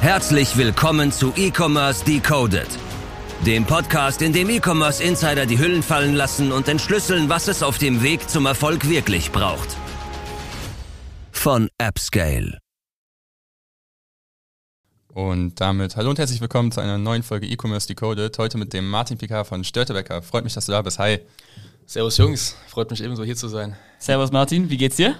[0.00, 2.68] Herzlich willkommen zu E-Commerce Decoded,
[3.44, 7.78] dem Podcast, in dem E-Commerce Insider die Hüllen fallen lassen und entschlüsseln, was es auf
[7.78, 9.68] dem Weg zum Erfolg wirklich braucht.
[11.32, 12.58] Von AppScale.
[15.12, 18.36] Und damit hallo und herzlich willkommen zu einer neuen Folge E-Commerce Decoded.
[18.38, 20.20] Heute mit dem Martin Picard von Störtebecker.
[20.22, 20.98] Freut mich, dass du da bist.
[20.98, 21.20] Hi.
[21.86, 23.76] Servus Jungs, freut mich ebenso hier zu sein.
[23.98, 25.16] Servus Martin, wie geht's dir?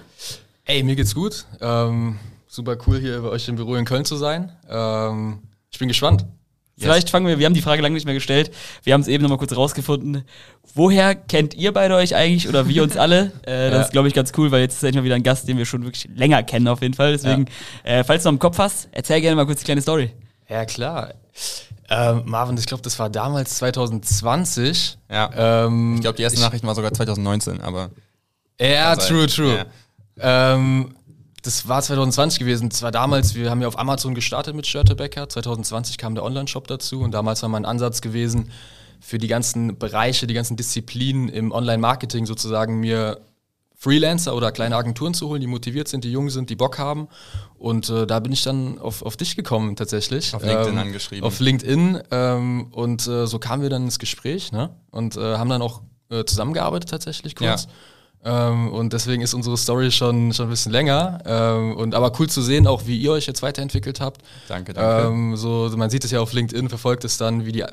[0.65, 1.45] Ey, mir geht's gut.
[1.61, 2.19] Ähm,
[2.57, 4.51] super cool hier bei euch im Büro in Köln zu sein.
[4.67, 5.39] Ähm,
[5.71, 6.25] ich bin gespannt.
[6.79, 8.51] Vielleicht fangen wir, wir haben die Frage lange nicht mehr gestellt.
[8.83, 10.23] Wir haben es eben nochmal kurz rausgefunden.
[10.75, 13.31] Woher kennt ihr beide euch eigentlich oder wir uns alle?
[13.43, 13.81] Äh, das Ja.
[13.83, 15.65] ist, glaube ich, ganz cool, weil jetzt ist endlich mal wieder ein Gast, den wir
[15.65, 17.11] schon wirklich länger kennen auf jeden Fall.
[17.13, 17.45] Deswegen,
[17.83, 20.11] äh, falls du noch im Kopf hast, erzähl gerne mal kurz die kleine Story.
[20.49, 21.13] Ja, klar.
[21.89, 24.97] Ähm, Marvin, ich glaube, das war damals 2020.
[25.11, 25.65] Ja.
[25.65, 27.89] Ähm, Ich glaube, die erste Nachricht war sogar 2019, aber
[28.59, 29.65] Ja, true, true.
[30.19, 30.95] Ähm,
[31.47, 32.67] das war 2020 gewesen.
[32.69, 35.29] Das war damals, wir haben ja auf Amazon gestartet mit Störtebecker.
[35.29, 38.51] 2020 kam der Online-Shop dazu und damals war mein Ansatz gewesen,
[38.99, 43.21] für die ganzen Bereiche, die ganzen Disziplinen im Online-Marketing sozusagen mir
[43.75, 47.07] Freelancer oder kleine Agenturen zu holen, die motiviert sind, die jung sind, die Bock haben.
[47.57, 50.33] Und äh, da bin ich dann auf, auf dich gekommen tatsächlich.
[50.33, 51.23] Auf LinkedIn angeschrieben.
[51.23, 52.01] Auf LinkedIn.
[52.11, 54.71] Ähm, und äh, so kamen wir dann ins Gespräch ne?
[54.91, 57.67] und äh, haben dann auch äh, zusammengearbeitet tatsächlich kurz.
[58.23, 61.19] Ähm, und deswegen ist unsere Story schon, schon ein bisschen länger.
[61.25, 64.21] Ähm, und aber cool zu sehen, auch wie ihr euch jetzt weiterentwickelt habt.
[64.47, 65.07] danke, danke.
[65.07, 67.63] Ähm, so, man sieht es ja auf LinkedIn, verfolgt es dann, wie die,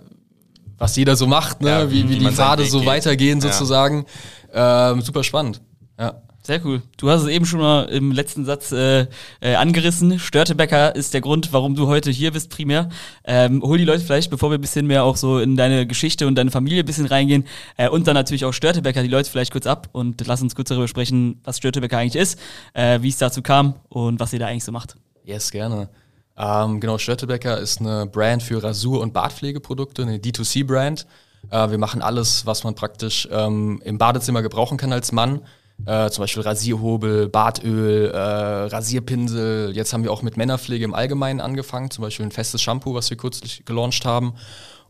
[0.78, 1.68] was jeder so macht, ne?
[1.70, 2.88] Ja, wie, wie wie die Pfade so geht.
[2.88, 3.50] weitergehen Ja.
[3.52, 4.06] sozusagen.
[4.52, 5.60] Ähm, super spannend.
[5.98, 6.22] Ja.
[6.46, 6.82] Sehr cool.
[6.98, 9.06] Du hast es eben schon mal im letzten Satz äh,
[9.40, 10.18] äh, angerissen.
[10.18, 12.90] Störtebecker ist der Grund, warum du heute hier bist, primär.
[13.24, 16.26] Ähm, hol die Leute vielleicht, bevor wir ein bisschen mehr auch so in deine Geschichte
[16.26, 17.46] und deine Familie ein bisschen reingehen
[17.78, 20.68] äh, und dann natürlich auch Störtebecker, die Leute vielleicht kurz ab und lass uns kurz
[20.68, 22.38] darüber sprechen, was Störtebecker eigentlich ist,
[22.74, 24.96] äh, wie es dazu kam und was ihr da eigentlich so macht.
[25.24, 25.88] Yes, gerne.
[26.36, 31.06] Ähm, genau, Störtebecker ist eine Brand für Rasur- und Bartpflegeprodukte, eine D2C-Brand.
[31.48, 35.40] Äh, wir machen alles, was man praktisch ähm, im Badezimmer gebrauchen kann als Mann.
[35.86, 39.72] Äh, zum Beispiel Rasierhobel, Bartöl, äh, Rasierpinsel.
[39.74, 43.10] Jetzt haben wir auch mit Männerpflege im Allgemeinen angefangen, zum Beispiel ein festes Shampoo, was
[43.10, 44.34] wir kürzlich gelauncht haben.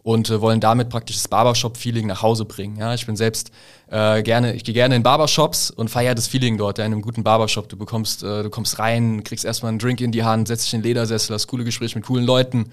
[0.03, 2.77] Und äh, wollen damit praktisch das Barbershop-Feeling nach Hause bringen.
[2.77, 3.51] Ja, ich bin selbst
[3.91, 7.03] äh, gerne, ich gehe gerne in Barbershops und feiere das Feeling dort, ja, in einem
[7.03, 7.69] guten Barbershop.
[7.69, 10.75] Du bekommst, äh, du kommst rein, kriegst erstmal einen Drink in die Hand, setzt dich
[10.75, 12.71] in den Ledersessel, hast coole Gespräche mit coolen Leuten.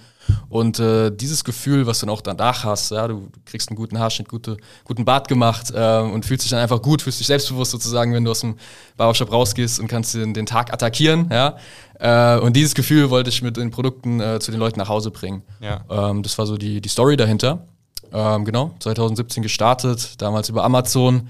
[0.50, 4.00] Und äh, dieses Gefühl, was du dann auch danach hast, ja, du kriegst einen guten
[4.00, 7.72] Haarschnitt, gute, guten Bart gemacht äh, und fühlst dich dann einfach gut, fühlst dich selbstbewusst
[7.72, 8.56] sozusagen, wenn du aus dem
[8.98, 11.30] Barbershop rausgehst und kannst den, den Tag attackieren.
[11.30, 11.58] Ja?
[12.00, 15.12] Äh, und dieses Gefühl wollte ich mit den Produkten äh, zu den Leuten nach Hause
[15.12, 15.44] bringen.
[15.60, 15.84] Ja.
[15.90, 17.68] Ähm, das war so die, die Story dahinter.
[18.12, 21.30] Ähm, genau, 2017 gestartet, damals über Amazon.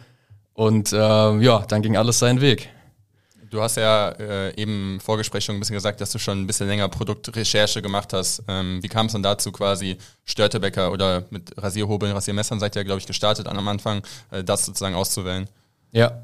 [0.53, 2.69] Und ähm, ja, dann ging alles seinen Weg.
[3.49, 6.47] Du hast ja äh, eben im Vorgespräch schon ein bisschen gesagt, dass du schon ein
[6.47, 8.43] bisschen länger Produktrecherche gemacht hast.
[8.47, 12.99] Ähm, wie kam es dann dazu quasi, Störtebecker oder mit Rasierhobeln, Rasiermessern seid ihr, glaube
[12.99, 15.49] ich, gestartet an am Anfang, äh, das sozusagen auszuwählen?
[15.91, 16.23] Ja.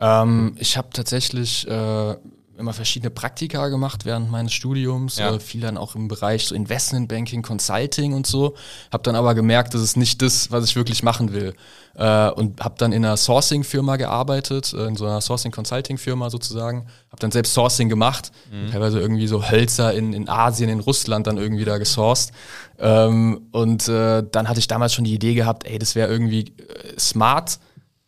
[0.00, 2.16] Ähm, ich habe tatsächlich äh,
[2.58, 5.34] immer verschiedene Praktika gemacht während meines Studiums, Ja.
[5.34, 8.54] äh, viel dann auch im Bereich so Investmentbanking, Consulting und so.
[8.92, 11.54] Habe dann aber gemerkt, das ist nicht das, was ich wirklich machen will.
[11.94, 16.86] Äh, und habe dann in einer Sourcing-Firma gearbeitet, äh, in so einer Sourcing-Consulting-Firma sozusagen.
[17.10, 18.32] Habe dann selbst Sourcing gemacht,
[18.70, 22.32] teilweise irgendwie so Hölzer in, in Asien, in Russland dann irgendwie da gesourced.
[22.78, 26.54] Ähm, und äh, dann hatte ich damals schon die Idee gehabt, ey, das wäre irgendwie
[26.58, 27.58] äh, smart,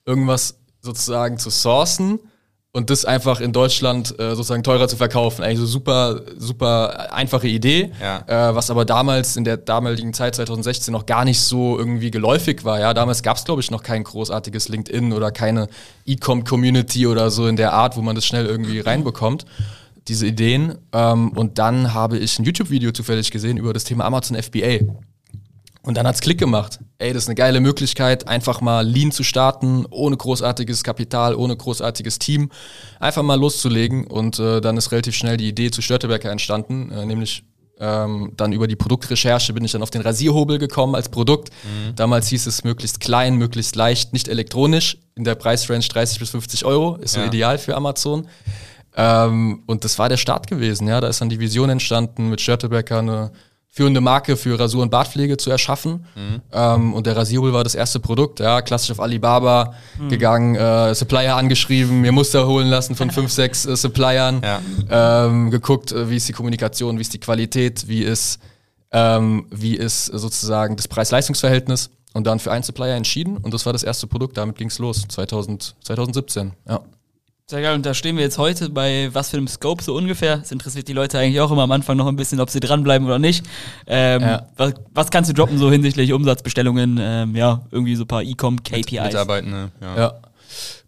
[0.04, 2.18] irgendwas sozusagen zu sourcen
[2.72, 5.42] und das einfach in Deutschland äh, sozusagen teurer zu verkaufen.
[5.42, 8.50] Eigentlich so super, super einfache Idee, Ja.
[8.50, 12.64] äh, was aber damals in der damaligen Zeit 2016 noch gar nicht so irgendwie geläufig
[12.64, 12.78] war.
[12.78, 15.66] Ja, damals gab es glaube ich noch kein großartiges LinkedIn oder keine
[16.06, 19.44] E-Com-Community oder so in der Art, wo man das schnell irgendwie reinbekommt.
[20.08, 20.78] Diese Ideen.
[20.92, 24.80] Ähm, und dann habe ich ein YouTube-Video zufällig gesehen über das Thema Amazon FBA.
[25.82, 26.78] Und dann hat's Klick gemacht.
[26.98, 31.56] Ey, das ist eine geile Möglichkeit, einfach mal lean zu starten, ohne großartiges Kapital, ohne
[31.56, 32.50] großartiges Team,
[32.98, 34.06] einfach mal loszulegen.
[34.06, 37.44] Und äh, dann ist relativ schnell die Idee zu Störtebecker entstanden, äh, nämlich
[37.82, 41.48] ähm, dann über die Produktrecherche bin ich dann auf den Rasierhobel gekommen als Produkt.
[41.96, 46.66] Damals hieß es möglichst klein, möglichst leicht, nicht elektronisch, in der Preisrange 30 bis 50
[46.66, 47.26] Euro, ist so Ja.
[47.26, 48.28] ideal für Amazon.
[48.96, 51.00] Ähm, und das war der Start gewesen, ja.
[51.00, 53.32] Da ist dann die Vision entstanden, mit Störtebecker eine
[53.72, 56.04] führende Marke für Rasur- und Bartpflege zu erschaffen.
[56.52, 59.74] Ähm, und der Rasierhobel war das erste Produkt, ja, klassisch auf Alibaba
[60.08, 64.60] gegangen, äh, Supplier angeschrieben, mir Muster holen lassen von fünf, sechs äh, Suppliern, Ja.
[65.26, 68.40] ähm, geguckt, äh, wie ist die Kommunikation, wie ist die Qualität, wie ist,
[68.90, 73.72] ähm, wie ist sozusagen das Preis-Leistungs-Verhältnis und dann für einen Supplier entschieden und das war
[73.72, 76.80] das erste Produkt, damit ging's los, 2000, 2017, ja.
[77.50, 80.36] Sehr geil, und da stehen wir jetzt heute bei was für einem Scope so ungefähr.
[80.36, 83.04] Das interessiert die Leute eigentlich auch immer am Anfang noch ein bisschen, ob sie dranbleiben
[83.08, 83.44] oder nicht.
[83.88, 84.46] Ähm, Ja.
[84.56, 88.62] was, was kannst du droppen so hinsichtlich Umsatzbestellungen, ähm, ja, irgendwie so ein paar E-Com,
[88.62, 89.02] KPIs?
[89.02, 89.96] Mitarbeitende, ja.
[89.96, 90.12] Ja,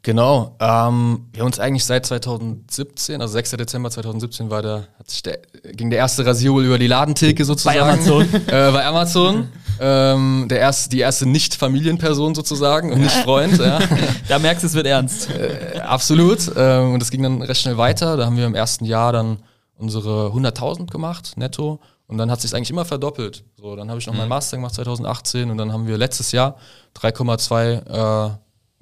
[0.03, 0.57] genau.
[0.61, 3.51] Ähm, wir haben uns eigentlich seit 2017, also 6.
[3.53, 5.39] Dezember 2017 war der, hat sich der,
[5.73, 7.79] ging der erste Rasierhol über die Ladentheke sozusagen.
[7.79, 8.29] Bei Amazon.
[8.47, 9.49] Äh, bei Amazon.
[9.81, 13.59] ähm, der erste, die erste Nicht-Familienperson sozusagen und nicht Freund.
[13.59, 13.79] ja.
[14.29, 15.31] Da merkst du, es wird ernst.
[15.31, 16.51] Äh, absolut.
[16.57, 18.17] Ähm, und das ging dann recht schnell weiter.
[18.17, 19.39] Da haben wir im ersten Jahr dann
[19.77, 21.81] unsere 100.000 gemacht, netto.
[22.07, 23.45] Und dann hat sich eigentlich immer verdoppelt.
[23.57, 26.57] So, dann habe ich noch meinen Master gemacht 2018 und dann haben wir letztes Jahr
[27.01, 28.31] 3,2 äh,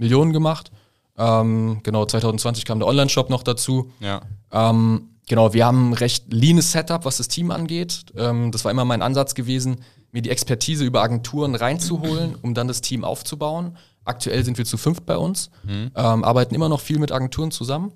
[0.01, 0.73] Millionen gemacht.
[1.17, 3.93] Ähm, genau, 2020 kam der Online-Shop noch dazu.
[4.01, 4.23] ja.
[4.53, 8.07] Ähm, genau, wir haben ein recht leanes Setup, was das Team angeht.
[8.17, 9.77] Ähm, das war immer mein Ansatz gewesen,
[10.11, 13.77] mir die Expertise über Agenturen reinzuholen, um dann das Team aufzubauen.
[14.05, 17.93] Aktuell sind wir zu fünft bei uns, ähm, arbeiten immer noch viel mit Agenturen zusammen.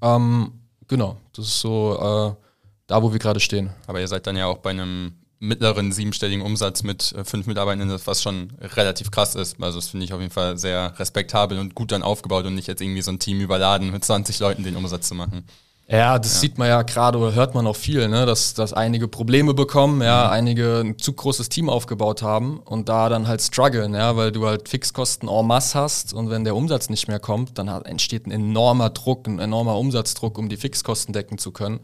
[0.00, 0.52] Ähm,
[0.88, 2.48] genau, das ist so äh,
[2.88, 3.70] da, wo wir gerade stehen.
[3.86, 8.00] Aber ihr seid dann ja auch bei einem mittleren siebenstelligen Umsatz mit äh, fünf Mitarbeitenden,
[8.04, 9.60] was schon relativ krass ist.
[9.60, 12.68] Also das finde ich auf jeden Fall sehr respektabel und gut dann aufgebaut und nicht
[12.68, 15.44] jetzt irgendwie so ein Team überladen mit 20 Leuten den Umsatz zu machen.
[15.88, 18.24] Ja, das sieht man ja gerade oder hört man auch viel, ne?
[18.24, 23.08] dass, dass einige Probleme bekommen, ja, einige ein zu großes Team aufgebaut haben und da
[23.08, 26.88] dann halt strugglen, ja, weil du halt Fixkosten en masse hast und wenn der Umsatz
[26.88, 31.12] nicht mehr kommt, dann hat, entsteht ein enormer Druck, ein enormer Umsatzdruck, um die Fixkosten
[31.12, 31.80] decken zu können.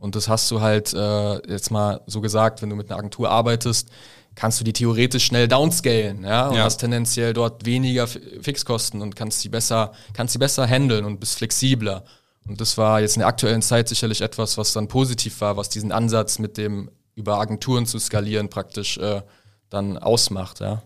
[0.00, 3.30] Und das hast du halt äh, jetzt mal so gesagt, wenn du mit einer Agentur
[3.30, 3.88] arbeitest,
[4.34, 6.64] kannst du die theoretisch schnell downscalen, ja, und Ja.
[6.64, 11.20] hast tendenziell dort weniger Fi- Fixkosten und kannst die besser, kannst die besser handeln und
[11.20, 12.04] bist flexibler.
[12.48, 15.68] Und das war jetzt in der aktuellen Zeit sicherlich etwas, was dann positiv war, was
[15.68, 19.20] diesen Ansatz mit dem über Agenturen zu skalieren praktisch äh,
[19.68, 20.82] dann ausmacht, ja.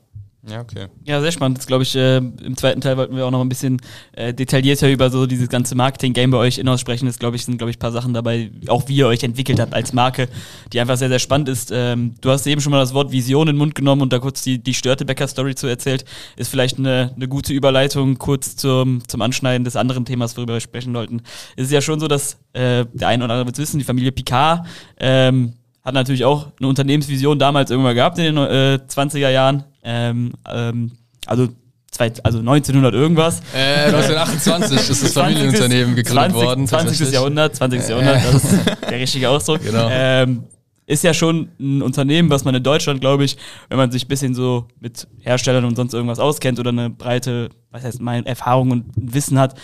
[0.46, 0.88] Ja, okay.
[1.04, 1.56] Ja, sehr spannend.
[1.56, 3.80] Das glaube ich, äh, im zweiten Teil wollten wir auch noch ein bisschen
[4.12, 7.06] äh, detaillierter über so dieses ganze Marketing-Game bei euch in sprechen.
[7.06, 9.58] Das glaube ich, sind, glaube ich, ein paar Sachen dabei, auch wie ihr euch entwickelt
[9.58, 10.28] habt als Marke,
[10.72, 11.70] die einfach sehr, sehr spannend ist.
[11.72, 14.18] Ähm, du hast eben schon mal das Wort Vision in den Mund genommen und da
[14.18, 16.04] kurz die, die Störtebecker-Story zu erzählt.
[16.36, 20.60] Ist vielleicht eine, eine gute Überleitung kurz zum, zum Anschneiden des anderen Themas, worüber wir
[20.60, 21.22] sprechen wollten.
[21.56, 24.12] Es ist ja schon so, dass äh, der eine oder andere wird wissen, die Familie
[24.12, 24.66] Picard
[24.98, 25.54] ähm,
[25.84, 29.64] hat natürlich auch eine Unternehmensvision damals irgendwann gehabt in den äh, 20er Jahren.
[29.84, 30.92] Ähm, ähm,
[31.26, 31.48] also,
[31.90, 33.40] zwei, also 1900 irgendwas.
[33.54, 36.66] Äh, 1928 ist das Familienunternehmen gegründet 20, worden.
[36.66, 36.88] 20.
[36.88, 37.14] tatsächlich.
[37.14, 37.88] Jahrhundert, 20.
[37.88, 39.62] Jahrhundert, das ist der richtige Ausdruck.
[39.62, 39.88] Genau.
[39.90, 40.44] Ähm,
[40.86, 43.38] ist ja schon ein Unternehmen, was man in Deutschland, glaube ich,
[43.68, 47.48] wenn man sich ein bisschen so mit Herstellern und sonst irgendwas auskennt oder eine breite,
[47.70, 49.54] was heißt mein, Erfahrung und Wissen hat,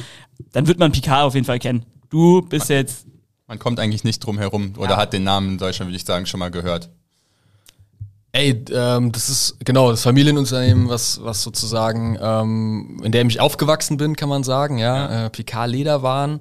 [0.52, 1.84] dann wird man Picard auf jeden Fall kennen.
[2.08, 3.06] Du bist jetzt
[3.49, 4.96] Man kommt eigentlich nicht drum herum oder Ja.
[4.96, 6.88] hat den Namen in Deutschland, würde ich sagen, schon mal gehört.
[8.32, 13.97] Ey, ähm, das ist genau das Familienunternehmen, was, was sozusagen, ähm, in dem ich aufgewachsen
[13.97, 15.27] bin, kann man sagen, ja.
[15.27, 16.41] Äh, Picard Lederwaren,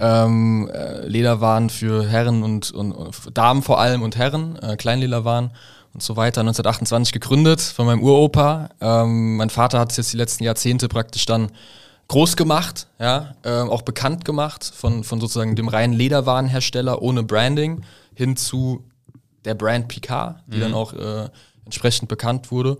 [0.00, 5.52] ähm, äh, Lederwaren für Herren und, und, und Damen vor allem und Herren, äh, Kleinlederwaren
[5.94, 6.40] und so weiter.
[6.40, 8.70] 1928 gegründet von meinem Uropa.
[8.80, 11.50] Ähm, mein Vater hat es jetzt die letzten Jahrzehnte praktisch dann
[12.08, 17.82] groß gemacht, ja, ähm, auch bekannt gemacht von, von sozusagen dem reinen Lederwarenhersteller ohne Branding
[18.14, 18.82] hin zu
[19.44, 21.28] der Brand Picard, die dann auch äh,
[21.64, 22.78] entsprechend bekannt wurde.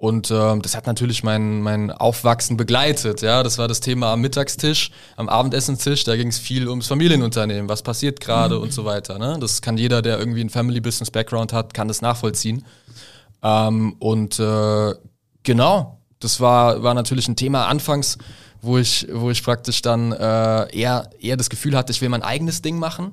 [0.00, 3.20] Und ähm, das hat natürlich mein, mein Aufwachsen begleitet.
[3.20, 6.04] Ja, das war das Thema am Mittagstisch, am Abendessenstisch.
[6.04, 7.68] Da ging es viel ums Familienunternehmen.
[7.68, 9.18] Was passiert gerade und so weiter.
[9.18, 9.36] Ne?
[9.38, 12.64] Das kann jeder, der irgendwie einen Family Business Background hat, kann das nachvollziehen.
[13.42, 14.94] Ähm, und äh,
[15.42, 18.16] genau, das war, war natürlich ein Thema anfangs,
[18.62, 22.22] wo ich, wo ich praktisch dann äh, eher, eher das Gefühl hatte, ich will mein
[22.22, 23.12] eigenes Ding machen.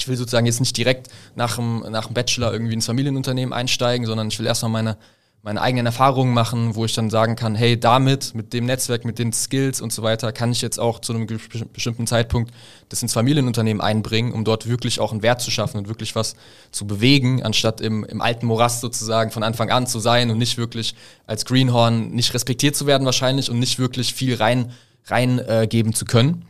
[0.00, 4.06] Ich will sozusagen jetzt nicht direkt nach dem, nach dem Bachelor irgendwie ins Familienunternehmen einsteigen,
[4.06, 4.96] sondern ich will erstmal meine,
[5.42, 9.18] meine eigenen Erfahrungen machen, wo ich dann sagen kann, hey, damit, mit dem Netzwerk, mit
[9.18, 12.52] den Skills und so weiter, kann ich jetzt auch zu einem bestimmten Zeitpunkt
[12.90, 16.34] das ins Familienunternehmen einbringen, um dort wirklich auch einen Wert zu schaffen und wirklich was
[16.72, 20.58] zu bewegen, anstatt im, im alten Morast sozusagen von Anfang an zu sein und nicht
[20.58, 20.94] wirklich
[21.26, 24.72] als Greenhorn nicht respektiert zu werden wahrscheinlich und nicht wirklich viel rein,
[25.06, 26.49] rein äh, geben zu können.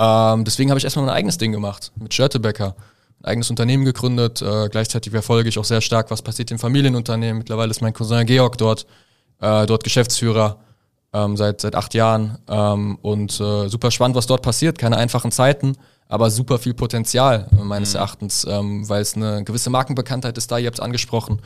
[0.00, 2.74] Ähm, deswegen habe ich erstmal mein eigenes Ding gemacht mit Schörtebecker.
[3.22, 4.40] Ein eigenes Unternehmen gegründet.
[4.40, 7.38] Äh, gleichzeitig verfolge ich auch sehr stark, was passiert im Familienunternehmen.
[7.38, 8.86] Mittlerweile ist mein Cousin Georg dort,
[9.40, 10.56] äh, dort Geschäftsführer
[11.12, 12.38] ähm, seit, seit acht Jahren.
[12.48, 14.78] Ähm, und äh, super spannend, was dort passiert.
[14.78, 15.76] Keine einfachen Zeiten,
[16.08, 20.56] aber super viel Potenzial äh, meines Erachtens, ähm, weil es eine gewisse Markenbekanntheit ist da.
[20.56, 21.42] Ihr habt es angesprochen.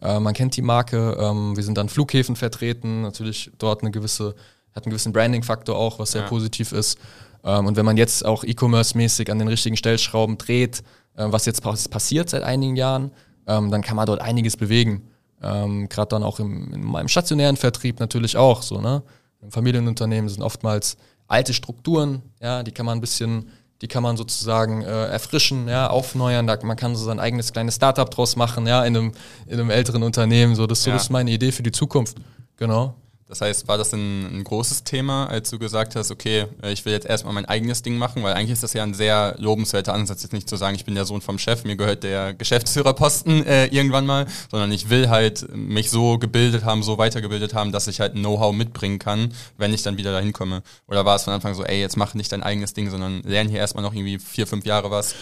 [0.00, 1.16] Äh, man kennt die Marke.
[1.20, 3.02] Ähm, wir sind an Flughäfen vertreten.
[3.02, 4.34] Natürlich dort eine gewisse,
[4.74, 6.28] hat einen gewissen Branding-Faktor auch, was sehr Ja.
[6.28, 6.98] positiv ist.
[7.44, 10.80] Ähm, und wenn man jetzt auch E-Commerce-mäßig an den richtigen Stellschrauben dreht,
[11.16, 13.10] äh, was jetzt pas- passiert seit einigen Jahren,
[13.46, 15.08] ähm, dann kann man dort einiges bewegen.
[15.42, 19.02] Ähm, Gerade dann auch im, in meinem stationären Vertrieb natürlich auch so, ne?
[19.40, 20.96] Im Familienunternehmen sind oftmals
[21.26, 23.48] alte Strukturen, ja, die kann man ein bisschen,
[23.80, 26.46] die kann man sozusagen äh, erfrischen, ja, aufneuern.
[26.46, 29.12] Da, man kann so sein eigenes kleines Startup draus machen, ja, in einem,
[29.46, 30.54] in einem älteren Unternehmen.
[30.54, 30.94] So, das, so, Ja.
[30.96, 32.18] das ist meine Idee für die Zukunft.
[32.56, 32.94] Genau.
[33.32, 36.84] Das heißt, war das ein, ein großes Thema, als du gesagt hast, okay, äh, ich
[36.84, 39.94] will jetzt erstmal mein eigenes Ding machen, weil eigentlich ist das ja ein sehr lobenswerter
[39.94, 43.46] Ansatz, jetzt nicht zu sagen, ich bin der Sohn vom Chef, mir gehört der Geschäftsführerposten
[43.46, 47.88] äh, irgendwann mal, sondern ich will halt mich so gebildet haben, so weitergebildet haben, dass
[47.88, 50.62] ich halt Know-how mitbringen kann, wenn ich dann wieder dahin komme.
[50.86, 53.48] Oder war es von Anfang so, ey, jetzt mach nicht dein eigenes Ding, sondern lern
[53.48, 55.14] hier erstmal noch irgendwie vier, fünf Jahre was.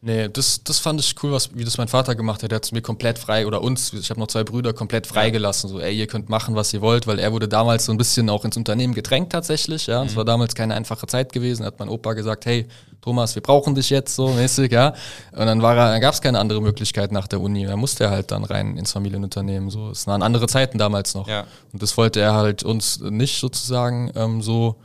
[0.00, 2.52] Nee, das, das fand ich cool, was, wie das mein Vater gemacht hat.
[2.52, 5.68] Der hat es mir komplett frei, oder uns, ich habe noch zwei Brüder, komplett freigelassen.
[5.68, 8.30] So, ey, ihr könnt machen, was ihr wollt, weil er wurde damals so ein bisschen
[8.30, 9.88] auch ins Unternehmen gedrängt tatsächlich.
[9.88, 11.66] Ja, es war damals keine einfache Zeit gewesen.
[11.66, 12.68] Hat mein Opa gesagt, hey,
[13.00, 14.94] Thomas, wir brauchen dich jetzt so mäßig, ja.
[15.32, 17.66] Und dann war er, dann gab es keine andere Möglichkeit nach der Uni.
[17.66, 19.68] Da musste er halt dann rein ins Familienunternehmen.
[19.68, 21.26] So, es waren andere Zeiten damals noch.
[21.26, 21.44] Ja.
[21.72, 24.76] Und das wollte er halt uns nicht sozusagen ähm, so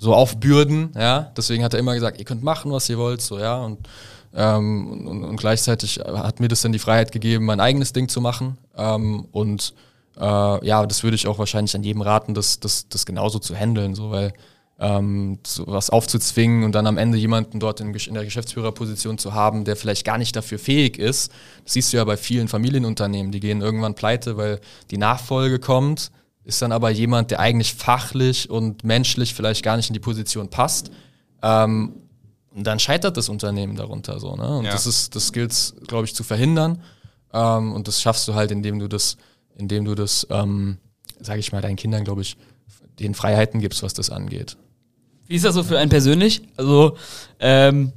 [0.00, 1.30] so aufbürden, ja.
[1.36, 3.58] Deswegen hat er immer gesagt, ihr könnt machen, was ihr wollt, so, ja.
[3.58, 3.86] Und,
[4.34, 8.20] ähm, und, und gleichzeitig hat mir das dann die Freiheit gegeben, mein eigenes Ding zu
[8.20, 8.58] machen.
[8.76, 9.74] Ähm, und
[10.18, 13.54] äh, ja, das würde ich auch wahrscheinlich an jedem raten, das, das, das genauso zu
[13.54, 14.32] handeln, so, weil
[14.78, 19.34] ähm, so was aufzuzwingen und dann am Ende jemanden dort in, in der Geschäftsführerposition zu
[19.34, 21.30] haben, der vielleicht gar nicht dafür fähig ist.
[21.64, 24.60] Das siehst du ja bei vielen Familienunternehmen, die gehen irgendwann pleite, weil
[24.90, 26.10] die Nachfolge kommt,
[26.44, 30.48] ist dann aber jemand, der eigentlich fachlich und menschlich vielleicht gar nicht in die Position
[30.48, 30.90] passt.
[31.42, 31.92] Ähm,
[32.54, 34.34] und dann scheitert das Unternehmen darunter so.
[34.36, 34.58] Ne?
[34.58, 34.72] Und Ja.
[34.72, 36.82] das ist, das gilt glaube ich, zu verhindern.
[37.32, 39.16] Ähm, und das schaffst du halt, indem du das,
[39.56, 40.78] indem du das, ähm,
[41.20, 42.36] sage ich mal, deinen Kindern, glaube ich,
[42.98, 44.56] den Freiheiten gibst, was das angeht.
[45.26, 46.42] Wie ist das so für einen persönlich?
[46.56, 46.96] Also,
[47.38, 47.92] ähm,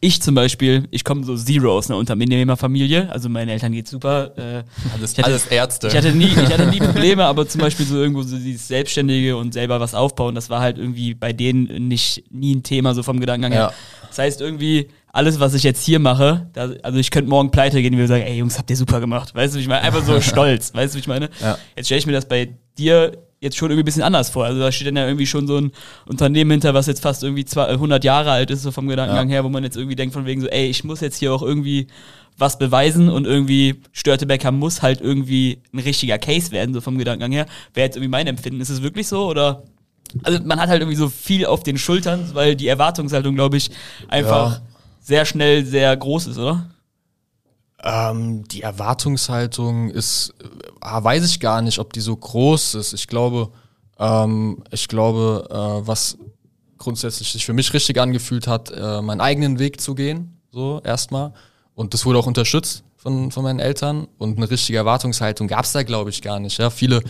[0.00, 4.32] ich zum Beispiel, ich komme so zero aus einer Unternehmerfamilie, also meinen Eltern geht's super.
[4.36, 4.62] Äh,
[4.94, 5.88] Alles, ich hatte, alles Ärzte.
[5.88, 9.36] Ich hatte, nie, ich hatte nie Probleme, aber zum Beispiel so irgendwo so dieses Selbstständige
[9.36, 13.02] und selber was aufbauen, das war halt irgendwie bei denen nicht nie ein Thema, so
[13.02, 13.72] vom Gedankengang her.
[13.72, 14.06] Ja.
[14.08, 17.80] Das heißt irgendwie, alles, was ich jetzt hier mache, da, also ich könnte morgen pleite
[17.80, 19.34] gehen und wir sagen, ey Jungs, habt ihr super gemacht.
[19.34, 19.82] Weißt du, wie ich meine?
[19.82, 21.30] Einfach so stolz, weißt du, wie ich meine?
[21.40, 21.56] Ja.
[21.74, 24.44] Jetzt stelle ich mir das bei dir jetzt schon irgendwie ein bisschen anders vor.
[24.46, 25.72] Also da steht dann ja irgendwie schon so ein
[26.06, 29.44] Unternehmen hinter, was jetzt fast irgendwie zwei- 100 Jahre alt ist, so vom Gedankengang her,
[29.44, 31.86] wo man jetzt irgendwie denkt von wegen so, ey, ich muss jetzt hier auch irgendwie
[32.38, 37.32] was beweisen und irgendwie Störtebecker muss halt irgendwie ein richtiger Case werden, so vom Gedankengang
[37.32, 37.46] her.
[37.74, 38.60] Wäre jetzt irgendwie mein Empfinden.
[38.60, 39.62] Ist es wirklich so oder?
[40.22, 43.70] Also man hat halt irgendwie so viel auf den Schultern, weil die Erwartungshaltung, glaube ich,
[44.08, 44.60] einfach Ja.
[45.00, 46.70] sehr schnell sehr groß ist, oder?
[47.88, 52.92] Ähm, die Erwartungshaltung ist, äh, weiß ich gar nicht, ob die so groß ist.
[52.92, 53.50] Ich glaube,
[54.00, 56.18] ähm, ich glaube, äh, was
[56.78, 61.32] grundsätzlich sich für mich richtig angefühlt hat, äh, meinen eigenen Weg zu gehen, so erstmal.
[61.74, 64.08] Und das wurde auch unterstützt von, von meinen Eltern.
[64.18, 66.58] Und eine richtige Erwartungshaltung gab es da, glaube ich, gar nicht.
[66.58, 67.02] Ja, viele,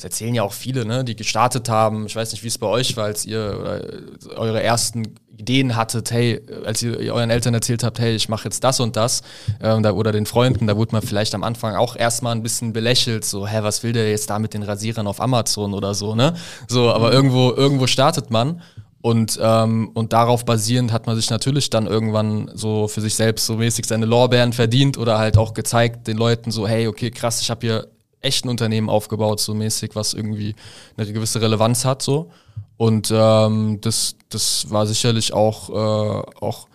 [0.00, 2.06] das erzählen ja auch viele, ne, die gestartet haben.
[2.06, 5.76] Ich weiß nicht, wie es bei euch war, als ihr oder, äh, eure ersten Ideen
[5.76, 9.22] hattet, hey, als ihr euren Eltern erzählt habt, hey, ich mache jetzt das und das,
[9.62, 12.72] ähm, da, oder den Freunden, da wurde man vielleicht am Anfang auch erstmal ein bisschen
[12.72, 16.14] belächelt, so, hä, was will der jetzt da mit den Rasierern auf Amazon oder so,
[16.14, 16.34] ne?
[16.66, 18.62] So, aber irgendwo, irgendwo startet man.
[19.02, 23.46] Und, ähm, und darauf basierend hat man sich natürlich dann irgendwann so für sich selbst
[23.46, 27.40] so mäßig seine Lorbeeren verdient oder halt auch gezeigt den Leuten so, hey, okay, krass,
[27.40, 27.86] ich habe hier
[28.20, 30.54] echt ein Unternehmen aufgebaut, so mäßig, was irgendwie
[30.96, 32.30] eine gewisse Relevanz hat, so.
[32.76, 36.66] Und ähm, das, das war sicherlich auch, äh, auch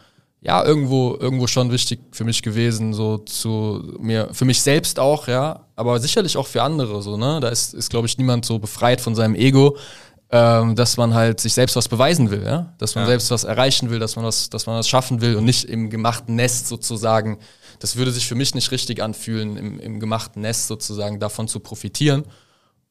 [0.42, 5.28] ja, irgendwo, irgendwo schon wichtig für mich gewesen, so zu mir, für mich selbst auch,
[5.28, 7.40] ja, aber sicherlich auch für andere, so, ne?
[7.40, 9.75] Da ist, ist glaube ich, niemand so befreit von seinem Ego,
[10.30, 13.08] ähm, dass man halt sich selbst was beweisen will, ja, dass man Ja.
[13.10, 15.90] selbst was erreichen will, dass man was, dass man was schaffen will und nicht im
[15.90, 17.40] gemachten Nest sozusagen.
[17.86, 21.60] Das würde sich für mich nicht richtig anfühlen, im, im gemachten Nest sozusagen davon zu
[21.60, 22.24] profitieren.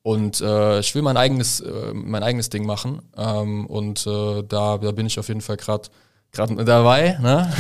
[0.03, 3.03] Und äh, ich will mein eigenes, äh, mein eigenes Ding machen.
[3.17, 5.89] Ähm, und äh, da, da bin ich auf jeden Fall gerade
[6.31, 7.19] gerade dabei.
[7.21, 7.53] Ne?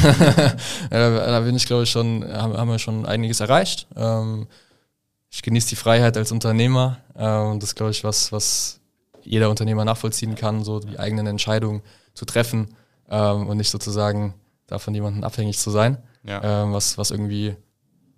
[0.91, 3.89] da, da bin ich, glaube ich, schon, haben, wir schon einiges erreicht.
[3.97, 4.47] Ähm,
[5.29, 6.99] ich genieße die Freiheit als Unternehmer.
[7.17, 8.79] Äh, und das ist, glaube ich, was, was
[9.25, 11.83] jeder Unternehmer nachvollziehen kann, so die eigenen Entscheidungen
[12.15, 12.77] zu treffen
[13.11, 14.35] ähm, und nicht sozusagen
[14.69, 16.63] davon jemanden abhängig zu sein, Ja.
[16.65, 17.55] ähm, was, was irgendwie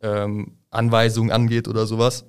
[0.02, 2.24] ähm, Anweisungen angeht oder sowas.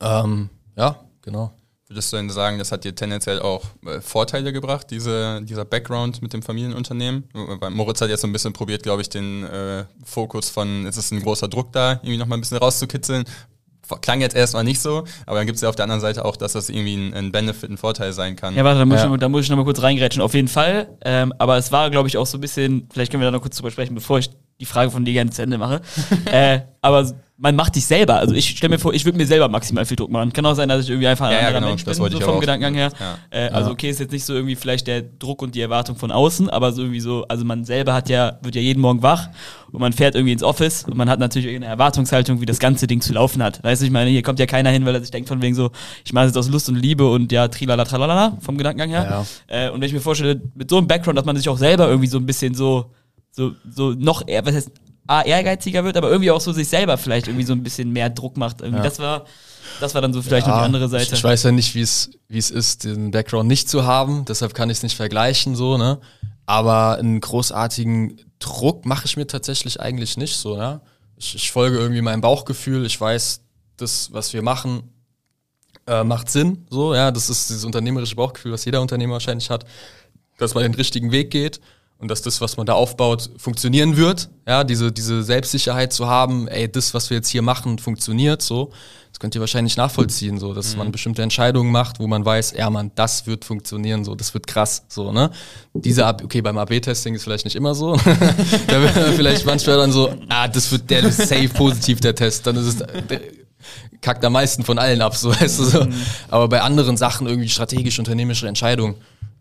[0.00, 1.52] Ähm, ja, genau.
[1.88, 6.20] Würdest du denn sagen, das hat dir tendenziell auch äh, Vorteile gebracht, diese, dieser Background
[6.20, 7.24] mit dem Familienunternehmen?
[7.32, 10.98] Weil Moritz hat jetzt so ein bisschen probiert, glaube ich, den äh, Fokus von, es
[10.98, 13.24] ist ein großer Druck da, irgendwie nochmal ein bisschen rauszukitzeln.
[14.02, 16.36] Klang jetzt erstmal nicht so, aber dann gibt es ja auf der anderen Seite auch,
[16.36, 18.54] dass das irgendwie ein, ein Benefit, ein Vorteil sein kann.
[18.54, 19.04] Ja, warte, da muss, Ja.
[19.04, 20.20] Ich, noch, da muss ich noch mal kurz reingrätschen.
[20.20, 20.98] Auf jeden Fall.
[21.00, 23.40] Ähm, aber es war, glaube ich, auch so ein bisschen, vielleicht können wir da noch
[23.40, 24.28] kurz drüber sprechen, bevor ich
[24.60, 25.80] die Frage von dir gerne zu Ende mache.
[26.26, 27.06] äh, aber
[27.40, 28.16] man macht dich selber.
[28.16, 30.32] Also ich stelle mir vor, ich würde mir selber maximal viel Druck machen.
[30.32, 32.02] Kann auch sein, dass ich irgendwie einfach ein Ja, ja, anderer genau, Mensch das bin,
[32.02, 32.40] wollte so vom.
[32.40, 32.90] Gedankengang her.
[32.98, 33.18] Ja.
[33.30, 36.10] Äh, also okay, ist jetzt nicht so irgendwie vielleicht der Druck und die Erwartung von
[36.10, 39.28] außen, aber so irgendwie so, also man selber hat ja, wird ja jeden Morgen wach
[39.70, 42.88] und man fährt irgendwie ins Office und man hat natürlich eine Erwartungshaltung, wie das ganze
[42.88, 43.62] Ding zu laufen hat.
[43.62, 45.54] Weißt du, ich meine, hier kommt ja keiner hin, weil er sich denkt von wegen
[45.54, 45.70] so,
[46.04, 49.24] ich mache es jetzt aus Lust und Liebe und ja, trilala, tralala, vom Gedankengang her.
[49.46, 51.86] Äh, und wenn ich mir vorstelle, mit so einem Background, dass man sich auch selber
[51.86, 52.90] irgendwie so ein bisschen so,
[53.38, 54.70] so, so noch was heißt,
[55.06, 58.10] A, ehrgeiziger wird, aber irgendwie auch so sich selber vielleicht irgendwie so ein bisschen mehr
[58.10, 58.60] Druck macht.
[58.60, 58.82] Irgendwie.
[58.82, 59.24] Das war,
[59.80, 61.04] das war dann so vielleicht noch die andere Seite.
[61.04, 64.26] Ich, ich weiß ja nicht, wie es wie es ist, den Background nicht zu haben,
[64.26, 65.98] deshalb kann ich es nicht vergleichen, so, ne?
[66.44, 70.82] Aber einen großartigen Druck mache ich mir tatsächlich eigentlich nicht so, ne?
[71.16, 73.40] Ich, ich folge irgendwie meinem Bauchgefühl, ich weiß,
[73.76, 74.82] das, was wir machen,
[75.86, 79.64] äh, macht Sinn, so, ja, das ist dieses unternehmerische Bauchgefühl, was jeder Unternehmer wahrscheinlich hat,
[80.36, 81.60] dass man den richtigen Weg geht
[81.98, 86.46] und dass das, was man da aufbaut, funktionieren wird, ja, diese, diese Selbstsicherheit zu haben,
[86.46, 88.70] ey, das, was wir jetzt hier machen, funktioniert, so,
[89.10, 92.70] das könnt ihr wahrscheinlich nachvollziehen, so, dass man bestimmte Entscheidungen macht, wo man weiß, ja,
[92.70, 95.30] man, das wird funktionieren, so, das wird krass, so, ne,
[95.74, 97.96] diese, AB okay, beim AB-Testing ist vielleicht nicht immer so,
[98.68, 102.14] da wird man vielleicht manchmal dann so, ah, das wird der ist safe positiv, der
[102.14, 103.20] Test, dann ist es, der,
[104.00, 105.86] kackt am meisten von allen ab, so weißt du so.
[106.28, 108.94] Aber bei anderen Sachen irgendwie strategisch unternehmerische Entscheidungen,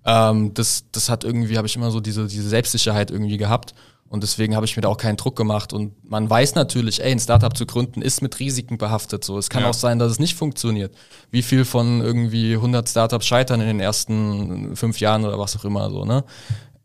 [0.08, 3.76] ähm, das, das hat irgendwie, habe ich immer so diese, diese Selbstsicherheit irgendwie gehabt.
[4.10, 5.74] Und deswegen habe ich mir da auch keinen Druck gemacht.
[5.74, 9.26] Und man weiß natürlich, ey, ein Startup zu gründen ist mit Risiken behaftet.
[9.26, 9.70] So, es kann Ja.
[9.70, 10.96] auch sein, dass es nicht funktioniert.
[11.30, 15.66] Wie viel von irgendwie 100 Startups scheitern in den ersten fünf Jahren oder was auch
[15.66, 16.24] immer so, ne?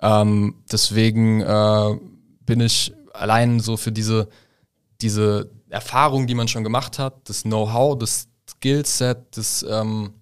[0.01, 1.97] Ähm, deswegen äh,
[2.45, 4.29] bin ich allein so für diese,
[5.01, 10.13] diese Erfahrung, die man schon gemacht hat, das Know-how, das Skillset, das ähm,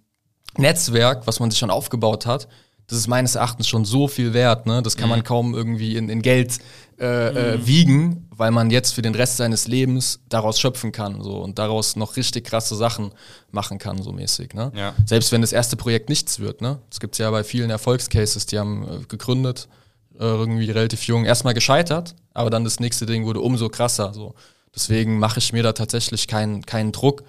[0.58, 2.46] Netzwerk, was man sich schon aufgebaut hat,
[2.90, 4.66] das ist meines Erachtens schon so viel wert.
[4.66, 4.82] Ne?
[4.82, 6.58] Das kann man kaum irgendwie in, in Geld
[6.98, 11.38] äh, äh, wiegen, weil man jetzt für den Rest seines Lebens daraus schöpfen kann so,
[11.38, 13.12] und daraus noch richtig krasse Sachen
[13.52, 14.54] machen kann, so mäßig.
[14.54, 14.72] Ne?
[14.74, 14.92] Ja.
[15.06, 16.60] Selbst wenn das erste Projekt nichts wird.
[16.60, 16.80] Ne?
[16.90, 19.68] Das gibt es ja bei vielen Erfolgscases, die haben äh, gegründet,
[20.14, 24.12] äh, irgendwie relativ jung, erstmal gescheitert, aber dann das nächste Ding wurde umso krasser.
[24.12, 24.34] So.
[24.74, 27.22] Deswegen mache ich mir da tatsächlich keinen keinen Druck.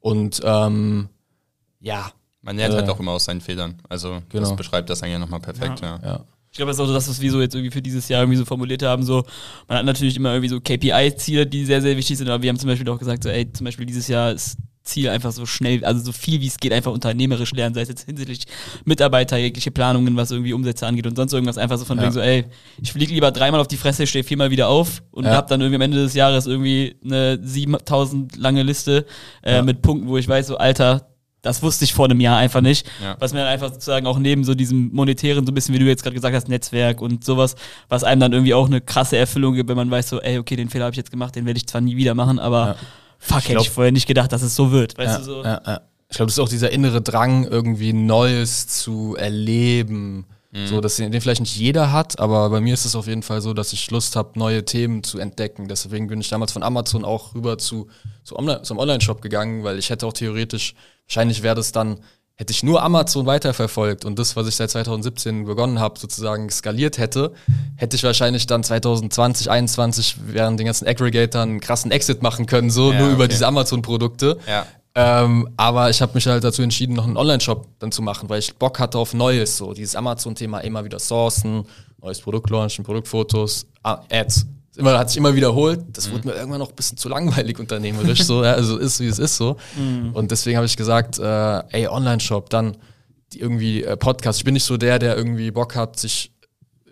[0.00, 1.08] Und ähm,
[1.80, 2.12] ja,
[2.46, 3.74] Man lernt halt Äh, auch immer aus seinen Fehlern.
[3.88, 4.48] Also genau.
[4.48, 5.98] das beschreibt das eigentlich nochmal perfekt, ja.
[6.02, 6.24] ja.
[6.50, 8.22] Ich glaube, das ist auch so das, was wir so jetzt irgendwie für dieses Jahr
[8.22, 9.02] irgendwie so formuliert haben.
[9.02, 9.24] So,
[9.68, 12.58] man hat natürlich immer irgendwie so KPI-Ziele, die sehr, sehr wichtig sind, aber wir haben
[12.58, 15.84] zum Beispiel auch gesagt, so, ey, zum Beispiel dieses Jahr ist Ziel einfach so schnell,
[15.84, 18.44] also so viel wie es geht, einfach unternehmerisch lernen, sei es jetzt hinsichtlich
[18.84, 22.04] Mitarbeiter, jegliche Planungen, was irgendwie Umsätze angeht und sonst irgendwas, einfach so von Ja.
[22.04, 22.44] wegen so, ey,
[22.80, 25.32] ich fliege lieber dreimal auf die Fresse, stehe viermal wieder auf und Ja.
[25.32, 29.04] hab dann irgendwie am Ende des Jahres irgendwie eine 7000 lange Liste
[29.42, 29.62] äh, Ja.
[29.62, 31.08] mit Punkten, wo ich weiß, so, Alter,
[31.42, 32.86] das wusste ich vor einem Jahr einfach nicht.
[33.02, 33.16] Ja.
[33.20, 35.84] Was mir dann einfach sozusagen auch neben so diesem monetären, so ein bisschen wie du
[35.84, 37.54] jetzt gerade gesagt hast, Netzwerk und sowas,
[37.88, 40.56] was einem dann irgendwie auch eine krasse Erfüllung gibt, wenn man weiß so, ey, okay,
[40.56, 42.76] den Fehler habe ich jetzt gemacht, den werde ich zwar nie wieder machen, aber Ja.
[43.18, 44.98] fuck, Ich hätte glaub- ich vorher nicht gedacht, dass es so wird.
[44.98, 45.44] Weißt ja, du so?
[45.44, 45.80] ja, ja.
[46.08, 50.24] Ich glaube, das ist auch dieser innere Drang, irgendwie Neues zu erleben.
[50.64, 53.42] So, dass den vielleicht nicht jeder hat, aber bei mir ist es auf jeden Fall
[53.42, 55.68] so, dass ich Lust habe, neue Themen zu entdecken.
[55.68, 57.88] Deswegen bin ich damals von Amazon auch rüber zu,
[58.24, 60.74] zu Online, zum Online-Shop gegangen, weil ich hätte auch theoretisch,
[61.06, 62.00] wahrscheinlich wäre das dann,
[62.36, 66.98] hätte ich nur Amazon weiterverfolgt und das, was ich seit 2017 begonnen habe, sozusagen skaliert
[66.98, 67.32] hätte,
[67.76, 72.70] hätte ich wahrscheinlich dann 2020, 2021 während den ganzen Aggregatoren einen krassen Exit machen können,
[72.70, 73.32] so Ja, nur über okay.
[73.32, 74.38] diese Amazon-Produkte.
[74.46, 74.66] Ja.
[74.98, 78.38] Ähm, aber ich habe mich halt dazu entschieden, noch einen Online-Shop dann zu machen, weil
[78.38, 79.58] ich Bock hatte auf Neues.
[79.58, 81.64] So dieses Amazon-Thema immer wieder sourcen,
[82.00, 84.46] neues Produkt launchen, Produktfotos, ah, Ads.
[84.76, 85.80] Immer, hat sich immer wiederholt.
[85.92, 88.22] Das wurde mir irgendwann noch ein bisschen zu langweilig unternehmerisch.
[88.24, 89.56] so, ja, also ist wie es ist so.
[90.14, 92.78] Und deswegen habe ich gesagt, äh, ey, Online-Shop, dann
[93.32, 94.38] die irgendwie äh, Podcast.
[94.38, 96.32] Ich bin nicht so der, der irgendwie Bock hat, sich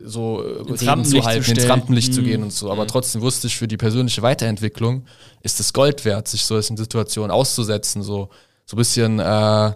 [0.04, 1.68] so äh, Ins Rampenlicht zu halten, ins.
[1.68, 2.24] Rampenlicht zu Mhm.
[2.24, 2.70] gehen und so.
[2.70, 5.04] Aber trotzdem wusste ich, für die persönliche Weiterentwicklung
[5.42, 8.28] ist es Gold wert, sich solchen Situationen auszusetzen, so,
[8.66, 9.72] so ein bisschen äh,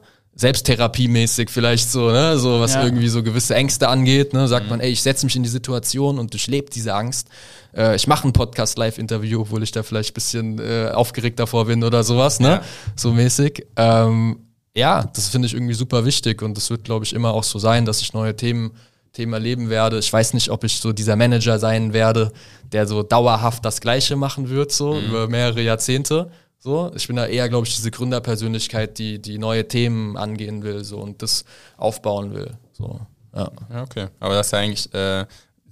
[0.58, 2.38] Selbsttherapiemäßig vielleicht so, ne?
[2.38, 2.84] So, was Ja.
[2.84, 4.48] irgendwie so gewisse Ängste angeht, ne?
[4.48, 7.28] Sagt man, ey, ich setze mich in die Situation und durchlebe diese Angst.
[7.76, 11.82] Äh, ich mache ein Podcast-Live-Interview, obwohl ich da vielleicht ein bisschen äh, aufgeregt davor bin
[11.84, 12.48] oder sowas, ne?
[12.48, 12.62] Ja.
[12.96, 13.66] So mäßig.
[13.76, 14.40] Ähm,
[14.76, 17.58] ja, das finde ich irgendwie super wichtig und das wird, glaube ich, immer auch so
[17.58, 18.70] sein, dass ich neue Themen,
[19.18, 19.98] Themen erleben werde.
[19.98, 22.30] Ich weiß nicht, ob ich so dieser Manager sein werde,
[22.70, 26.30] der so dauerhaft das Gleiche machen wird, so über mehrere Jahrzehnte.
[26.60, 30.84] So, ich bin da eher, glaube ich, diese Gründerpersönlichkeit, die, die neue Themen angehen will,
[30.84, 31.44] so und das
[31.76, 32.52] aufbauen will.
[32.72, 33.00] So,
[33.34, 33.50] ja.
[33.72, 34.06] Ja, okay.
[34.20, 35.26] Aber das ist ja eigentlich äh,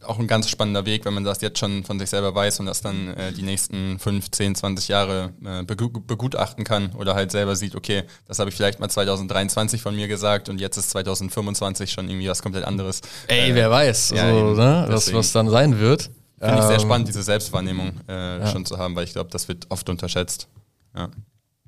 [0.09, 2.67] auch ein ganz spannender Weg, wenn man das jetzt schon von sich selber weiß und
[2.67, 7.31] das dann äh, die nächsten 5, 10, 20 Jahre äh, begu begutachten kann oder halt
[7.33, 10.91] selber sieht, okay, das habe ich vielleicht mal 2023 von mir gesagt und jetzt ist
[10.91, 13.01] 2025 schon irgendwie was komplett anderes.
[13.29, 14.85] Ey, Äh, wer weiß, ja, so, ne?
[14.89, 15.19] was, Deswegen.
[15.19, 16.11] was dann sein wird.
[16.39, 18.47] Finde ich sehr Ähm, spannend, diese Selbstwahrnehmung äh, ja.
[18.49, 20.49] schon zu haben, weil ich glaube, das wird oft unterschätzt.
[20.95, 21.09] Ja.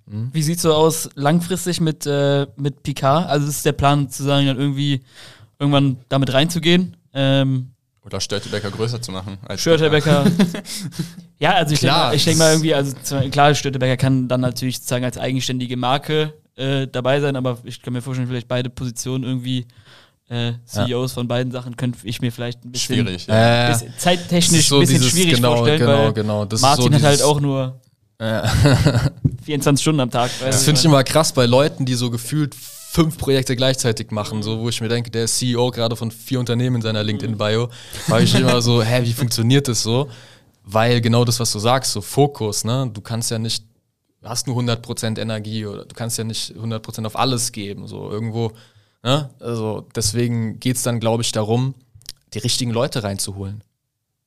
[0.06, 3.28] Wie sieht's so aus langfristig mit, äh, mit Picard?
[3.28, 5.02] Also ist der Plan sozusagen dann irgendwie
[5.58, 6.96] irgendwann damit reinzugehen?
[7.12, 7.72] Ähm,
[8.08, 9.36] Oder Störtebecker größer zu machen.
[9.46, 10.24] Als Störtebecker.
[11.38, 12.94] ja, also ich denke mal, ich denk mal irgendwie, also
[13.30, 17.92] klar, Störtebecker kann dann natürlich sozusagen als eigenständige Marke äh, dabei sein, aber ich kann
[17.92, 19.66] mir vorstellen, vielleicht beide Positionen irgendwie
[20.30, 23.26] äh, CEOs von beiden Sachen könnte ich mir vielleicht ein bisschen, Schwierig.
[23.26, 23.66] Ja.
[23.66, 26.44] Äh, bisschen zeittechnisch so ein bisschen dieses- schwierig genau, vorstellen, genau, weil genau.
[26.46, 27.78] Das ist Martin so hat halt auch nur
[29.44, 30.30] 24 Stunden am Tag.
[30.40, 32.54] Das finde ich immer krass bei Leuten, die so gefühlt
[32.90, 36.40] fünf Projekte gleichzeitig machen, so wo ich mir denke, der ist CEO gerade von vier
[36.40, 37.68] Unternehmen in seiner LinkedIn-Bio,
[38.06, 40.08] frage ich immer so, hä, wie funktioniert das so?
[40.64, 42.90] Weil genau das, was du sagst, so Fokus, ne?
[42.92, 43.64] Du kannst ja nicht,
[44.22, 48.10] du hast nur 100% Energie oder du kannst ja nicht 100% auf alles geben, so
[48.10, 48.52] irgendwo,
[49.02, 49.30] ne?
[49.38, 51.74] Also deswegen geht's dann, glaube ich, darum,
[52.32, 53.62] die richtigen Leute reinzuholen.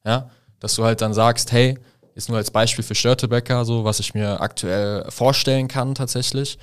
[0.05, 1.79] Ja, dass du halt dann sagst, hey,
[2.13, 6.59] ist nur als Beispiel für Störtebecker, so was ich mir aktuell vorstellen kann tatsächlich,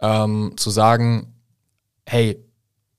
[0.00, 1.34] ähm, zu sagen,
[2.08, 2.42] hey,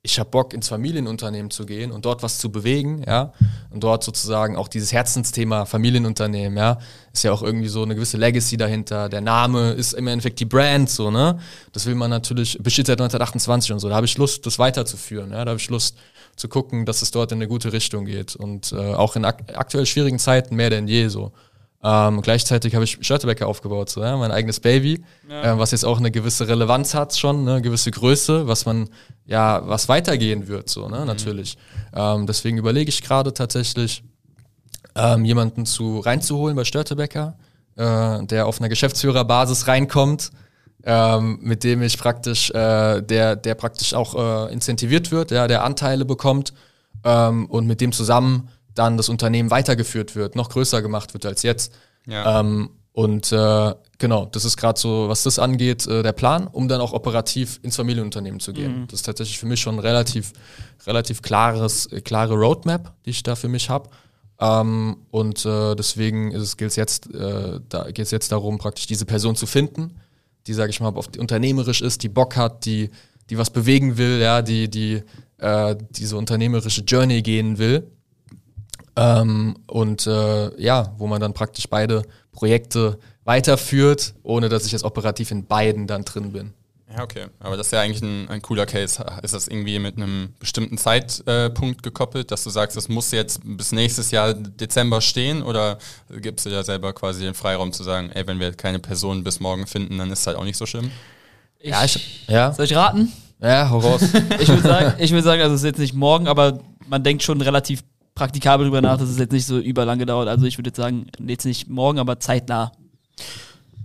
[0.02, 3.34] ich habe Bock ins Familienunternehmen zu gehen und dort was zu bewegen, ja,
[3.70, 6.78] und dort sozusagen auch dieses Herzensthema Familienunternehmen, ja,
[7.12, 9.10] ist ja auch irgendwie so eine gewisse Legacy dahinter.
[9.10, 11.38] Der Name ist im Endeffekt die Brand, so ne.
[11.74, 13.90] Das will man natürlich besteht seit 1928 und so.
[13.90, 15.98] Da habe ich Lust, das weiterzuführen, ja, da habe ich Lust
[16.38, 19.44] zu gucken, dass es dort in eine gute Richtung geht und äh, auch in ak
[19.54, 21.34] aktuell schwierigen Zeiten mehr denn je so.
[21.82, 25.98] Ähm, gleichzeitig habe ich Störtebecker aufgebaut, so, ja, mein eigenes Baby, äh, was jetzt auch
[25.98, 28.90] eine gewisse Relevanz hat schon, ne, eine gewisse Größe, was man,
[29.26, 31.58] ja, was weitergehen wird, so, ne, natürlich.
[31.94, 34.04] Ähm, deswegen überlege ich gerade tatsächlich,
[34.96, 37.38] ähm, jemanden zu reinzuholen bei Störtebecker,
[37.78, 40.32] äh, der auf einer Geschäftsführerbasis reinkommt,
[40.84, 45.64] ähm, mit dem ich praktisch, äh, der, der praktisch auch äh, incentiviert wird, ja, der
[45.64, 46.54] Anteile bekommt
[47.06, 51.44] ähm, und mit dem zusammen dann das Unternehmen weitergeführt wird, noch größer gemacht wird als
[51.44, 51.74] jetzt.
[52.06, 52.40] Ja.
[52.40, 56.68] Ähm, und äh, genau, das ist gerade so, was das angeht, äh, der Plan, um
[56.68, 58.88] dann auch operativ ins Familienunternehmen zu gehen.
[58.88, 60.34] Das ist tatsächlich für mich schon ein relativ,
[60.86, 63.90] relativ klares, äh, klare Roadmap, die ich da für mich habe.
[64.40, 69.06] Ähm, und äh, deswegen ist es jetzt, äh, da geht es jetzt darum, praktisch diese
[69.06, 69.96] Person zu finden,
[70.48, 72.90] die, sage ich mal, auf, unternehmerisch ist, die Bock hat, die,
[73.30, 75.04] die was bewegen will, ja, die, die
[75.38, 77.92] äh, diese unternehmerische Journey gehen will.
[78.96, 84.84] Ähm, und äh, ja, wo man dann praktisch beide Projekte weiterführt, ohne dass ich jetzt
[84.84, 86.54] operativ in beiden dann drin bin.
[86.92, 87.28] Ja, okay.
[87.40, 89.06] Aber das ist ja eigentlich ein, ein cooler Case.
[89.22, 93.72] Ist das irgendwie mit einem bestimmten Zeitpunkt gekoppelt, dass du sagst, das muss jetzt bis
[93.72, 95.44] nächstes Jahr Dezember stehen?
[95.44, 95.78] Oder
[96.10, 99.40] gibst du dir selber quasi den Freiraum zu sagen, ey, wenn wir keine Person bis
[99.40, 100.90] morgen finden, dann ist es halt auch nicht so schlimm?
[101.60, 103.12] Ich, Ja, ich, ja, soll ich raten?
[103.40, 104.02] ja, hau raus.
[104.40, 107.22] Ich würde sagen, ich würde sagen, also es ist jetzt nicht morgen, aber man denkt
[107.22, 107.84] schon relativ
[108.20, 110.28] praktikabel drüber nach, dass es jetzt nicht so überlange dauert.
[110.28, 112.74] Also ich würde jetzt sagen, jetzt nicht morgen, aber zeitnah.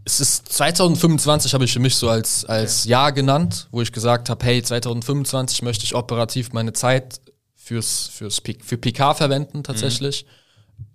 [0.04, 4.28] es ist 2025 habe ich für mich so als, als Jahr genannt, wo ich gesagt
[4.28, 7.20] habe, hey, 2025 möchte ich operativ meine Zeit
[7.54, 10.26] fürs, fürs für PK verwenden tatsächlich.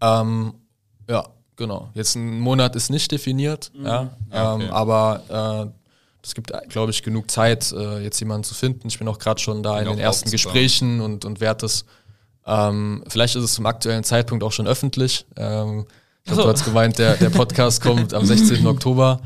[0.01, 0.53] Ähm,
[1.09, 1.25] ja,
[1.55, 1.89] genau.
[1.93, 4.65] Jetzt ein Monat ist nicht definiert, ja, Ja, okay.
[4.65, 5.79] ähm, aber äh,
[6.21, 8.89] es gibt, glaube ich, genug Zeit, äh, jetzt jemanden zu finden.
[8.89, 10.29] Ich bin auch gerade schon da in auch den ersten.
[10.29, 11.85] Gesprächen und, und werde das.
[12.49, 15.25] Ähm, vielleicht ist es zum aktuellen Zeitpunkt auch schon öffentlich.
[15.37, 15.85] Ähm,
[16.25, 16.47] ich habe so.
[16.47, 18.65] kurz gemeint, der, der Podcast kommt am 16.
[18.67, 19.21] Oktober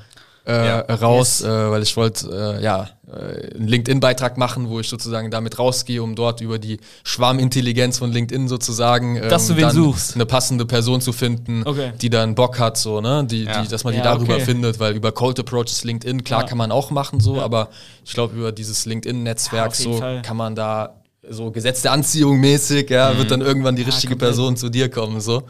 [0.46, 0.80] äh, Ja.
[0.96, 5.58] raus, äh, weil ich wollte äh, ja, äh, einen LinkedIn-Beitrag machen, wo ich sozusagen damit
[5.58, 10.16] rausgehe, um dort über die Schwarmintelligenz von LinkedIn sozusagen ähm, Dass du wen suchst.
[10.16, 11.94] eine passende Person zu finden, Okay.
[12.02, 13.24] die dann Bock hat, so, ne?
[13.26, 13.62] Die, Ja.
[13.62, 14.44] die, dass man die Ja, darüber okay.
[14.46, 17.70] findet, weil über Cold Approaches LinkedIn, klar kann man auch machen, so, aber
[18.04, 20.22] ich glaube, über dieses LinkedIn-Netzwerk so Fall.
[20.24, 20.96] kann man da
[21.30, 24.30] so gesetzte Anziehung mäßig, ja, wird dann irgendwann die richtige komplett.
[24.32, 25.44] Person zu dir kommen, so.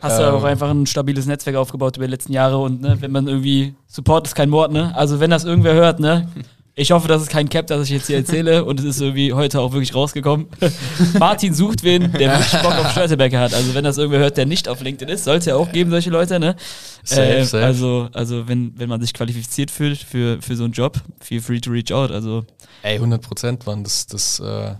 [0.00, 0.34] Hast du Ähm.
[0.34, 3.74] auch einfach ein stabiles Netzwerk aufgebaut über die letzten Jahre und ne, wenn man irgendwie
[3.86, 4.92] Support ist kein Mord, ne?
[4.96, 6.28] Also wenn das irgendwer hört, ne?
[6.74, 9.34] Ich hoffe, das ist kein Cap, das ich jetzt hier erzähle und es ist irgendwie
[9.34, 10.46] heute auch wirklich rausgekommen.
[11.18, 13.52] Martin sucht wen, der wirklich Bock auf Störtebecker hat.
[13.52, 16.08] Also wenn das irgendwer hört, der nicht auf LinkedIn ist, sollte ja auch geben, solche
[16.08, 16.56] Leute, ne?
[17.04, 17.62] Safe, Äh, safe.
[17.64, 21.60] Also, also wenn, wenn man sich qualifiziert fühlt für, für so einen Job, feel free
[21.60, 22.10] to reach out.
[22.10, 22.44] Also
[22.82, 24.74] Ey, 100 Prozent, Mann, das, das, äh,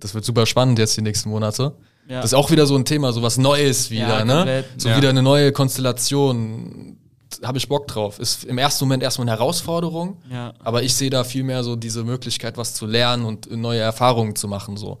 [0.00, 1.74] das wird super spannend jetzt die nächsten Monate.
[2.08, 2.16] ja.
[2.20, 4.64] Das ist auch wieder so ein Thema, so was Neues wieder, Ja, ne?
[4.76, 4.96] So Ja.
[4.96, 6.98] wieder eine neue Konstellation.
[7.42, 8.18] Habe ich Bock drauf.
[8.18, 10.18] Ist im ersten Moment erstmal eine Herausforderung,
[10.60, 14.36] aber ich sehe da viel mehr so diese Möglichkeit, was zu lernen und neue Erfahrungen
[14.36, 14.76] zu machen.
[14.76, 14.98] So.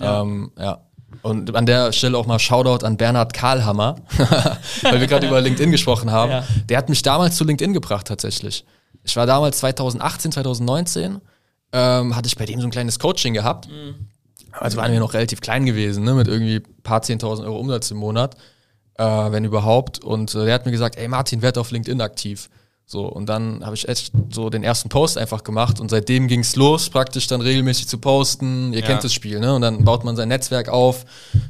[0.00, 0.22] Ja.
[0.22, 0.50] Ähm.
[1.22, 3.96] Und an der Stelle auch mal Shoutout an Bernhard Karlhammer,
[4.82, 6.30] weil wir gerade über LinkedIn gesprochen haben.
[6.30, 6.44] Ja.
[6.68, 8.64] Der hat mich damals zu LinkedIn gebracht tatsächlich.
[9.04, 11.20] Ich war damals 2018, 2019,
[11.72, 13.68] ähm, hatte ich bei dem so ein kleines Coaching gehabt.
[14.60, 17.90] Also waren wir noch relativ klein gewesen, ne, mit irgendwie ein paar 10.000 Euro Umsatz
[17.90, 18.36] im Monat.
[18.98, 20.02] äh, wenn überhaupt.
[20.02, 22.48] Und äh, der hat mir gesagt, ey Martin, werd auf LinkedIn aktiv.
[22.86, 26.56] So, und dann habe ich echt so den ersten Post einfach gemacht und seitdem ging's
[26.56, 28.72] los, praktisch dann regelmäßig zu posten.
[28.72, 28.86] Ihr Ja.
[28.86, 29.54] kennt das Spiel, ne?
[29.54, 31.04] Und dann baut man sein Netzwerk auf,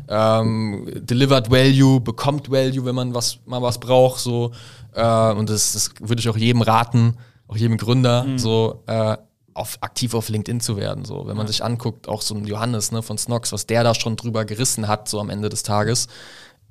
[0.09, 4.53] ähm, delivered Value, bekommt Value, wenn man was mal was braucht, so.
[4.95, 7.17] Äh, und das, das würde ich auch jedem raten,
[7.49, 9.17] auch jedem Gründer, so äh,
[9.57, 11.05] auf, aktiv auf LinkedIn zu werden.
[11.05, 13.95] So, wenn man sich anguckt, auch so ein Johannes ne, von Snox, was der da
[13.95, 16.09] schon drüber gerissen hat, so am Ende des Tages,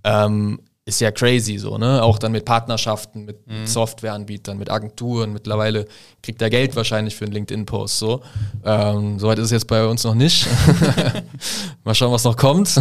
[0.04, 2.04] ähm, ist ja crazy so, ne?
[2.04, 5.34] Auch dann mit Partnerschaften, mit Softwareanbietern, mit Agenturen.
[5.34, 5.88] Mittlerweile
[6.21, 7.98] kriegt er Geld wahrscheinlich für einen LinkedIn-Post.
[7.98, 8.21] So.
[8.63, 10.45] Ähm, Soweit ist es jetzt bei uns noch nicht.
[11.84, 12.80] Mal schauen, was noch kommt.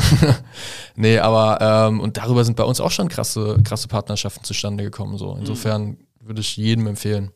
[0.96, 5.16] nee, aber ähm, und darüber sind bei uns auch schon krasse, krasse Partnerschaften zustande gekommen.
[5.16, 5.34] So.
[5.40, 7.30] Insofern würde ich jedem empfehlen.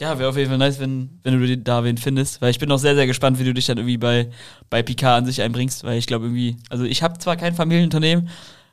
[0.00, 2.70] Ja, wäre auf jeden Fall nice, wenn, wenn du da wen findest, weil ich bin
[2.70, 4.30] auch sehr, sehr gespannt, wie du dich dann irgendwie bei,
[4.68, 8.28] bei Picard an sich einbringst, weil ich glaube irgendwie, also ich habe zwar kein Familienunternehmen,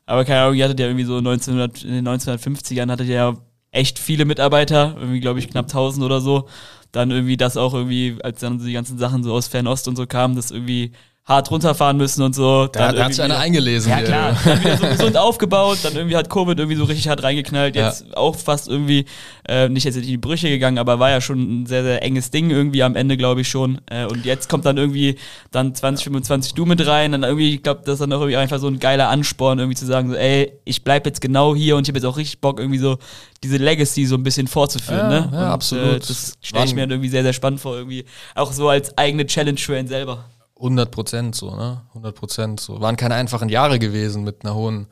[0.05, 3.33] aber keine Ahnung, ihr hattet ja irgendwie so 1900, in den 1950ern hattet ihr ja
[3.71, 6.49] echt viele Mitarbeiter, irgendwie glaube ich knapp 1000 oder so.
[6.91, 10.05] Dann irgendwie das auch irgendwie, als dann die ganzen Sachen so aus Fernost und so
[10.05, 10.91] kamen, das irgendwie
[11.25, 12.67] hart runterfahren müssen und so.
[12.67, 13.89] Da, dann da hat sich einer wieder- eingelesen.
[13.89, 17.23] ja klar, dann wieder so gesund aufgebaut, dann irgendwie hat Covid irgendwie so richtig hart
[17.23, 19.05] reingeknallt, jetzt auch fast irgendwie,
[19.47, 22.29] äh, nicht jetzt in die Brüche gegangen, aber war ja schon ein sehr, sehr enges
[22.29, 23.79] Ding irgendwie am Ende, glaube ich schon.
[23.89, 25.15] Äh, und jetzt kommt dann irgendwie
[25.51, 28.59] dann 2025 du mit rein, dann irgendwie, ich glaube, das ist dann auch irgendwie einfach
[28.59, 31.83] so ein geiler Ansporn, irgendwie zu sagen, so, ey, ich bleib jetzt genau hier und
[31.83, 32.97] ich habe jetzt auch richtig Bock, irgendwie so
[33.43, 35.29] diese Legacy so ein bisschen fortzuführen, Ja, ne?
[35.31, 35.95] ja, und, absolut.
[35.95, 38.03] Äh, das stelle ich mir dann irgendwie sehr, sehr spannend vor, irgendwie.
[38.35, 40.25] Auch so als eigene Challenge für einen selber.
[40.57, 41.81] 100 Prozent so, ne?
[41.89, 42.79] 100 Prozent so.
[42.79, 44.87] Waren keine einfachen Jahre gewesen mit einer hohen,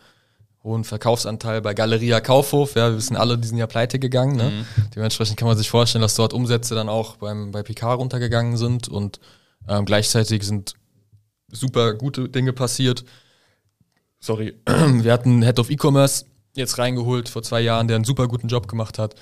[0.64, 2.76] hohen Verkaufsanteil bei Galeria Kaufhof.
[2.76, 4.36] Ja, wir wissen alle, die sind ja pleite gegangen.
[4.36, 4.66] Ne?
[4.96, 8.88] Dementsprechend kann man sich vorstellen, dass dort Umsätze dann auch beim, bei Picard runtergegangen sind
[8.88, 9.20] und
[9.68, 10.76] ähm, gleichzeitig sind
[11.52, 13.06] super gute Dinge passiert.
[14.20, 18.28] Sorry, wir hatten einen Head of E-Commerce jetzt reingeholt vor zwei Jahren, der einen super
[18.28, 19.16] guten Job gemacht hat.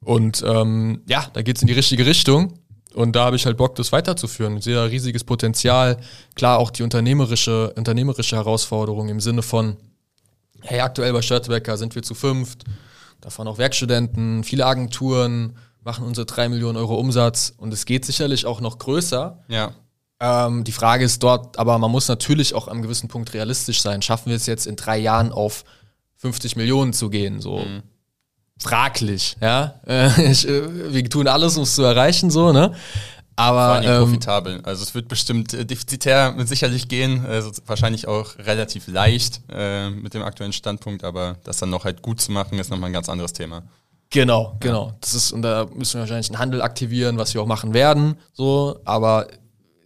[0.00, 2.58] Und ähm, ja, da geht's in die richtige Richtung.
[2.96, 4.56] Und da habe ich halt Bock, das weiterzuführen.
[4.56, 5.98] Ich sehe da riesiges Potenzial.
[6.34, 9.76] Klar, auch die unternehmerische, unternehmerische Herausforderung im Sinne von,
[10.62, 12.64] hey, aktuell bei Störtebecker sind wir zu fünft,
[13.20, 18.46] davon auch Werkstudenten, viele Agenturen machen unsere drei Millionen Euro Umsatz und es geht sicherlich
[18.46, 19.44] auch noch größer.
[19.48, 19.72] Ja.
[20.18, 24.00] Ähm, die Frage ist dort, aber man muss natürlich auch am gewissen Punkt realistisch sein.
[24.00, 25.64] Schaffen wir es jetzt in drei Jahren auf
[26.16, 27.42] 50 Millionen zu gehen?
[27.42, 27.58] So
[28.58, 29.74] fraglich, ja.
[29.86, 32.74] Äh, ich, äh, wir tun alles, um es zu erreichen, so, ne?
[33.36, 34.60] Aber ähm, profitabel.
[34.62, 39.90] Also es wird bestimmt äh, defizitär mit sicherlich gehen, also wahrscheinlich auch relativ leicht äh,
[39.90, 42.94] mit dem aktuellen Standpunkt, aber das dann noch halt gut zu machen, ist nochmal ein
[42.94, 43.62] ganz anderes Thema.
[44.08, 44.94] Genau, genau.
[45.00, 48.16] Das ist, und da müssen wir wahrscheinlich einen Handel aktivieren, was wir auch machen werden,
[48.32, 49.26] so, aber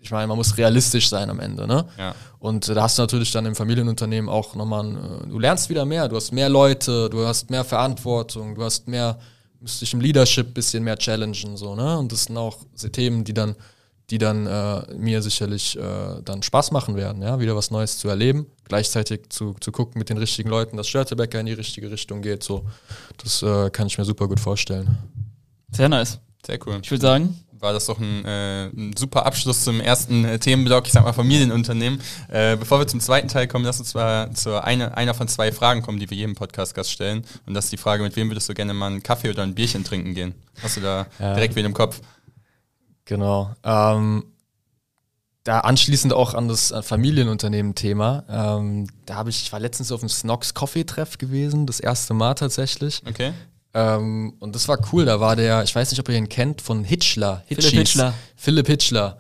[0.02, 1.86] ich meine, man muss realistisch sein am Ende, ne?
[1.98, 2.14] Ja.
[2.38, 5.68] Und äh, da hast du natürlich dann im Familienunternehmen auch nochmal, ein, äh, du lernst
[5.68, 9.18] wieder mehr, du hast mehr Leute, du hast mehr Verantwortung, du hast mehr,
[9.60, 11.98] musst dich im Leadership bisschen mehr challengen, so, ne?
[11.98, 13.56] Und das sind auch so Themen, die dann,
[14.08, 18.08] die dann äh, mir sicherlich äh, dann Spaß machen werden, ja, wieder was Neues zu
[18.08, 22.22] erleben, gleichzeitig zu, zu gucken mit den richtigen Leuten, dass Störtebecker in die richtige Richtung
[22.22, 22.64] geht, so.
[23.22, 24.98] Das äh, kann ich mir super gut vorstellen.
[25.72, 26.18] Sehr nice.
[26.44, 26.80] Sehr cool.
[26.82, 30.86] Ich würde sagen, war das doch ein, äh, ein super Abschluss zum ersten äh, Themenblock,
[30.86, 32.00] ich sag mal Familienunternehmen.
[32.28, 35.52] Äh, bevor wir zum zweiten Teil kommen, lass uns zwar zu eine, einer von zwei
[35.52, 37.24] Fragen kommen, die wir jedem Podcast-Gast stellen.
[37.46, 39.54] Und das ist die Frage, mit wem würdest du gerne mal einen Kaffee oder ein
[39.54, 40.34] Bierchen trinken gehen?
[40.62, 42.00] Hast du da direkt wen im Kopf?
[43.04, 43.54] Genau.
[43.64, 44.24] Ähm,
[45.44, 48.24] da anschließend auch an das äh, Familienunternehmen-Thema.
[48.28, 52.34] Ähm, da habe ich, ich war letztens auf einem Snox Coffee-Treff gewesen, das erste Mal
[52.34, 53.02] tatsächlich.
[53.08, 53.32] Okay.
[53.72, 55.04] Ähm, und das war cool.
[55.04, 57.42] Da war der, ich weiß nicht, ob ihr ihn kennt, von Hitchler.
[57.46, 57.78] Philipp Hitchis.
[57.78, 58.14] Hitchler.
[58.36, 59.18] Philipp Hitchler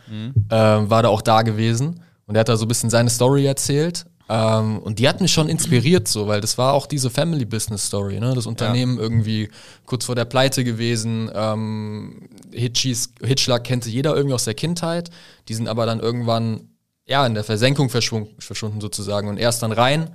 [0.50, 2.02] ähm, war da auch da gewesen.
[2.26, 4.06] Und er hat da so ein bisschen seine Story erzählt.
[4.28, 7.86] Ähm, und die hat mich schon inspiriert, so, weil das war auch diese Family Business
[7.86, 8.32] Story, ne?
[8.32, 9.50] Das Unternehmen irgendwie
[9.86, 11.28] kurz vor der Pleite gewesen.
[11.34, 15.10] Ähm, Hitchis, Hitchler kannte jeder irgendwie aus der Kindheit.
[15.48, 16.68] Die sind aber dann irgendwann
[17.06, 19.28] ja in der Versenkung verschwunden, verschwunden sozusagen.
[19.28, 20.10] Und er ist dann rein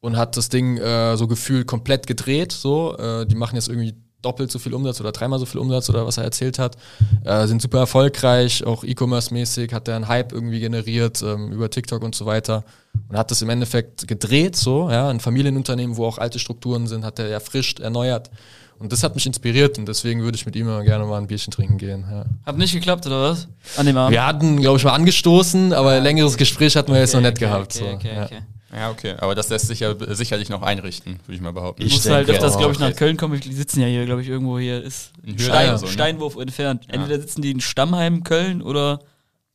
[0.00, 2.52] und hat das Ding äh, so gefühlt komplett gedreht.
[2.52, 5.88] So, äh, die machen jetzt irgendwie doppelt so viel Umsatz oder dreimal so viel Umsatz
[5.88, 6.76] oder was er erzählt hat.
[7.24, 12.02] Äh, sind super erfolgreich, auch E-Commerce-mäßig, hat er einen Hype irgendwie generiert ähm, über TikTok
[12.02, 12.64] und so weiter.
[13.08, 17.04] Und hat das im Endeffekt gedreht, so, ja, ein Familienunternehmen, wo auch alte Strukturen sind,
[17.04, 18.30] hat er erfrischt, erneuert.
[18.78, 21.26] Und das hat mich inspiriert und deswegen würde ich mit ihm immer gerne mal ein
[21.26, 22.04] Bierchen trinken gehen.
[22.10, 22.24] Ja.
[22.46, 23.46] hat nicht geklappt, oder was?
[23.76, 24.12] An dem Abend?
[24.12, 27.32] Wir hatten, glaube ich, mal angestoßen, aber ein längeres Gespräch hatten wir jetzt noch nicht
[27.32, 27.76] Okay, gehabt.
[27.76, 27.94] Okay, so.
[27.94, 28.24] okay, ja.
[28.24, 28.40] okay.
[28.72, 29.14] Ja, okay.
[29.18, 31.82] Aber das lässt sich ja sicherlich noch einrichten, würde ich mal behaupten.
[31.82, 33.40] Ich Ich muss halt öfters, glaube ich, nach Köln kommen.
[33.40, 35.92] Die sitzen ja hier, glaube ich, irgendwo hier ist In Höhe Stein, so, ne?
[35.92, 36.84] Steinwurf entfernt.
[36.88, 39.00] Entweder sitzen die in Stammheim, Köln oder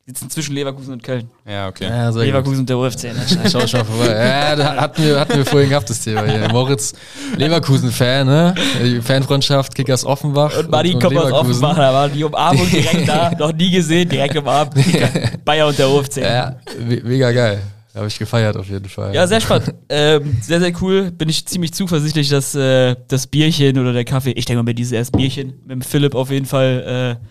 [0.08, 1.30] sitzen zwischen Leverkusen und Köln.
[1.48, 1.88] Ja, okay.
[1.88, 3.06] Ja, Leverkusen und der UFC.
[3.06, 3.26] Ne?
[3.50, 4.12] Schau schon mal vorbei.
[4.12, 6.48] Ja, da hatten wir, hatten wir vorhin gehabt, das Thema hier.
[6.50, 6.94] Moritz,
[7.38, 8.54] Leverkusen-Fan, ne?
[8.84, 10.58] Die Fanfreundschaft, Kickers Offenbach.
[10.60, 11.50] Und Buddy und kommt aus Leverkusen.
[11.64, 14.74] Offenbach, da war die Umarmung direkt da, noch nie gesehen, direkt umarmt.
[15.46, 16.18] Bayer und der UFC.
[16.18, 17.62] Ja, me- mega geil.
[17.96, 19.16] Habe ich gefeiert auf jeden Fall.
[19.16, 19.74] Ja, sehr spannend.
[19.90, 21.12] ähm, sehr, sehr cool.
[21.12, 24.78] Bin ich ziemlich zuversichtlich, dass äh, das Bierchen oder der Kaffee, ich denke mal, mit
[24.78, 27.26] dieses erst Bierchen mit dem Philipp auf jeden Fall, äh,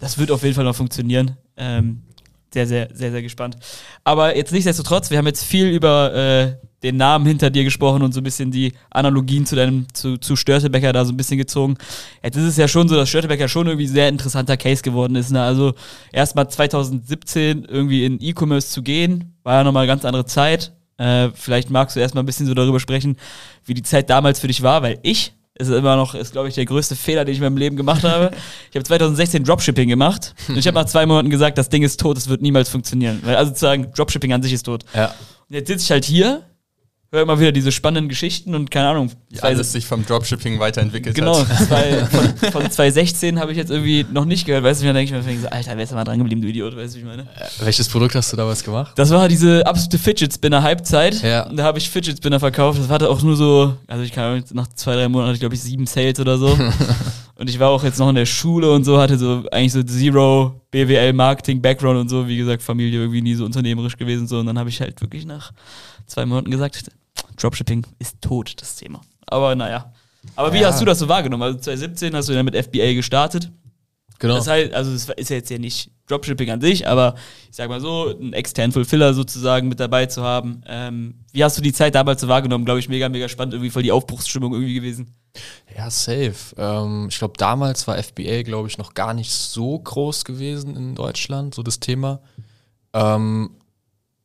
[0.00, 1.36] das wird auf jeden Fall noch funktionieren.
[1.56, 2.02] Ähm,
[2.52, 3.56] sehr, sehr, sehr, sehr gespannt.
[4.02, 8.12] Aber jetzt nichtsdestotrotz, wir haben jetzt viel über äh, den Namen hinter dir gesprochen und
[8.12, 11.76] so ein bisschen die Analogien zu deinem, zu, zu Störtebecker da so ein bisschen gezogen.
[12.22, 15.16] Jetzt ist es ja schon so, dass Störtebecker schon irgendwie ein sehr interessanter Case geworden
[15.16, 15.30] ist.
[15.30, 15.42] Ne?
[15.42, 15.74] Also
[16.12, 20.72] erstmal 2017 irgendwie in E-Commerce zu gehen, war ja nochmal eine ganz andere Zeit.
[20.96, 23.16] Äh, vielleicht magst du erstmal ein bisschen so darüber sprechen,
[23.64, 26.54] wie die Zeit damals für dich war, weil ich, ist immer noch, ist glaube ich
[26.54, 28.30] der größte Fehler, den ich in meinem Leben gemacht habe.
[28.70, 31.98] Ich habe 2016 Dropshipping gemacht und ich habe nach zwei Monaten gesagt, das Ding ist
[31.98, 33.20] tot, es wird niemals funktionieren.
[33.24, 34.84] Weil also zu sagen, Dropshipping an sich ist tot.
[34.94, 35.06] Ja.
[35.48, 36.44] Und jetzt sitze ich halt hier,
[37.12, 39.10] höre immer wieder diese spannenden Geschichten und keine Ahnung.
[39.34, 41.66] Zwei- alles sich vom Dropshipping weiterentwickelt Genau, hat.
[41.66, 44.62] zwei, von, von 2016 habe ich jetzt irgendwie noch nicht gehört.
[44.62, 46.48] Weißt du, dann denke ich mir, so, Alter, wer ist da mal dran geblieben, du
[46.48, 47.26] Idiot, weißt du, wie ich meine?
[47.60, 48.92] Welches Produkt hast du damals gemacht?
[48.96, 51.20] Das war diese absolute Fidget Spinner Halbzeit.
[51.22, 51.48] Ja.
[51.48, 52.78] Und da habe ich Fidget Spinner verkauft.
[52.78, 55.56] Das hatte auch nur so, also ich kann nach zwei, drei Monaten hatte ich glaube
[55.56, 56.56] ich sieben Sales oder so.
[57.34, 59.82] und ich war auch jetzt noch in der Schule und so, hatte so eigentlich so
[59.82, 62.28] Zero BWL Marketing Background und so.
[62.28, 64.38] Wie gesagt, Familie irgendwie nie so unternehmerisch gewesen so.
[64.38, 65.50] Und dann habe ich halt wirklich nach
[66.06, 66.90] zwei Monaten gesagt,
[67.40, 69.00] Dropshipping ist tot, das Thema.
[69.26, 69.92] Aber naja.
[70.36, 70.68] Aber wie Ja.
[70.68, 71.42] hast du das so wahrgenommen?
[71.42, 73.50] Also 2017 hast du dann mit FBA gestartet.
[74.18, 74.34] Genau.
[74.34, 77.14] Das heißt, also es ist ja jetzt ja nicht Dropshipping an sich, aber
[77.48, 80.60] ich sag mal so, einen externen Fulfiller sozusagen mit dabei zu haben.
[80.66, 82.66] Ähm, wie hast du die Zeit damals so wahrgenommen?
[82.66, 85.14] Glaube ich, mega, mega spannend, irgendwie voll die Aufbruchsstimmung irgendwie gewesen.
[85.74, 86.34] Ja, safe.
[86.58, 90.94] Ähm, ich glaube, damals war FBA, glaube ich, noch gar nicht so groß gewesen in
[90.96, 92.20] Deutschland, so das Thema.
[92.92, 93.50] Ähm,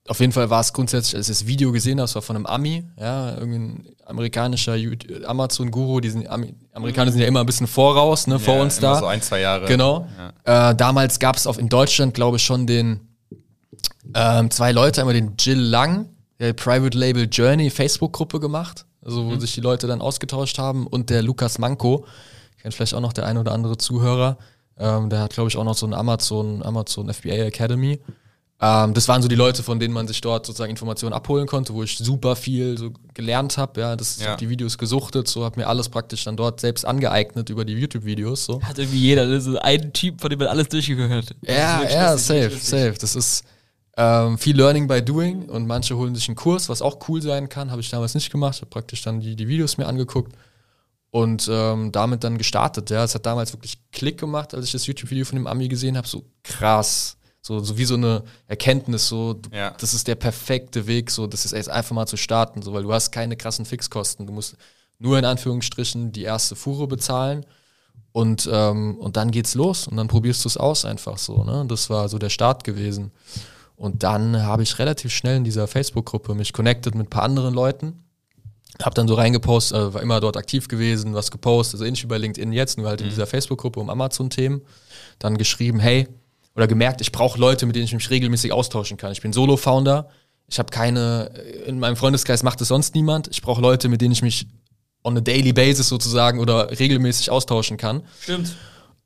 [0.07, 2.35] auf jeden Fall war es grundsätzlich, als ich das Video gesehen habe, es war von
[2.35, 4.75] einem Ami, ja, irgendein amerikanischer
[5.25, 8.77] Amazon-Guru, die sind, Ami Amerikaner sind ja immer ein bisschen voraus, ne, vor Ja, uns
[8.77, 8.99] immer da.
[8.99, 9.65] So ein, zwei Jahre.
[9.65, 10.07] Genau.
[10.43, 12.99] Äh, damals gab es auch in Deutschland, glaube ich, schon den
[14.13, 19.39] ähm, zwei Leute, einmal den Jill Lang, der Private Label Journey Facebook-Gruppe gemacht, also wo
[19.39, 22.05] sich die Leute dann ausgetauscht haben, und der Lukas Manko,
[22.61, 24.37] kennt vielleicht auch noch der ein oder andere Zuhörer,
[24.77, 27.99] ähm, der hat, glaube ich, auch noch so ein Amazon, Amazon FBA Academy.
[28.61, 31.73] Ähm, das waren so die Leute, von denen man sich dort sozusagen Informationen abholen konnte,
[31.73, 33.81] wo ich super viel so gelernt habe.
[33.81, 34.31] Ja, das, ich Ja.
[34.31, 37.73] hab die Videos gesuchtet, so habe mir alles praktisch dann dort selbst angeeignet über die
[37.73, 38.45] YouTube-Videos.
[38.45, 38.61] So.
[38.61, 42.43] Hat irgendwie jeder, das ist ein Typ, von dem man alles durchgehört Ja, ja, lustig,
[42.51, 42.95] safe, safe.
[42.99, 43.43] Das ist
[43.97, 47.49] ähm, viel Learning by Doing und manche holen sich einen Kurs, was auch cool sein
[47.49, 47.71] kann.
[47.71, 48.57] Habe ich damals nicht gemacht.
[48.57, 50.33] habe praktisch dann die, die Videos mir angeguckt
[51.11, 52.89] und ähm, damit dann gestartet.
[52.89, 55.97] Ja, es hat damals wirklich Klick gemacht, als ich das YouTube-Video von dem Ami gesehen
[55.97, 56.07] habe.
[56.07, 57.17] So krass.
[57.45, 59.75] So, so wie so eine Erkenntnis, so, du, Ja.
[59.79, 62.81] das ist der perfekte Weg, so, das ist jetzt einfach mal zu starten, so, weil
[62.81, 64.25] du hast keine krassen Fixkosten.
[64.25, 64.55] Du musst
[64.97, 67.45] nur in Anführungsstrichen die erste Fuhre bezahlen
[68.13, 71.43] und, ähm, und dann geht's los und dann probierst du es aus einfach so.
[71.43, 71.65] Ne?
[71.67, 73.11] Das war so der Start gewesen.
[73.75, 77.53] Und dann habe ich relativ schnell in dieser Facebook-Gruppe mich connected mit ein paar anderen
[77.53, 78.05] Leuten.
[78.81, 82.17] Hab dann so reingepostet, äh, war immer dort aktiv gewesen, was gepostet, also ähnlich bei
[82.17, 84.63] LinkedIn jetzt, nur halt in dieser Facebook-Gruppe um Amazon-Themen.
[85.19, 86.07] Dann geschrieben, hey,
[86.55, 89.11] oder gemerkt, ich brauche Leute, mit denen ich mich regelmäßig austauschen kann.
[89.11, 90.09] Ich bin Solo-Founder,
[90.47, 91.31] ich habe keine,
[91.65, 93.27] in meinem Freundeskreis macht es sonst niemand.
[93.29, 94.47] Ich brauche Leute, mit denen ich mich
[95.03, 98.03] on a daily basis sozusagen oder regelmäßig austauschen kann.
[98.21, 98.55] Stimmt.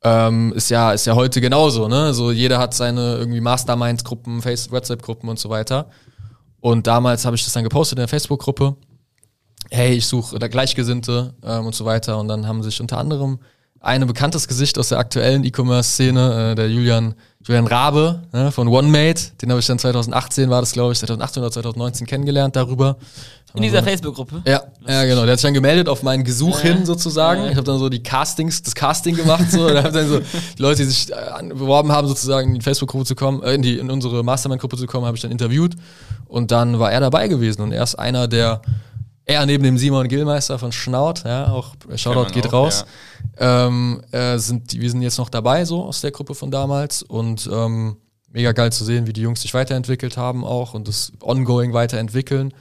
[0.02, 2.14] Ähm, ist ja, ist ja heute genauso, ne?
[2.14, 5.90] So jeder hat seine irgendwie Mastermind-Gruppen, Face- WhatsApp-Gruppen und so weiter.
[6.62, 8.76] Und damals habe ich das dann gepostet in der Facebook-Gruppe.
[9.70, 12.18] Hey, ich suche da Gleichgesinnte ähm, und so weiter.
[12.18, 13.40] Und dann haben sich unter anderem
[13.82, 17.16] ein bekanntes Gesicht aus der aktuellen E-Commerce-Szene, äh, der Julian,
[17.46, 21.42] Julian Rabe ne, von OneMate, den habe ich dann 2018, war das glaube ich, 2018
[21.42, 22.98] oder 2019 kennengelernt darüber.
[23.56, 24.44] In dieser Facebook-Gruppe.
[24.46, 25.24] Ja, ja, genau.
[25.24, 26.70] Der hat sich dann gemeldet auf mein Gesuch Ja.
[26.70, 27.42] hin sozusagen.
[27.46, 27.50] Ja.
[27.50, 29.50] Ich habe dann so die Castings, das Casting gemacht.
[29.52, 29.68] So.
[29.68, 33.06] Da haben dann so die Leute, die sich äh, beworben haben, sozusagen in die Facebook-Gruppe
[33.06, 35.74] zu kommen, äh, in, die, in unsere Mastermind-Gruppe zu kommen, habe ich dann interviewt.
[36.28, 37.64] Und dann war er dabei gewesen.
[37.64, 38.62] Und er ist einer der,
[39.30, 42.86] er neben dem Simon Gillmeister von Schnaut, ja, auch Shoutout geht auch, raus.
[43.38, 47.04] Ähm, äh, sind, wir sind jetzt noch dabei, so aus der Gruppe von damals.
[47.04, 47.98] Und ähm,
[48.32, 52.56] mega geil zu sehen, wie die Jungs sich weiterentwickelt haben auch und das ongoing weiterentwickeln.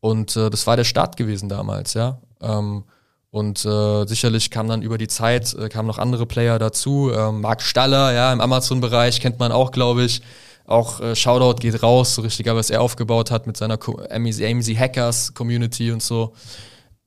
[0.00, 2.18] Und äh, das war der Start gewesen damals, ja.
[2.42, 2.84] Ähm,
[3.30, 7.10] und äh, sicherlich kam dann über die Zeit, äh, kamen noch andere Player dazu.
[7.16, 10.20] Ähm, Marc Staller, ja, im Amazon-Bereich kennt man auch, glaube ich.
[10.66, 15.34] Auch äh, Shoutout geht raus, so richtig, was er aufgebaut hat mit seiner Co- Hackers
[15.34, 16.32] Community und so.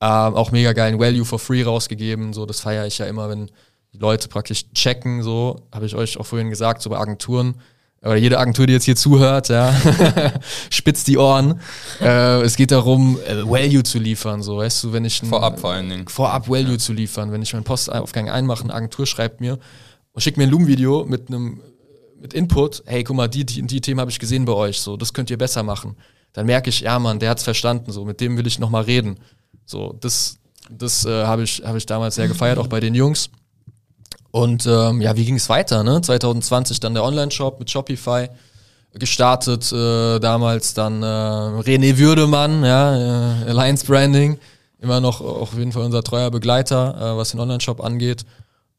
[0.00, 2.32] Ähm, auch mega geilen Value for Free rausgegeben.
[2.32, 3.50] So, das feiere ich ja immer, wenn
[3.92, 7.56] die Leute praktisch checken, so, habe ich euch auch vorhin gesagt, so bei Agenturen.
[8.00, 9.74] oder jede Agentur, die jetzt hier zuhört, ja,
[10.70, 11.60] spitzt die Ohren.
[12.00, 15.58] Äh, es geht darum, äh, Value zu liefern, so, weißt du, wenn ich ein, Vorab
[15.58, 16.06] vor allen Dingen.
[16.06, 16.78] Vorab Value ja.
[16.78, 19.58] zu liefern, wenn ich meinen Postaufgang einmache, eine Agentur schreibt mir
[20.12, 21.60] und schickt mir ein Loom-Video mit einem
[22.20, 24.96] mit Input, hey, guck mal, die, die, die Themen habe ich gesehen bei euch, so,
[24.96, 25.96] das könnt ihr besser machen.
[26.32, 29.18] Dann merke ich, ja, Mann, der hat's verstanden, so, mit dem will ich nochmal reden.
[29.66, 30.38] So, das,
[30.70, 33.30] das äh, habe ich, hab ich damals sehr gefeiert, auch bei den Jungs.
[34.30, 35.82] Und ähm, ja, wie ging es weiter?
[35.82, 36.00] Ne?
[36.00, 38.28] 2020 dann der Online-Shop mit Shopify
[38.92, 44.38] gestartet, äh, damals dann äh, René Würdemann, ja, äh, Alliance Branding,
[44.80, 48.24] immer noch auf jeden Fall unser treuer Begleiter, äh, was den Online-Shop angeht.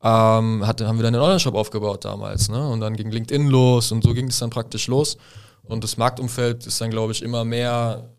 [0.01, 2.67] Ähm, hat, haben wir dann den Online-Shop aufgebaut damals, ne?
[2.69, 5.17] Und dann ging LinkedIn los und so ging es dann praktisch los.
[5.63, 8.09] Und das Marktumfeld ist dann, glaube ich, immer mehr,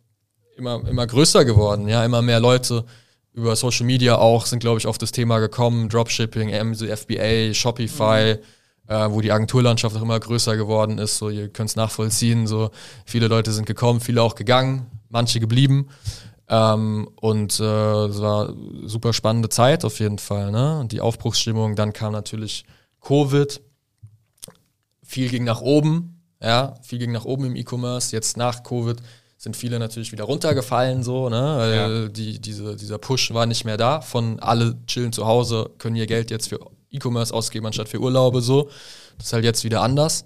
[0.56, 2.84] immer, immer größer geworden, ja, immer mehr Leute
[3.32, 5.88] über Social Media auch sind, glaube ich, auf das Thema gekommen.
[5.88, 8.92] Dropshipping, FBA, Shopify, mhm.
[8.92, 11.18] äh, wo die Agenturlandschaft auch immer größer geworden ist.
[11.18, 12.46] So, ihr könnt es nachvollziehen.
[12.46, 12.70] So,
[13.04, 15.88] viele Leute sind gekommen, viele auch gegangen, manche geblieben.
[16.52, 18.52] Ähm, und äh, es war
[18.84, 20.50] super spannende Zeit auf jeden Fall.
[20.50, 20.80] Ne?
[20.80, 22.64] Und die Aufbruchsstimmung, dann kam natürlich
[23.00, 23.60] Covid.
[25.04, 28.14] Viel ging nach oben, ja, viel ging nach oben im E-Commerce.
[28.14, 28.98] Jetzt nach Covid
[29.36, 31.54] sind viele natürlich wieder runtergefallen, so, ne?
[31.56, 32.08] Weil ja.
[32.08, 34.00] die, diese, dieser Push war nicht mehr da.
[34.00, 38.42] Von alle chillen zu Hause, können ihr Geld jetzt für E-Commerce ausgeben, anstatt für Urlaube
[38.42, 38.68] so.
[39.16, 40.24] Das ist halt jetzt wieder anders.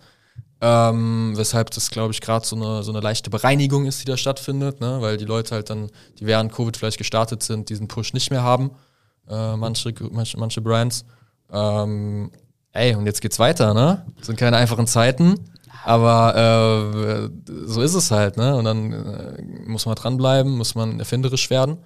[0.61, 4.17] Ähm, weshalb das, glaube ich, gerade so eine, so eine leichte Bereinigung ist, die da
[4.17, 4.99] stattfindet, ne?
[5.01, 8.43] weil die Leute halt dann, die während Covid vielleicht gestartet sind, diesen Push nicht mehr
[8.43, 8.71] haben.
[9.29, 11.05] Äh, manche, manche, manche Brands.
[11.53, 12.31] Ähm,
[12.73, 14.07] ey, und jetzt geht's weiter, ne?
[14.21, 15.39] Sind keine einfachen Zeiten.
[15.85, 18.57] Aber äh, so ist es halt, ne?
[18.57, 21.79] Und dann äh, muss man dranbleiben, muss man erfinderisch werden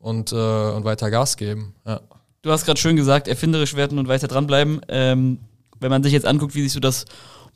[0.00, 1.74] und, äh, und weiter Gas geben.
[1.86, 2.00] Ja.
[2.42, 4.80] Du hast gerade schön gesagt, erfinderisch werden und weiter dranbleiben.
[4.88, 5.38] Ähm,
[5.80, 7.04] wenn man sich jetzt anguckt, wie sich so das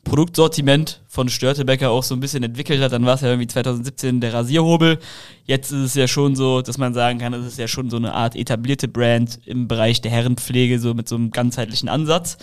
[0.03, 4.21] Produktsortiment von Störtebecker auch so ein bisschen entwickelt hat, dann war es ja irgendwie 2017
[4.21, 4.99] der Rasierhobel.
[5.45, 7.97] Jetzt ist es ja schon so, dass man sagen kann, es ist ja schon so
[7.97, 12.37] eine Art etablierte Brand im Bereich der Herrenpflege, so mit so einem ganzheitlichen Ansatz.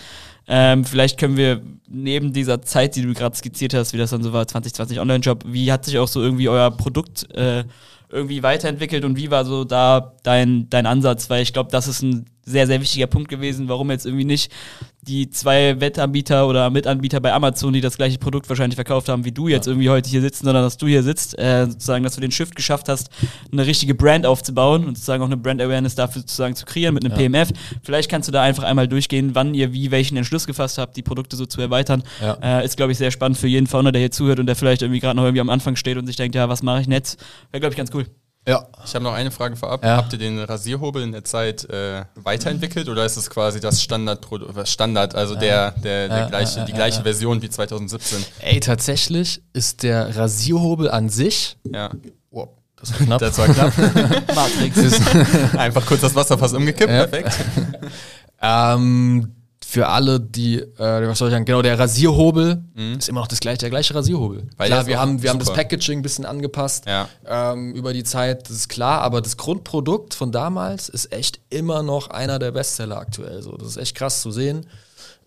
[0.49, 4.23] Ähm, vielleicht können wir neben dieser Zeit, die du gerade skizziert hast, wie das dann
[4.23, 7.65] so war, 2020 Online-Job, wie hat sich auch so irgendwie euer Produkt äh,
[8.11, 11.29] irgendwie weiterentwickelt und wie war so da dein, dein Ansatz?
[11.31, 14.53] Weil ich glaube, das ist ein sehr, sehr wichtiger Punkt gewesen, warum jetzt irgendwie nicht
[15.03, 19.33] die zwei Wettanbieter oder Mitanbieter bei Amazon, die das gleiche Produkt wahrscheinlich verkauft haben, wie
[19.33, 19.73] du jetzt ja.
[19.73, 22.57] irgendwie heute hier sitzt, sondern dass du hier sitzt, äh, sozusagen, dass du den Shift
[22.57, 23.11] geschafft hast,
[23.53, 27.05] eine richtige Brand aufzubauen und sozusagen auch eine Brand Awareness dafür sozusagen zu kreieren mit
[27.05, 27.29] einem ja.
[27.29, 27.51] PMF.
[27.83, 31.03] Vielleicht kannst du da einfach einmal durchgehen, wann ihr wie welchen Entschluss gefasst habt, die
[31.03, 32.03] Produkte so zu erweitern.
[32.21, 32.39] Ja.
[32.43, 34.83] Äh, ist, glaube ich, sehr spannend für jeden Founder, der hier zuhört und der vielleicht
[34.83, 37.21] irgendwie gerade noch irgendwie am Anfang steht und sich denkt, ja, was mache ich jetzt?
[37.51, 38.07] Wäre, glaube ich, ganz cool.
[38.47, 38.65] Ja.
[38.85, 39.85] Ich habe noch eine Frage vorab.
[39.85, 39.97] Ja.
[39.97, 44.27] Habt ihr den Rasierhobel in der Zeit äh, weiterentwickelt oder ist es quasi das Standard,
[44.65, 48.25] Standard also der, der, der ja, gleiche, die gleiche Version wie 2017?
[48.41, 51.57] Ey, tatsächlich ist der Rasierhobel an sich.
[51.73, 51.91] Ja.
[52.31, 53.21] Wow, das war knapp.
[53.21, 53.73] Das war knapp.
[54.35, 55.01] Matrix.
[55.57, 56.89] Einfach kurz das Wasser fast umgekippt.
[56.89, 57.33] Perfekt.
[58.43, 59.36] ähm,
[59.77, 62.97] für alle, die, äh, was soll ich sagen, genau, der Rasierhobel mhm.
[62.97, 64.49] ist immer noch das gleiche, der gleiche Rasierhobel.
[64.57, 67.11] Weil klar, wir haben, wir haben das Packaging ein bisschen angepasst ja.
[67.27, 71.83] ähm, über die Zeit, das ist klar, aber das Grundprodukt von damals ist echt immer
[71.83, 73.43] noch einer der Bestseller aktuell.
[73.43, 73.59] So.
[73.59, 74.65] Das ist echt krass zu sehen.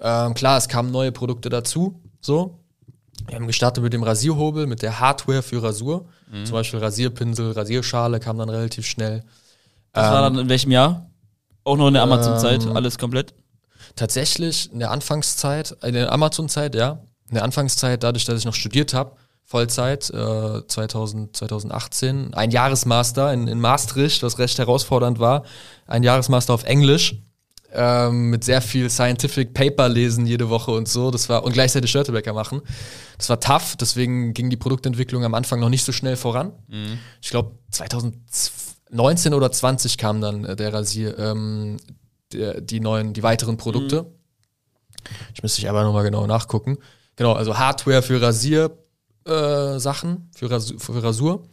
[0.01, 2.57] Ähm, klar, es kamen neue Produkte dazu, so.
[3.27, 6.05] Wir haben gestartet mit dem Rasierhobel, mit der Hardware für Rasur.
[6.31, 6.45] Mhm.
[6.45, 9.23] Zum Beispiel Rasierpinsel, Rasierschale kam dann relativ schnell.
[9.93, 11.05] Das ähm, war dann in welchem Jahr?
[11.63, 13.35] Auch noch in der Amazon-Zeit, ähm, alles komplett?
[13.99, 18.55] Tatsächlich in der Anfangszeit, in der Amazon-Zeit, ja, in der Anfangszeit, dadurch, dass ich noch
[18.55, 25.43] studiert habe, Vollzeit, äh, 2000, 2018, ein Jahresmaster in, in Maastricht, was recht herausfordernd war,
[25.87, 27.15] ein Jahresmaster auf Englisch,
[27.73, 31.11] ähm, mit sehr viel Scientific Paper lesen jede Woche und so.
[31.11, 32.61] Das war und gleichzeitig Störtebäcker machen.
[33.17, 36.53] Das war tough, deswegen ging die Produktentwicklung am Anfang noch nicht so schnell voran.
[36.67, 36.99] Mhm.
[37.21, 41.77] Ich glaube 2019 oder 20 kam dann äh, der Rasier, ähm,
[42.34, 44.03] die, die neuen, die weiteren Produkte.
[44.03, 44.09] Mhm.
[45.34, 46.77] Ich müsste ich aber nochmal genau nachgucken.
[47.15, 48.71] Genau, also Hardware für Rasiersachen,
[49.25, 51.43] äh, für, Rasur, für Rasur.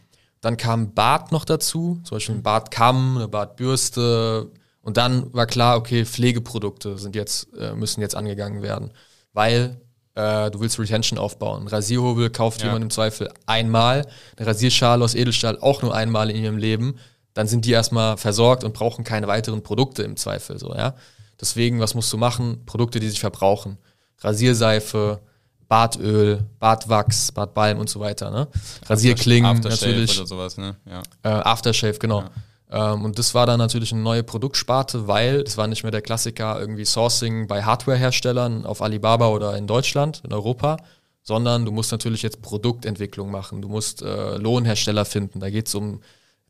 [0.41, 4.51] Dann kam Bart noch dazu, zum Beispiel ein Bartkamm, eine Bartbürste.
[4.81, 8.91] Und dann war klar, okay, Pflegeprodukte sind jetzt, äh, müssen jetzt angegangen werden.
[9.33, 9.81] Weil
[10.15, 11.67] äh, du willst Retention aufbauen.
[11.67, 12.67] Rasierhobel kauft ja.
[12.67, 14.07] jemand im Zweifel einmal,
[14.37, 16.97] eine Rasierschale aus Edelstahl auch nur einmal in ihrem Leben
[17.37, 20.57] dann sind die erstmal versorgt und brauchen keine weiteren Produkte im Zweifel.
[20.57, 20.95] So, ja?
[21.39, 22.65] Deswegen, was musst du machen?
[22.65, 23.77] Produkte, die sich verbrauchen.
[24.21, 25.19] Rasierseife,
[25.67, 28.31] Bartöl, Bartwachs, Bartbalm und so weiter.
[28.31, 28.47] Ne?
[28.87, 30.17] Rasierklingen Aftershave natürlich.
[30.17, 30.77] Oder sowas, ne?
[30.89, 31.03] ja.
[31.21, 32.23] äh, Aftershave, genau.
[32.71, 32.93] Ja.
[32.93, 36.01] Ähm, und das war dann natürlich eine neue Produktsparte, weil das war nicht mehr der
[36.01, 40.77] Klassiker irgendwie Sourcing bei Hardwareherstellern auf Alibaba oder in Deutschland, in Europa,
[41.21, 45.75] sondern du musst natürlich jetzt Produktentwicklung machen, du musst äh, Lohnhersteller finden, da geht es
[45.75, 46.01] um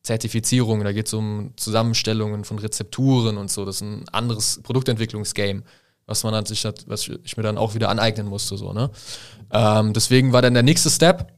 [0.08, 3.66] Zertifizierung, da geht es um Zusammenstellungen von Rezepturen und so.
[3.66, 5.64] Das ist ein anderes Produktentwicklungsgame,
[6.06, 8.56] was man sich was ich mir dann auch wieder aneignen musste.
[8.56, 8.90] So, ne?
[9.52, 11.34] Ähm, deswegen war dann der nächste Step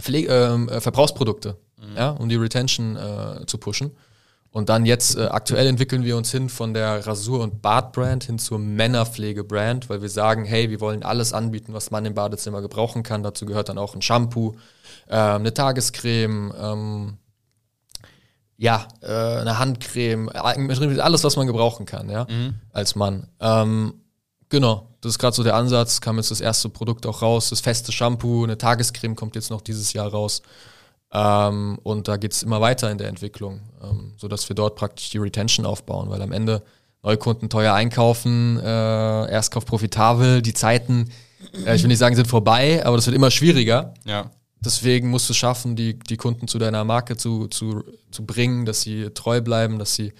[0.00, 1.96] Pflege, ähm, äh, Verbrauchsprodukte, mhm.
[1.96, 3.90] ja, um die Retention äh, zu pushen.
[4.50, 8.38] Und dann jetzt äh, aktuell entwickeln wir uns hin von der Rasur- und Bad-Brand hin
[8.38, 13.02] zur Männerpflege-Brand, weil wir sagen, hey, wir wollen alles anbieten, was man im Badezimmer gebrauchen
[13.02, 13.24] kann.
[13.24, 14.54] Dazu gehört dann auch ein Shampoo,
[15.08, 17.18] äh, eine Tagescreme, ähm,
[18.58, 22.56] ja, äh, eine Handcreme, alles, was man gebrauchen kann, ja, mhm.
[22.72, 23.28] als Mann.
[23.40, 23.94] Ähm,
[24.48, 26.00] genau, das ist gerade so der Ansatz.
[26.00, 29.60] Kam jetzt das erste Produkt auch raus, das feste Shampoo, eine Tagescreme kommt jetzt noch
[29.60, 30.42] dieses Jahr raus.
[31.12, 35.08] Ähm, und da geht es immer weiter in der Entwicklung, ähm, sodass wir dort praktisch
[35.10, 36.62] die Retention aufbauen, weil am Ende
[37.04, 41.10] Neukunden teuer einkaufen, äh, Erstkauf profitabel, die Zeiten,
[41.64, 43.94] äh, ich will nicht sagen, sind vorbei, aber das wird immer schwieriger.
[44.04, 44.32] Ja.
[44.60, 48.64] Deswegen musst du es schaffen, die, die Kunden zu deiner Marke zu, zu, zu bringen,
[48.64, 50.12] dass sie treu bleiben, dass sie,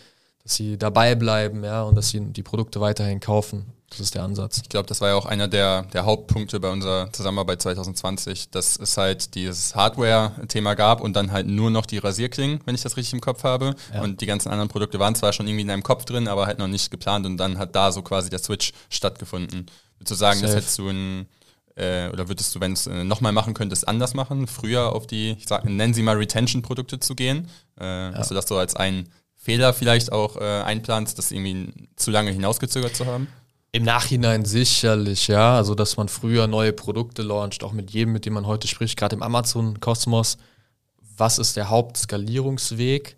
[0.43, 3.67] dass sie dabei bleiben, ja, und dass sie die Produkte weiterhin kaufen.
[3.91, 4.61] Das ist der Ansatz.
[4.63, 8.77] Ich glaube, das war ja auch einer der, der Hauptpunkte bei unserer Zusammenarbeit 2020, dass
[8.79, 12.99] es halt dieses Hardware-Thema gab und dann halt nur noch die Rasierklingen, wenn ich das
[12.99, 13.75] richtig im Kopf habe.
[13.95, 14.03] Ja.
[14.03, 16.59] Und die ganzen anderen Produkte waren zwar schon irgendwie in deinem Kopf drin, aber halt
[16.59, 19.67] noch nicht geplant und dann hat da so quasi der Switch stattgefunden.
[20.01, 20.53] Du sagen, Safe.
[20.53, 21.27] das hättest du ein
[21.79, 25.37] äh, oder würdest du, wenn es äh, nochmal machen könntest, anders machen, früher auf die,
[25.39, 27.49] ich sag, nennen sie mal Retention-Produkte zu gehen?
[27.81, 28.11] Äh, ja.
[28.11, 32.33] Dass du das so als einen Fehler vielleicht auch äh, einplanst, das irgendwie zu lange
[32.33, 33.29] hinausgezögert zu haben?
[33.71, 35.57] Im Nachhinein sicherlich, ja.
[35.57, 38.99] Also, dass man früher neue Produkte launcht, auch mit jedem, mit dem man heute spricht,
[38.99, 40.39] gerade im Amazon-Kosmos.
[41.17, 43.17] Was ist der Hauptskalierungsweg?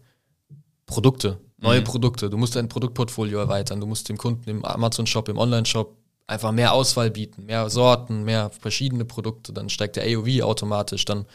[0.87, 1.85] Produkte, neue mhm.
[1.85, 2.29] Produkte.
[2.29, 3.81] Du musst dein Produktportfolio erweitern.
[3.81, 6.00] Du musst dem Kunden im Amazon-Shop, im Online-Shop
[6.31, 11.27] einfach mehr Auswahl bieten, mehr Sorten, mehr verschiedene Produkte, dann steigt der AOV automatisch, dann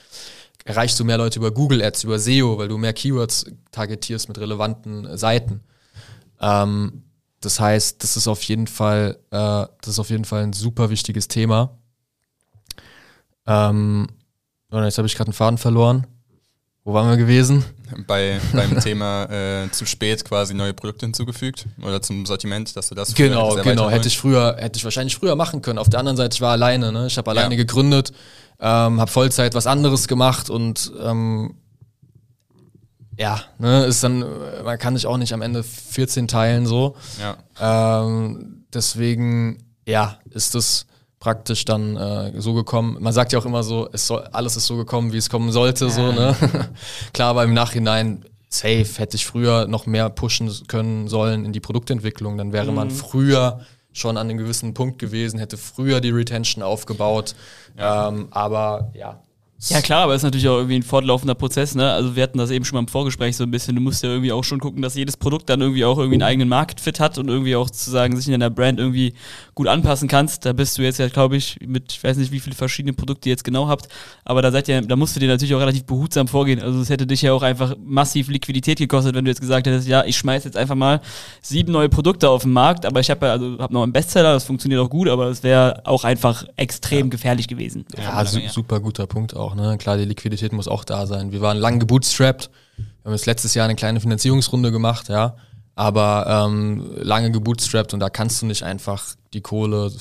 [0.64, 4.38] erreichst du mehr Leute über Google Ads, über SEO, weil du mehr Keywords targetierst mit
[4.40, 5.62] relevanten Seiten.
[6.40, 7.04] Ähm,
[7.42, 10.90] das heißt, das ist auf jeden Fall, äh, das ist auf jeden Fall ein super
[10.90, 11.78] wichtiges Thema.
[13.46, 14.08] Ähm,
[14.72, 16.08] jetzt habe ich gerade einen Faden verloren.
[16.86, 17.66] Wo waren wir gewesen?
[18.08, 22.96] Bei, beim Thema äh, zu spät quasi neue Produkte hinzugefügt oder zum Sortiment, dass du
[22.96, 23.90] das Genau, genau.
[23.90, 25.80] Hätte ich früher, hätte ich wahrscheinlich früher machen können.
[25.80, 27.08] Auf der anderen Seite, ich war alleine, ne?
[27.08, 27.58] Ich habe alleine ja.
[27.58, 28.12] gegründet,
[28.60, 31.56] ähm, habe Vollzeit was anderes gemacht und ähm,
[33.18, 34.26] ja, ne, ist dann,
[34.64, 36.96] man kann sich auch nicht am Ende 14 teilen so.
[37.20, 38.04] Ja.
[38.04, 40.86] Ähm, deswegen, ja, ist das
[41.26, 42.98] praktisch dann äh, so gekommen.
[43.00, 45.52] Man sagt ja auch immer so, es soll, alles ist so gekommen, wie es kommen
[45.52, 45.90] sollte, ja.
[45.90, 46.36] so, ne?
[47.14, 51.60] Klar, aber im Nachhinein, safe, hätte ich früher noch mehr pushen können sollen in die
[51.60, 52.76] Produktentwicklung, dann wäre mhm.
[52.76, 53.62] man früher
[53.92, 57.34] schon an einem gewissen Punkt gewesen, hätte früher die Retention aufgebaut.
[57.76, 58.10] Ja.
[58.10, 59.20] Ähm, aber ja,
[59.60, 61.92] ja klar, aber es ist natürlich auch irgendwie ein fortlaufender Prozess, ne?
[61.92, 63.76] Also wir hatten das eben schon mal im Vorgespräch so ein bisschen.
[63.76, 66.24] Du musst ja irgendwie auch schon gucken, dass jedes Produkt dann irgendwie auch irgendwie einen
[66.24, 69.14] eigenen Marktfit hat und irgendwie auch sozusagen sich in deiner Brand irgendwie
[69.56, 70.46] gut anpassen kannst.
[70.46, 73.30] Da bist du jetzt ja, glaube ich, mit, ich weiß nicht, wie viele verschiedene Produkte
[73.30, 73.88] ihr jetzt genau habt,
[74.26, 76.62] aber da seid ihr, da musst du dir natürlich auch relativ behutsam vorgehen.
[76.62, 79.88] Also es hätte dich ja auch einfach massiv Liquidität gekostet, wenn du jetzt gesagt hättest,
[79.88, 81.00] ja, ich schmeiß jetzt einfach mal
[81.42, 84.34] sieben neue Produkte auf den Markt, aber ich habe ja, also habe noch einen Bestseller,
[84.34, 87.12] das funktioniert auch gut, aber es wäre auch einfach extrem ja.
[87.12, 87.86] gefährlich gewesen.
[87.98, 89.56] Ja, su super guter Punkt auch auch.
[89.56, 89.78] Ne?
[89.78, 91.32] Klar, die Liquidität muss auch da sein.
[91.32, 92.50] Wir waren lang gebootstrapped.
[92.78, 95.36] Wir haben jetzt letztes Jahr eine kleine Finanzierungsrunde gemacht, ja.
[95.76, 99.92] Aber ähm, lange gebootstrapped und da kannst du nicht einfach die Kohle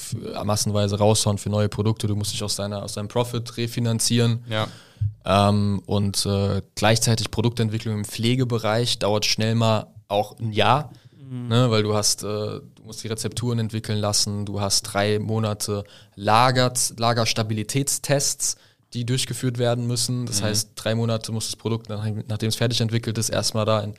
[0.45, 2.07] massenweise raushauen für neue Produkte.
[2.07, 4.45] Du musst dich aus, deiner, aus deinem Profit refinanzieren.
[4.49, 4.68] Ja.
[5.24, 10.90] Ähm, und äh, gleichzeitig Produktentwicklung im Pflegebereich dauert schnell mal auch ein Jahr.
[11.34, 11.49] Mhm.
[11.49, 15.84] Ne, weil du hast, äh, du musst die Rezepturen entwickeln lassen, du hast drei Monate
[16.14, 18.57] Lager, Lagerstabilitätstests,
[18.95, 20.26] die durchgeführt werden müssen.
[20.26, 20.47] Das mhm.
[20.47, 23.95] heißt, drei Monate muss das Produkt, nachdem es fertig entwickelt ist, erstmal da in,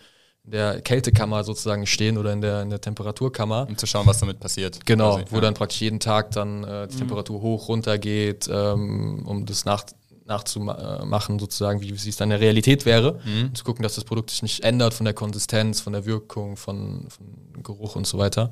[0.48, 3.68] der Kältekammer sozusagen stehen oder in der, in der Temperaturkammer.
[3.68, 4.86] Um zu schauen, was damit passiert.
[4.86, 5.41] Genau, quasi, wo ja.
[5.41, 7.00] dann praktisch jeden Tag dann äh, die mhm.
[7.00, 9.86] Temperatur hoch, runter geht, ähm, um das nach,
[10.26, 13.20] nachzumachen, sozusagen, wie, es dann in der Realität wäre.
[13.26, 13.56] Mhm.
[13.56, 17.08] Zu gucken, dass das Produkt sich nicht ändert von der Konsistenz, von der Wirkung, von,
[17.10, 18.52] von Geruch und so weiter.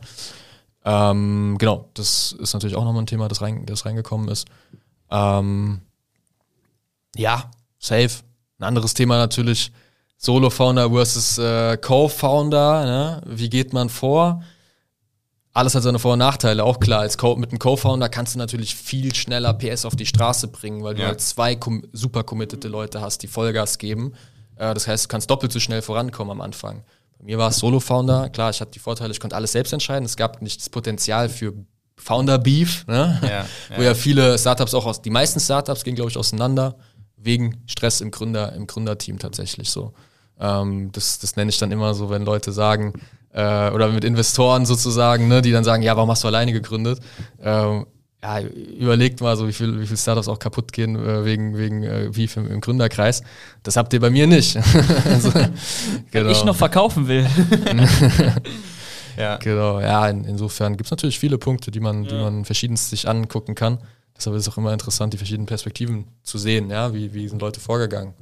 [0.85, 4.47] Ähm, genau, das ist natürlich auch nochmal ein Thema, das, rein, das reingekommen ist.
[5.09, 5.81] Ähm,
[7.15, 8.23] ja, safe.
[8.59, 9.71] Ein anderes Thema natürlich
[10.17, 12.85] Solo-Founder versus äh, Co-Founder.
[12.85, 13.21] Ne?
[13.25, 14.41] Wie geht man vor?
[15.51, 17.01] Alles hat seine Vor- und Nachteile, auch klar.
[17.01, 20.83] Als Co mit einem Co-Founder kannst du natürlich viel schneller PS auf die Straße bringen,
[20.83, 21.59] weil du halt zwei
[21.91, 24.13] super committete Leute hast, die Vollgas geben.
[24.55, 26.83] Äh, das heißt, du kannst doppelt so schnell vorankommen am Anfang.
[27.19, 28.29] Bei mir war es Solo-Founder.
[28.29, 30.05] Klar, ich hatte die Vorteile, ich konnte alles selbst entscheiden.
[30.05, 31.53] Es gab nicht das Potenzial für
[31.97, 33.19] Founder Beef, ne?
[33.21, 33.45] Ja,
[33.77, 36.77] wo ja viele Startups auch aus, die meisten Startups gehen, glaube ich, auseinander
[37.23, 39.93] wegen Stress im Gründer, im Gründerteam tatsächlich so.
[40.39, 42.93] Ähm, das, das nenne ich dann immer so, wenn Leute sagen,
[43.33, 46.99] äh, oder mit Investoren sozusagen, ne, die dann sagen, ja, warum hast du alleine gegründet?
[47.41, 47.85] Ähm,
[48.23, 51.83] ja, überlegt mal so, wie viel, wie viel Startups auch kaputt gehen äh, wegen, wegen
[51.83, 53.21] äh, Beef im, im, Gründerkreis.
[53.63, 54.57] Das habt ihr bei mir nicht.
[55.05, 55.29] also,
[56.09, 56.29] genau.
[56.29, 57.27] Ich noch verkaufen will.
[59.17, 59.35] ja.
[59.37, 62.09] Genau, ja, in, insofern gibt es natürlich viele Punkte, die man, ja.
[62.09, 63.79] die man verschiedenst sich angucken kann.
[64.15, 67.41] Deshalb ist es auch immer interessant, die verschiedenen Perspektiven zu sehen, ja, wie, wie sind
[67.41, 68.13] Leute vorgegangen.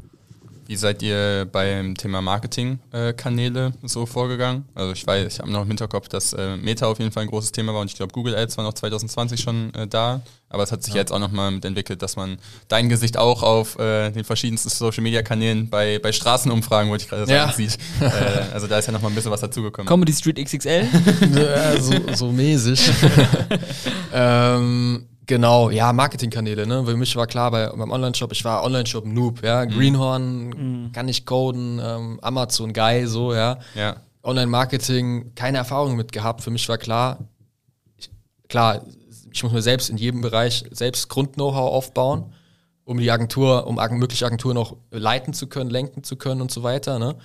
[0.71, 4.63] Wie seid ihr beim Thema Marketingkanäle äh, so vorgegangen?
[4.73, 7.29] Also ich weiß, ich habe noch im Hinterkopf, dass äh, Meta auf jeden Fall ein
[7.29, 10.63] großes Thema war und ich glaube Google Ads war noch 2020 schon äh, da, aber
[10.63, 11.01] es hat sich ja.
[11.01, 12.37] jetzt auch nochmal entwickelt, dass man
[12.69, 17.09] dein Gesicht auch auf äh, den verschiedensten Social Media Kanälen bei, bei Straßenumfragen, wollte ich
[17.09, 17.51] gerade sagen, ja.
[17.51, 17.77] sieht.
[18.01, 19.87] Äh, also da ist ja nochmal ein bisschen was dazugekommen.
[19.87, 20.87] Comedy Street XXL?
[21.35, 22.91] ja, so, so mäßig.
[24.13, 26.84] ähm, Genau, ja, Marketingkanäle, ne?
[26.86, 29.63] Für mich war klar bei, beim Online-Shop, ich war Online-Shop-Noob, ja.
[29.63, 29.69] Mhm.
[29.69, 30.91] Greenhorn mhm.
[30.91, 33.57] kann ich coden, ähm, Amazon Guy, so, ja.
[33.73, 33.95] ja.
[34.23, 36.41] Online-Marketing, keine Erfahrung mit gehabt.
[36.41, 37.19] Für mich war klar,
[37.95, 38.09] ich,
[38.49, 38.82] klar,
[39.32, 42.34] ich muss mir selbst in jedem Bereich selbst Grund-Know-how aufbauen,
[42.84, 46.61] um die Agentur, um mögliche Agenturen auch leiten zu können, lenken zu können und so
[46.63, 47.15] weiter, ne?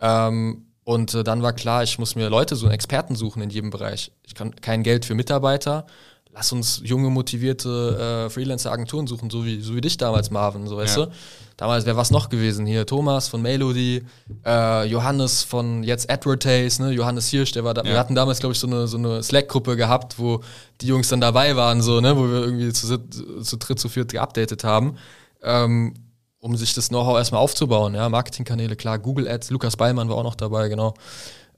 [0.00, 3.50] Ähm, und äh, dann war klar, ich muss mir Leute, so einen Experten suchen in
[3.50, 4.10] jedem Bereich.
[4.24, 5.86] Ich kann kein Geld für Mitarbeiter
[6.34, 10.76] lass uns junge, motivierte äh, Freelancer-Agenturen suchen, so wie, so wie dich damals, Marvin, so
[10.76, 11.06] weißt ja.
[11.06, 11.12] du.
[11.56, 12.84] Damals wäre was noch gewesen hier.
[12.84, 14.02] Thomas von Melody,
[14.44, 16.90] äh, Johannes von jetzt Advertise, ne?
[16.90, 17.82] Johannes Hirsch, der war da.
[17.82, 17.90] Ja.
[17.90, 20.40] Wir hatten damals, glaube ich, so eine, so eine Slack-Gruppe gehabt, wo
[20.80, 22.16] die Jungs dann dabei waren, so, ne?
[22.16, 24.96] Wo wir irgendwie zu, zu dritt, zu viert geupdatet haben.
[25.42, 25.94] Ähm,
[26.40, 28.08] um sich das Know-how erstmal aufzubauen, ja.
[28.08, 30.94] Marketingkanäle, klar, Google Ads, Lukas Ballmann war auch noch dabei, genau.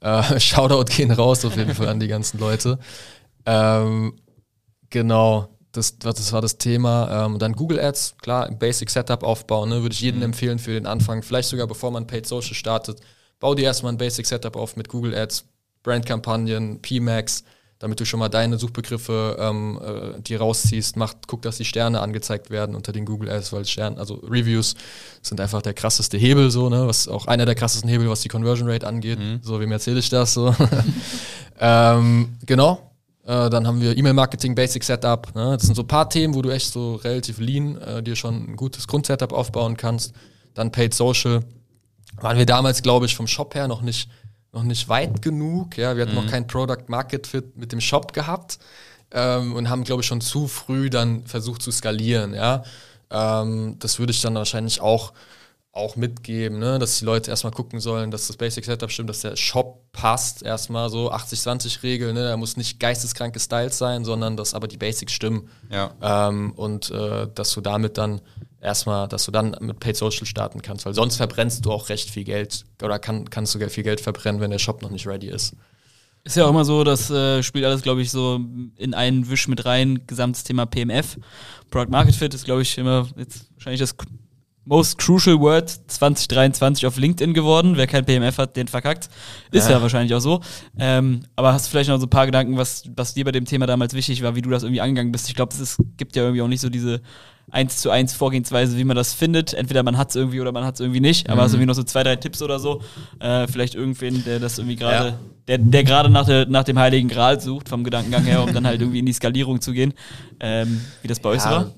[0.01, 2.77] Äh, Shoutout gehen raus auf jeden Fall an die ganzen Leute.
[3.47, 4.13] Ähm,
[4.89, 7.25] Genau, das, das war das Thema.
[7.25, 10.25] Ähm, dann Google Ads, klar, Basic Setup aufbauen, ne, würde ich jedem mhm.
[10.25, 11.21] empfehlen für den Anfang.
[11.23, 12.99] Vielleicht sogar bevor man Paid Social startet.
[13.39, 15.45] Bau dir erstmal ein Basic Setup auf mit Google Ads,
[15.83, 17.43] Brandkampagnen, PMAX,
[17.77, 20.97] damit du schon mal deine Suchbegriffe ähm, äh, die rausziehst.
[20.97, 24.75] Mach, guck, dass die Sterne angezeigt werden unter den Google Ads, weil Sterne, also Reviews
[25.21, 28.29] sind einfach der krasseste Hebel, so, ne, was auch einer der krassesten Hebel, was die
[28.29, 29.19] Conversion Rate angeht.
[29.19, 29.41] Mhm.
[29.43, 30.55] So, wem erzähle ich das so?
[31.59, 32.86] ähm, genau,
[33.27, 35.35] äh, dann haben wir E-Mail-Marketing, Basic Setup.
[35.35, 35.57] Ne?
[35.57, 38.51] Das sind so ein paar Themen, wo du echt so relativ lean äh, dir schon
[38.51, 40.13] ein gutes Grundsetup aufbauen kannst.
[40.53, 41.41] Dann Paid Social.
[42.21, 44.09] Waren wir damals, glaube ich, vom Shop her noch nicht,
[44.53, 45.77] noch nicht weit genug.
[45.77, 45.97] Ja?
[45.97, 46.23] Wir hatten mhm.
[46.23, 48.59] noch kein Product Market Fit mit dem Shop gehabt
[49.11, 52.33] ähm, und haben, glaube ich, schon zu früh dann versucht zu skalieren.
[52.33, 52.63] Ja?
[53.11, 55.11] Ähm, das würde ich dann wahrscheinlich auch
[55.77, 56.79] auch mitgeben, ne?
[56.79, 60.43] dass die Leute erstmal gucken sollen, dass das Basic Setup stimmt, dass der Shop passt,
[60.43, 62.23] erstmal so 80-20-Regel, ne?
[62.23, 65.49] da muss nicht geisteskranke Styles sein, sondern dass aber die Basics stimmen.
[65.69, 65.91] Ja.
[66.01, 68.21] Ähm, und äh, dass du damit dann
[68.59, 72.09] erstmal, dass du dann mit Paid Social starten kannst, weil sonst verbrennst du auch recht
[72.09, 75.27] viel Geld oder kann, kannst sogar viel Geld verbrennen, wenn der Shop noch nicht ready
[75.27, 75.55] ist.
[76.23, 78.41] Ist ja auch immer so, das äh, spielt alles, glaube ich, so
[78.75, 81.17] in einen Wisch mit rein, gesamtes Thema PMF.
[81.69, 83.95] Product Market Fit ist, glaube ich, immer jetzt wahrscheinlich das
[84.67, 87.77] Most Crucial Word 2023 auf LinkedIn geworden.
[87.77, 89.09] Wer kein PMF hat, den verkackt.
[89.51, 90.41] Ist ja, ja wahrscheinlich auch so.
[90.77, 93.45] Ähm, aber hast du vielleicht noch so ein paar Gedanken, was, was dir bei dem
[93.45, 95.29] Thema damals wichtig war, wie du das irgendwie angegangen bist?
[95.29, 97.01] Ich glaube, es gibt ja irgendwie auch nicht so diese
[97.49, 99.53] eins zu eins Vorgehensweise, wie man das findet.
[99.53, 101.29] Entweder man hat es irgendwie oder man hat es irgendwie nicht.
[101.29, 101.45] Aber mhm.
[101.45, 102.81] hast du irgendwie noch so zwei, drei Tipps oder so?
[103.19, 105.19] Äh, vielleicht irgendwen, der das irgendwie gerade, ja.
[105.47, 108.81] der, der gerade nach, nach dem Heiligen Gral sucht, vom Gedankengang her, um dann halt
[108.81, 109.93] irgendwie in die Skalierung zu gehen.
[110.41, 111.73] Ähm, wie das bei euch so war?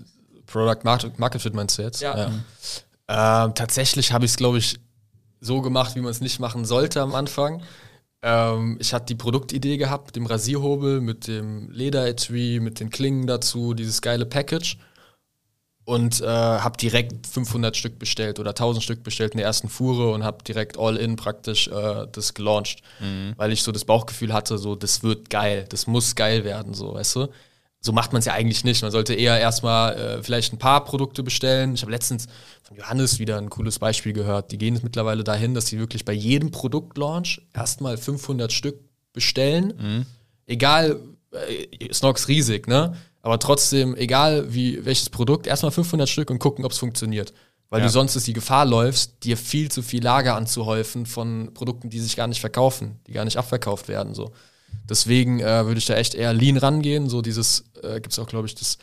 [0.50, 2.02] Product Market Fit meinst du jetzt?
[2.02, 2.18] Ja.
[2.18, 3.46] ja.
[3.46, 4.80] Ähm, tatsächlich habe ich es, glaube ich,
[5.42, 7.62] so gemacht, wie man es nicht machen sollte am Anfang.
[8.22, 13.28] Ähm, ich hatte die Produktidee gehabt mit dem Rasierhobel, mit dem Lederetui, mit den Klingen
[13.28, 14.78] dazu, dieses geile Package.
[15.86, 20.12] Und äh, habe direkt 500 Stück bestellt oder 1000 Stück bestellt in der ersten Fuhre
[20.12, 22.84] und habe direkt all in praktisch äh, das gelauncht.
[23.00, 23.34] Mhm.
[23.38, 26.94] Weil ich so das Bauchgefühl hatte, so, das wird geil, das muss geil werden, so,
[26.94, 27.28] weißt du
[27.82, 28.82] so macht man es ja eigentlich nicht.
[28.82, 31.74] Man sollte eher erstmal äh, vielleicht ein paar Produkte bestellen.
[31.74, 32.28] Ich habe letztens
[32.62, 34.52] von Johannes wieder ein cooles Beispiel gehört.
[34.52, 38.80] Die gehen jetzt mittlerweile dahin, dass sie wirklich bei jedem Produktlaunch erstmal 500 Stück
[39.14, 39.74] bestellen.
[39.80, 40.06] Mhm.
[40.46, 41.00] Egal,
[41.32, 42.96] äh, Snox riesig, ne?
[43.22, 47.34] Aber trotzdem, egal wie welches Produkt, erstmal 500 Stück und gucken, ob es funktioniert.
[47.70, 47.86] Weil ja.
[47.86, 52.00] du sonst ist die Gefahr läufst, dir viel zu viel Lager anzuhäufen von Produkten, die
[52.00, 54.14] sich gar nicht verkaufen, die gar nicht abverkauft werden.
[54.14, 54.32] So.
[54.90, 57.10] Deswegen äh, würde ich da echt eher Lean rangehen.
[57.10, 58.78] So dieses, äh, gibt es auch, glaube ich, das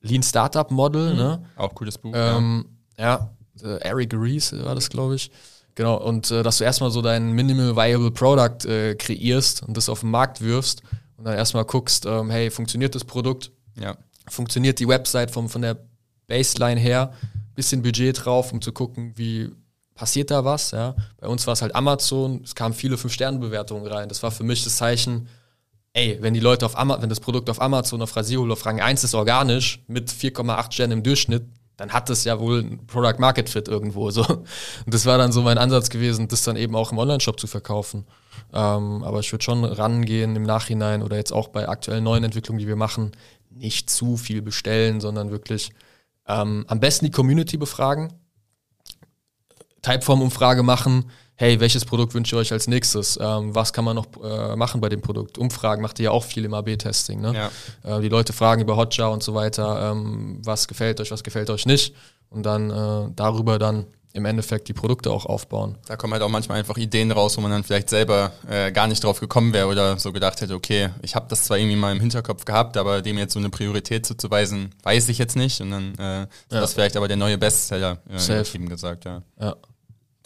[0.00, 1.12] Lean Startup Model.
[1.12, 1.16] Mhm.
[1.16, 1.44] Ne?
[1.56, 2.12] Auch cooles Buch.
[2.14, 2.66] Ähm,
[2.96, 3.30] ja,
[3.62, 5.30] ja Eric Rees war das, glaube ich.
[5.74, 9.88] Genau, und äh, dass du erstmal so dein Minimal Viable Product äh, kreierst und das
[9.88, 10.82] auf den Markt wirfst
[11.16, 13.52] und dann erstmal guckst, ähm, hey, funktioniert das Produkt?
[13.80, 13.96] Ja.
[14.28, 15.78] Funktioniert die Website vom, von der
[16.26, 17.12] Baseline her?
[17.54, 19.50] Bisschen Budget drauf, um zu gucken, wie
[19.98, 20.70] passiert da was.
[20.70, 20.94] Ja?
[21.20, 24.08] Bei uns war es halt Amazon, es kamen viele 5-Sterne-Bewertungen rein.
[24.08, 25.28] Das war für mich das Zeichen,
[25.92, 28.80] ey, wenn die Leute auf Amazon, wenn das Produkt auf Amazon auf Rasierhol auf Rang
[28.80, 31.44] 1 ist organisch mit 4,8 Sternen im Durchschnitt,
[31.76, 34.24] dann hat es ja wohl ein Product Market Fit irgendwo so.
[34.24, 34.46] Und
[34.86, 38.04] das war dann so mein Ansatz gewesen, das dann eben auch im Online-Shop zu verkaufen.
[38.52, 42.60] Ähm, aber ich würde schon rangehen im Nachhinein oder jetzt auch bei aktuellen neuen Entwicklungen,
[42.60, 43.12] die wir machen,
[43.50, 45.72] nicht zu viel bestellen, sondern wirklich
[46.26, 48.12] ähm, am besten die Community befragen,
[49.88, 53.18] Typeform-Umfrage machen, hey, welches Produkt wünscht ihr euch als nächstes?
[53.20, 55.38] Ähm, was kann man noch äh, machen bei dem Produkt?
[55.38, 57.20] Umfragen macht ihr ja auch viel im AB-Testing.
[57.20, 57.50] Ne?
[57.84, 57.98] Ja.
[57.98, 61.48] Äh, die Leute fragen über Hotjar und so weiter, ähm, was gefällt euch, was gefällt
[61.48, 61.94] euch nicht
[62.28, 65.76] und dann äh, darüber dann im Endeffekt die Produkte auch aufbauen.
[65.86, 68.86] Da kommen halt auch manchmal einfach Ideen raus, wo man dann vielleicht selber äh, gar
[68.86, 71.92] nicht drauf gekommen wäre oder so gedacht hätte, okay, ich habe das zwar irgendwie mal
[71.92, 75.60] im Hinterkopf gehabt, aber dem jetzt so eine Priorität zuzuweisen, weiß ich jetzt nicht.
[75.60, 76.60] Und dann äh, ist ja.
[76.60, 79.22] das vielleicht aber der neue Bestseller, äh, übertrieben gesagt, ja.
[79.40, 79.54] ja.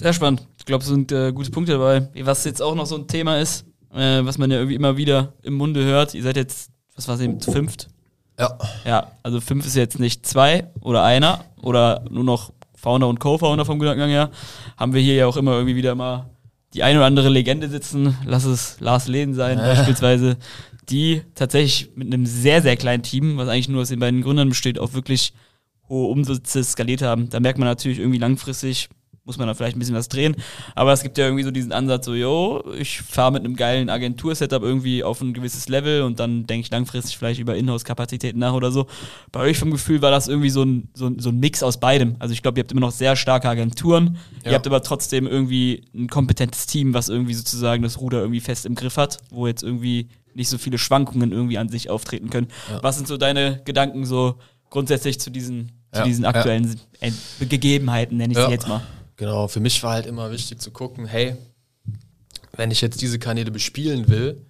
[0.02, 0.46] Sehr spannend.
[0.58, 2.08] Ich glaube, es sind äh, gute Punkte dabei.
[2.22, 5.34] Was jetzt auch noch so ein Thema ist, äh, was man ja irgendwie immer wieder
[5.42, 6.14] im Munde hört.
[6.14, 7.88] Ihr seid jetzt, was war es eben, zu fünft?
[8.38, 8.58] Ja.
[8.84, 13.64] Ja, also fünf ist jetzt nicht zwei oder einer oder nur noch Founder und Co-Founder
[13.64, 14.30] vom Gedankengang her.
[14.76, 16.30] Haben wir hier ja auch immer irgendwie wieder mal
[16.74, 18.16] die eine oder andere Legende sitzen.
[18.26, 19.64] Lass es Lars Lehn sein, ja.
[19.64, 20.36] beispielsweise,
[20.88, 24.48] die tatsächlich mit einem sehr, sehr kleinen Team, was eigentlich nur aus den beiden Gründern
[24.48, 25.32] besteht, auch wirklich
[25.88, 27.28] hohe Umsätze skaliert haben.
[27.28, 28.88] Da merkt man natürlich irgendwie langfristig,
[29.24, 30.34] muss man da vielleicht ein bisschen was drehen.
[30.74, 33.88] Aber es gibt ja irgendwie so diesen Ansatz, so, yo, ich fahre mit einem geilen
[33.88, 38.54] Agentur-Setup irgendwie auf ein gewisses Level und dann denke ich langfristig vielleicht über Inhouse-Kapazitäten nach
[38.54, 38.86] oder so.
[39.30, 42.16] Bei euch vom Gefühl war das irgendwie so ein, so, so ein Mix aus beidem.
[42.18, 44.50] Also ich glaube, ihr habt immer noch sehr starke Agenturen, ja.
[44.50, 48.66] ihr habt aber trotzdem irgendwie ein kompetentes Team, was irgendwie sozusagen das Ruder irgendwie fest
[48.66, 52.48] im Griff hat, wo jetzt irgendwie nicht so viele Schwankungen irgendwie an sich auftreten können.
[52.70, 52.82] Ja.
[52.82, 54.36] Was sind so deine Gedanken so
[54.70, 56.00] grundsätzlich zu diesen, ja.
[56.00, 56.80] zu diesen aktuellen
[57.38, 58.82] Gegebenheiten, nenne ich sie jetzt mal?
[59.22, 61.36] Genau, für mich war halt immer wichtig zu gucken, hey,
[62.56, 64.44] wenn ich jetzt diese Kanäle bespielen will,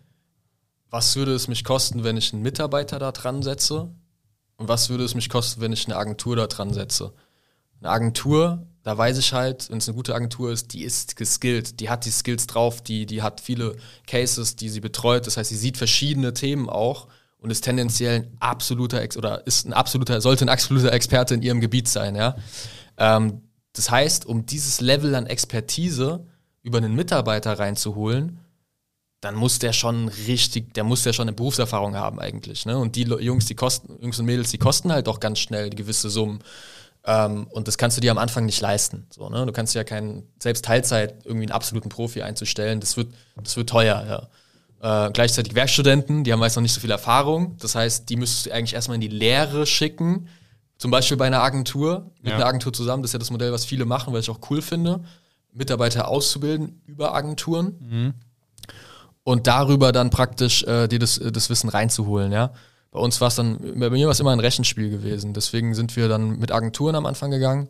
[0.89, 3.91] was würde es mich kosten, wenn ich einen Mitarbeiter da dran setze?
[4.57, 7.13] Und was würde es mich kosten, wenn ich eine Agentur da dran setze?
[7.81, 11.79] Eine Agentur, da weiß ich halt, wenn es eine gute Agentur ist, die ist geskillt,
[11.81, 15.27] die hat die Skills drauf, die, die hat viele Cases, die sie betreut.
[15.27, 19.67] Das heißt, sie sieht verschiedene Themen auch und ist tendenziell ein absoluter Ex oder ist
[19.67, 22.37] ein absoluter, sollte ein absoluter Experte in ihrem Gebiet sein, ja.
[22.97, 23.43] Ähm,
[23.75, 26.27] das heißt, um dieses Level an Expertise
[26.63, 28.39] über einen Mitarbeiter reinzuholen,
[29.21, 32.67] dann muss der schon richtig, der muss ja schon eine Berufserfahrung haben eigentlich.
[32.67, 32.77] Ne?
[32.77, 36.11] Und die Jungs, die kosten, Jungs und Mädels, die kosten halt auch ganz schnell gewisse
[36.11, 36.41] Summen.
[37.05, 39.07] Ähm, und das kannst du dir am Anfang nicht leisten.
[39.11, 39.47] So, ne?
[39.47, 43.69] Du kannst ja keinen, selbst Teilzeit irgendwie einen absoluten Profi einzustellen, das wird, das wird
[43.69, 44.05] teuer,
[44.83, 45.07] ja.
[45.07, 47.57] Äh, gleichzeitig Werkstudenten, die haben meist noch nicht so viel Erfahrung.
[47.61, 50.29] Das heißt, die müsstest du eigentlich erstmal in die Lehre schicken,
[50.83, 52.35] zum Beispiel bei einer Agentur, mit ja.
[52.35, 54.61] einer Agentur zusammen, das ist ja das Modell, was viele machen, weil ich auch cool
[54.61, 55.05] finde,
[55.53, 58.15] Mitarbeiter auszubilden über Agenturen mhm.
[59.23, 62.53] und darüber dann praktisch äh, dir das, das Wissen reinzuholen, ja.
[62.91, 65.33] Bei uns war es dann, bei mir war es immer ein Rechenspiel gewesen.
[65.33, 67.69] Deswegen sind wir dann mit Agenturen am Anfang gegangen.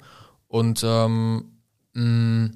[0.49, 1.61] Und ähm,
[1.93, 2.51] mh, mm,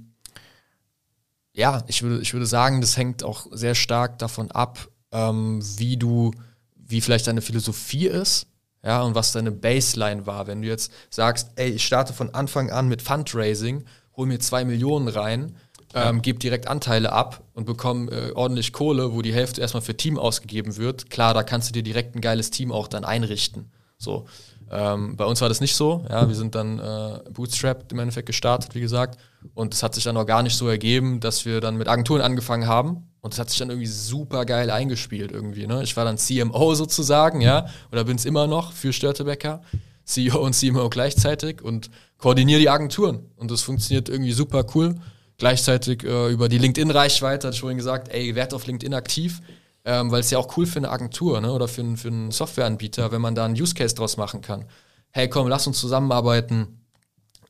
[1.53, 5.99] ja, ich würde, ich würde sagen, das hängt auch sehr stark davon ab, ähm, wie
[5.99, 6.33] du,
[6.75, 8.49] wie vielleicht deine Philosophie ist
[8.83, 10.47] ja, und was deine Baseline war.
[10.47, 13.85] Wenn du jetzt sagst, ey, ich starte von Anfang an mit Fundraising,
[14.17, 15.57] hol mir zwei Millionen rein,
[15.95, 19.97] ähm, gebe direkt Anteile ab und bekomme äh, ordentlich Kohle, wo die Hälfte erstmal für
[19.97, 21.11] Team ausgegeben wird.
[21.11, 23.71] Klar, da kannst du dir direkt ein geiles Team auch dann einrichten.
[23.99, 24.27] So.
[24.71, 26.05] Ähm, bei uns war das nicht so.
[26.11, 29.19] Ja, wir sind dann äh, bootstrapped im Endeffekt gestartet, wie gesagt.
[29.55, 32.21] Und es hat sich dann auch gar nicht so ergeben, dass wir dann mit Agenturen
[32.21, 35.67] angefangen haben und das hat sich dann irgendwie super geil eingespielt irgendwie.
[35.67, 35.83] Ne?
[35.83, 39.63] Ich war dann CMO sozusagen, ja, oder bin es immer noch für Störtebecker,
[40.05, 43.27] CEO und CMO gleichzeitig und koordiniere die Agenturen.
[43.35, 44.95] Und das funktioniert irgendwie super cool.
[45.39, 49.43] Gleichzeitig äh, über die LinkedIn-Reichweite, hatte ich vorhin gesagt, ey, werd auf LinkedIn aktiv,
[49.85, 51.51] ähm, weil es ja auch cool für eine Agentur ne?
[51.51, 54.67] oder für, für einen Softwareanbieter, wenn man da einen Use Case draus machen kann.
[55.11, 56.86] Hey, komm, lass uns zusammenarbeiten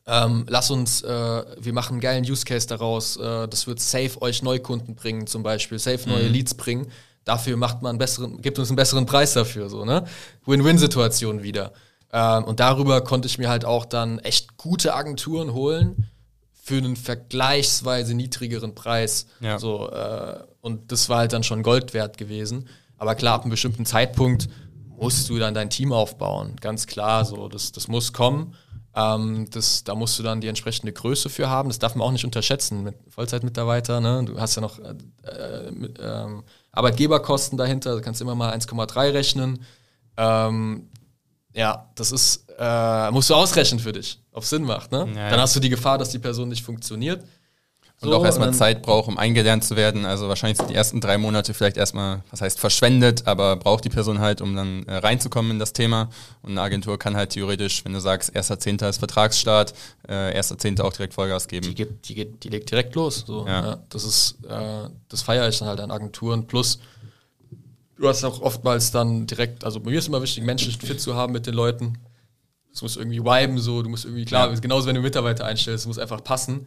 [0.07, 3.17] ähm, lass uns, äh, wir machen einen geilen Use Case daraus.
[3.17, 6.33] Äh, das wird safe euch Neukunden bringen, zum Beispiel, safe neue mhm.
[6.33, 6.87] Leads bringen.
[7.25, 10.05] Dafür macht man einen besseren, gibt uns einen besseren Preis dafür, so, ne?
[10.45, 11.73] Win-Win-Situation wieder.
[12.13, 16.09] Ähm, und darüber konnte ich mir halt auch dann echt gute Agenturen holen
[16.53, 19.27] für einen vergleichsweise niedrigeren Preis.
[19.41, 19.59] Ja.
[19.59, 22.69] So, äh, und das war halt dann schon Gold wert gewesen.
[22.97, 24.49] Aber klar, ab einem bestimmten Zeitpunkt
[24.97, 26.55] musst du dann dein Team aufbauen.
[26.61, 28.55] Ganz klar, so, das, das muss kommen.
[28.97, 31.68] Ähm, das, da musst du dann die entsprechende Größe für haben.
[31.68, 34.01] Das darf man auch nicht unterschätzen mit Vollzeitmitarbeiter.
[34.01, 34.24] Ne?
[34.24, 34.94] Du hast ja noch äh,
[35.28, 36.42] äh, mit, ähm,
[36.72, 39.64] Arbeitgeberkosten dahinter, du kannst immer mal 1,3 rechnen.
[40.16, 40.88] Ähm,
[41.55, 44.92] ja, das ist, äh, musst du ausrechnen für dich, ob Sinn macht.
[44.92, 44.99] Ne?
[44.99, 45.40] Ja, Dann ja.
[45.40, 47.22] hast du die Gefahr, dass die Person nicht funktioniert.
[48.03, 50.05] Und So, auch erstmal und Zeit braucht, um eingelernt zu werden.
[50.05, 53.88] Also wahrscheinlich sind die ersten drei Monate vielleicht erstmal, was heißt verschwendet, aber braucht die
[53.88, 56.11] Person halt, um dann äh, reinzukommen in das Thema.
[56.42, 58.86] Und eine Agentur kann halt theoretisch, wenn du sagst, 1.10.
[58.86, 59.72] ist Vertragsstart,
[60.09, 60.82] äh, 1.10.
[60.82, 61.68] auch direkt Vollgas geben.
[61.68, 63.24] Die, gibt, die, geht, die legt direkt los.
[63.26, 63.47] So.
[63.47, 63.64] Ja.
[63.64, 63.78] Ja.
[63.88, 66.47] das ist, äh, das feiere ich dann halt an Agenturen.
[66.47, 66.80] Plus,
[67.97, 71.14] du hast auch oftmals dann direkt, also bei mir ist immer wichtig, menschlichen Fit zu
[71.14, 71.97] haben mit den Leuten.
[72.74, 75.86] Es muss irgendwie viben, so, du musst irgendwie, klar, genauso wenn du Mitarbeiter einstellst, es
[75.86, 76.66] muss einfach passen.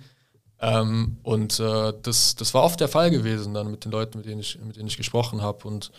[0.62, 4.28] Ähm, und äh, das, das war oft der Fall gewesen dann mit den Leuten, mit
[4.28, 5.68] denen ich, mit denen ich gesprochen habe.
[5.68, 5.92] Und,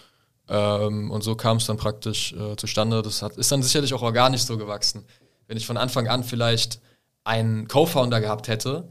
[0.48, 3.00] ähm, und so kam es dann praktisch äh, zustande.
[3.02, 5.04] Das hat, ist dann sicherlich auch organisch so gewachsen.
[5.46, 6.80] Wenn ich von Anfang an vielleicht
[7.24, 8.88] einen Co-Founder gehabt hätte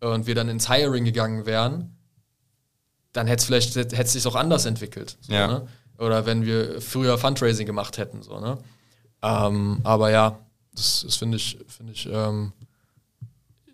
[0.00, 1.96] und wir dann ins Hiring gegangen wären,
[3.12, 5.18] dann hätte es vielleicht hätte es sich auch anders entwickelt.
[5.20, 5.46] So, Ja.
[5.46, 5.68] ne?
[5.98, 8.22] Oder wenn wir früher Fundraising gemacht hätten.
[8.22, 8.58] So, ne?
[9.22, 10.38] ähm, aber ja,
[10.74, 12.52] das, das finde ich, finde ich, ähm,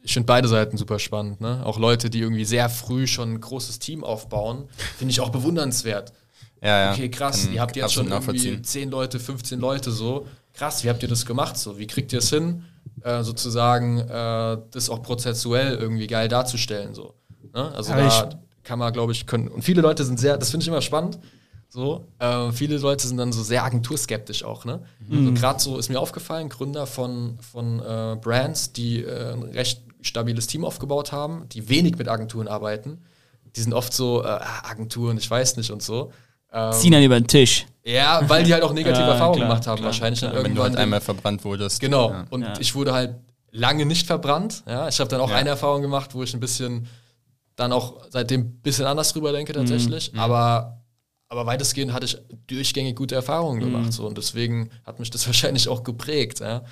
[0.02, 1.40] ich finde beide Seiten super spannend.
[1.40, 1.62] Ne?
[1.64, 6.12] Auch Leute, die irgendwie sehr früh schon ein großes Team aufbauen, finde ich auch bewundernswert.
[6.60, 6.92] Ja, ja.
[6.92, 8.64] Okay, krass, Kann ihr habt jetzt schon irgendwie nachvollziehen.
[8.64, 10.26] 10 Leute, 15 Leute so.
[10.54, 11.78] Krass, wie habt ihr das gemacht so?
[11.78, 12.64] Wie kriegt ihr es hin,
[13.02, 17.14] äh, sozusagen äh, das auch prozessuell irgendwie geil darzustellen so?
[17.54, 17.72] Ne?
[17.74, 18.30] Also Aber da
[18.62, 19.48] kann man, glaube ich, können.
[19.48, 21.18] Und viele Leute sind sehr, das finde ich immer spannend.
[21.68, 24.82] So, äh, viele Leute sind dann so sehr agenturskeptisch auch, ne?
[25.10, 29.80] Also gerade so ist mir aufgefallen, Gründer von, von äh, Brands, die äh, ein recht
[30.02, 32.98] stabiles Team aufgebaut haben, die wenig mit Agenturen arbeiten,
[33.56, 36.10] die sind oft so, äh, ah, Agenturen, ich weiß nicht und so.
[36.52, 37.66] Ähm, Ziehen dann über den Tisch.
[37.84, 40.42] ja, weil die halt auch negative Ja, Erfahrungen klar, gemacht haben, klar, wahrscheinlich dann Wenn
[40.42, 40.64] du irgendwann.
[40.70, 41.80] halt einmal verbrannt wurdest.
[41.80, 42.10] genau.
[42.10, 42.26] Ja.
[42.30, 42.54] Und Ja.
[42.60, 43.16] ich wurde halt
[43.50, 44.62] lange nicht verbrannt.
[44.66, 45.36] Ja, ich habe dann auch Ja.
[45.36, 46.88] eine Erfahrung gemacht, wo ich ein bisschen
[47.56, 50.12] dann auch seitdem ein bisschen anders drüber denke tatsächlich.
[50.16, 50.80] Aber,
[51.28, 53.92] aber weitestgehend hatte ich durchgängig gute Erfahrungen gemacht.
[53.92, 56.40] So, und deswegen hat mich das wahrscheinlich auch geprägt.
[56.40, 56.62] Ja.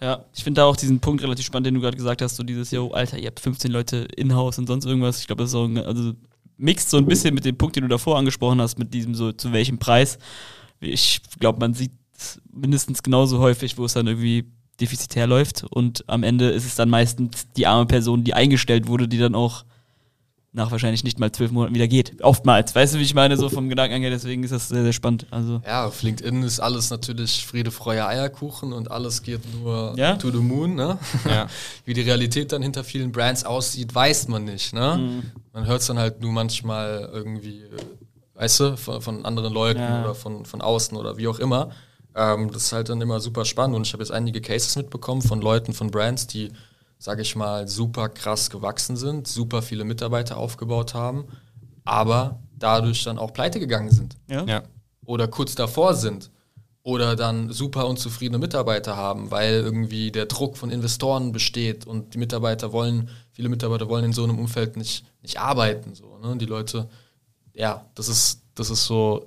[0.00, 2.42] Ja, ich finde da auch diesen Punkt relativ spannend, den du gerade gesagt hast, so
[2.42, 5.20] dieses, yo, Alter, ihr habt 15 Leute in-house und sonst irgendwas.
[5.20, 6.12] Ich glaube, das ist auch ein, also
[6.58, 9.32] mixt so ein bisschen mit dem Punkt, den du davor angesprochen hast, mit diesem so,
[9.32, 10.18] zu welchem Preis.
[10.80, 14.44] Ich glaube, man sieht es mindestens genauso häufig, wo es dann irgendwie
[14.80, 19.08] defizitär läuft und am Ende ist es dann meistens die arme Person, die eingestellt wurde,
[19.08, 19.64] die dann auch
[20.56, 22.20] nach wahrscheinlich nicht mal zwölf Monaten wieder geht.
[22.22, 22.74] Oftmals.
[22.74, 25.26] Weißt du, wie ich meine, so vom Gedanken her, deswegen ist das sehr, sehr spannend.
[25.30, 30.16] Also, ja, auf LinkedIn ist alles natürlich Friede, Freude, Eierkuchen und alles geht nur Ja.
[30.16, 30.74] to the moon.
[30.74, 30.98] Ne?
[31.28, 31.46] Ja.
[31.84, 34.72] Wie die Realität dann hinter vielen Brands aussieht, weiß man nicht.
[34.72, 34.96] Ne?
[34.98, 35.22] Mhm.
[35.52, 37.62] Man hört es dann halt nur manchmal irgendwie,
[38.34, 40.02] weißt du, von, von anderen Leuten Ja.
[40.02, 41.70] oder von, von außen oder wie auch immer.
[42.14, 45.20] Ähm, das ist halt dann immer super spannend und ich habe jetzt einige Cases mitbekommen
[45.20, 46.50] von Leuten, von Brands, die,
[47.06, 51.26] sage ich mal, super krass gewachsen sind, super viele Mitarbeiter aufgebaut haben,
[51.84, 54.44] aber dadurch dann auch pleite gegangen sind ja.
[54.44, 54.62] ja.
[55.04, 56.32] oder kurz davor sind
[56.82, 62.18] oder dann super unzufriedene Mitarbeiter haben, weil irgendwie der Druck von Investoren besteht und die
[62.18, 65.94] Mitarbeiter wollen, viele Mitarbeiter wollen in so einem Umfeld nicht, nicht arbeiten.
[65.94, 66.36] So, ne?
[66.38, 66.88] Die Leute,
[67.54, 69.24] ja, das ist, das ist so,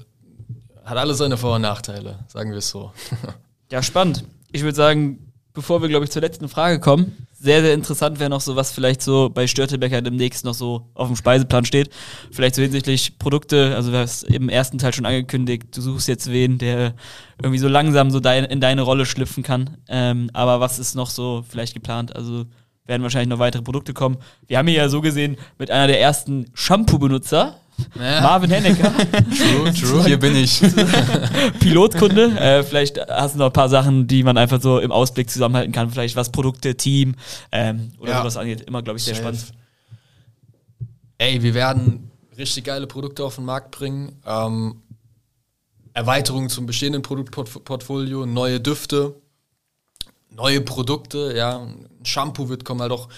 [0.83, 2.91] hat alles seine Vor- und Nachteile, sagen wir es so.
[3.71, 4.23] Ja, spannend.
[4.51, 8.29] Ich würde sagen, bevor wir, glaube ich, zur letzten Frage kommen, sehr, sehr interessant wäre
[8.29, 11.89] noch so, was vielleicht so bei Störtebecker demnächst noch so auf dem Speiseplan steht.
[12.31, 16.29] Vielleicht so hinsichtlich Produkte, also du hast im ersten Teil schon angekündigt, du suchst jetzt
[16.29, 16.95] wen, der
[17.41, 19.77] irgendwie so langsam so dein, in deine Rolle schlüpfen kann.
[19.87, 22.13] Ähm, aber was ist noch so vielleicht geplant?
[22.15, 22.45] Also
[22.85, 24.17] werden wahrscheinlich noch weitere Produkte kommen.
[24.47, 27.55] Wir haben hier ja so gesehen mit einer der ersten Shampoo-Benutzer,
[27.99, 28.21] Ja.
[28.21, 28.91] Marvin Hennecker.
[29.11, 30.05] True, true.
[30.05, 30.61] Hier bin ich.
[31.59, 32.37] Pilotkunde.
[32.39, 35.71] Äh, vielleicht hast du noch ein paar Sachen, die man einfach so im Ausblick zusammenhalten
[35.71, 35.89] kann.
[35.89, 37.15] Vielleicht was Produkte, Team
[37.51, 38.19] ähm, oder Ja.
[38.19, 38.61] sowas angeht.
[38.61, 39.23] Immer, glaube ich, sehr Safe.
[39.35, 39.53] spannend.
[41.17, 44.13] Ey, wir werden richtig geile Produkte auf den Markt bringen.
[44.25, 44.81] Ähm,
[45.93, 49.15] Erweiterungen zum bestehenden Produktportfolio, neue Düfte,
[50.29, 51.59] neue Produkte, ja.
[51.59, 53.09] Ein Shampoo wird kommen halt auch.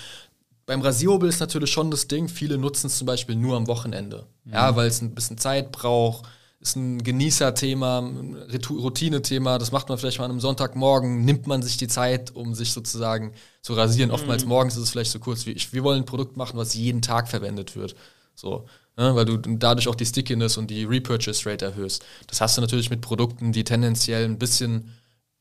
[0.66, 4.28] Beim Rasierhobel ist natürlich schon das Ding, viele nutzen es zum Beispiel nur am Wochenende.
[4.46, 6.28] Ja, weil es ein bisschen Zeit braucht,
[6.60, 8.38] ist ein Genießerthema, ein
[8.70, 12.54] Routine-Thema, das macht man vielleicht mal an einem Sonntagmorgen, nimmt man sich die Zeit, um
[12.54, 14.12] sich sozusagen zu rasieren.
[14.12, 16.76] Oftmals morgens ist es vielleicht so kurz wie ich, wir wollen ein Produkt machen, was
[16.76, 17.96] jeden Tag verwendet wird.
[18.36, 22.06] So, ne, weil du dadurch auch die Stickiness und die Repurchase Rate erhöhst.
[22.28, 24.92] Das hast du natürlich mit Produkten, die tendenziell ein bisschen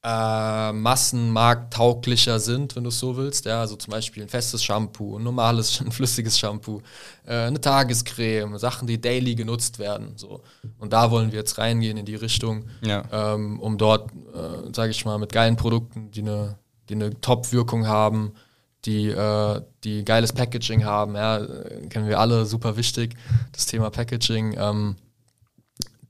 [0.03, 3.45] äh, massenmarkttauglicher sind, wenn du es so willst.
[3.45, 6.81] Ja, also zum Beispiel ein festes Shampoo, ein normales, ein flüssiges Shampoo,
[7.27, 10.13] äh, eine Tagescreme, Sachen, die daily genutzt werden.
[10.17, 10.41] So.
[10.79, 13.03] Und da wollen wir jetzt reingehen in die Richtung, Ja.
[13.13, 16.57] ähm, um dort, äh, sage ich mal, mit geilen Produkten, die eine,
[16.89, 18.33] die eine Top-Wirkung haben,
[18.87, 21.15] die, äh, die geiles Packaging haben.
[21.15, 23.15] Ja, äh, kennen wir alle, super wichtig,
[23.53, 24.57] das Thema Packaging.
[24.59, 24.97] Ähm,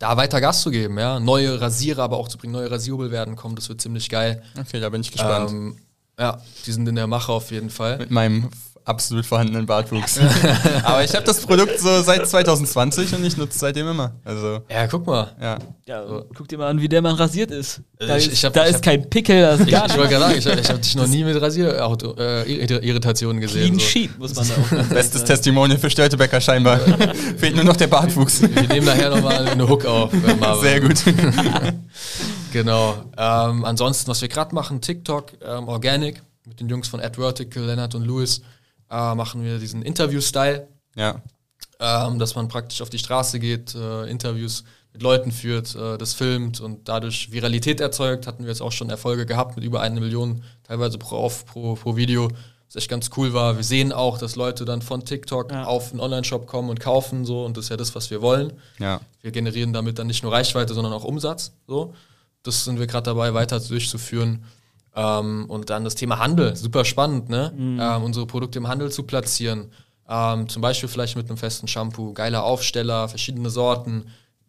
[0.00, 1.20] da weiter Gas zu geben, ja.
[1.20, 4.42] Neue Rasierer aber auch zu bringen, neue Rasierhobel werden kommen, das wird ziemlich geil.
[4.58, 5.50] Okay, da bin ich gespannt.
[5.50, 5.76] Ähm,
[6.18, 7.98] ja, die sind in der Mache auf jeden Fall.
[7.98, 8.50] Mit meinem
[8.90, 10.20] absolut vorhandenen Bartwuchs.
[10.84, 14.12] Aber ich habe das Produkt so seit 2020 und ich nutze es seitdem immer.
[14.24, 15.34] Also, Ja, guck mal.
[15.40, 15.58] ja.
[15.86, 16.04] Ja,
[16.36, 17.80] guck dir mal an, wie der Mann rasiert ist.
[17.98, 20.08] Da Ich- ist, ich hab- da ich ist hab- kein Pickel, da ist Ich, wollte
[20.08, 23.76] gerade sagen, ich, ich habe dich noch nie mit Rasierirritationen gesehen.
[23.76, 23.84] Clean So.
[23.86, 25.26] Sheet, muss man ganz Bestes sagen.
[25.26, 26.78] Testimonial für Störtebecker scheinbar.
[27.38, 28.42] Fehlt nur noch der Bartwuchs.
[28.42, 30.12] Wir nehmen nachher nochmal eine Hook auf.
[30.12, 30.60] äh.
[30.60, 31.02] Sehr gut.
[32.52, 32.96] Genau.
[33.16, 37.94] Ähm, ansonsten, was wir gerade machen, TikTok, ähm, Organic, mit den Jungs von AdVertical, Lennart
[37.94, 38.42] und Louis,
[38.90, 41.22] äh, machen wir diesen Interview-Style, Ja,
[41.78, 46.14] ähm, dass man praktisch auf die Straße geht, äh, Interviews mit Leuten führt, äh, das
[46.14, 48.26] filmt und dadurch Viralität erzeugt.
[48.26, 51.74] Hatten wir jetzt auch schon Erfolge gehabt mit über eine Million, teilweise pro, auf, pro,
[51.76, 52.28] pro Video.
[52.66, 53.56] Was echt ganz cool war.
[53.56, 55.64] Wir sehen auch, dass Leute dann von TikTok Ja.
[55.64, 58.52] auf einen Online-Shop kommen und kaufen so und das ist ja das, was wir wollen.
[58.78, 59.00] ja.
[59.22, 61.52] Wir generieren damit dann nicht nur Reichweite, sondern auch Umsatz.
[61.66, 61.94] So.
[62.42, 64.44] Das sind wir gerade dabei, weiter durchzuführen.
[65.00, 67.52] Ähm, und dann das Thema Handel, super spannend, ne?
[67.80, 69.72] Ähm, unsere Produkte im Handel zu platzieren.
[70.08, 74.06] Ähm, zum Beispiel vielleicht mit einem festen Shampoo, geiler Aufsteller, verschiedene Sorten,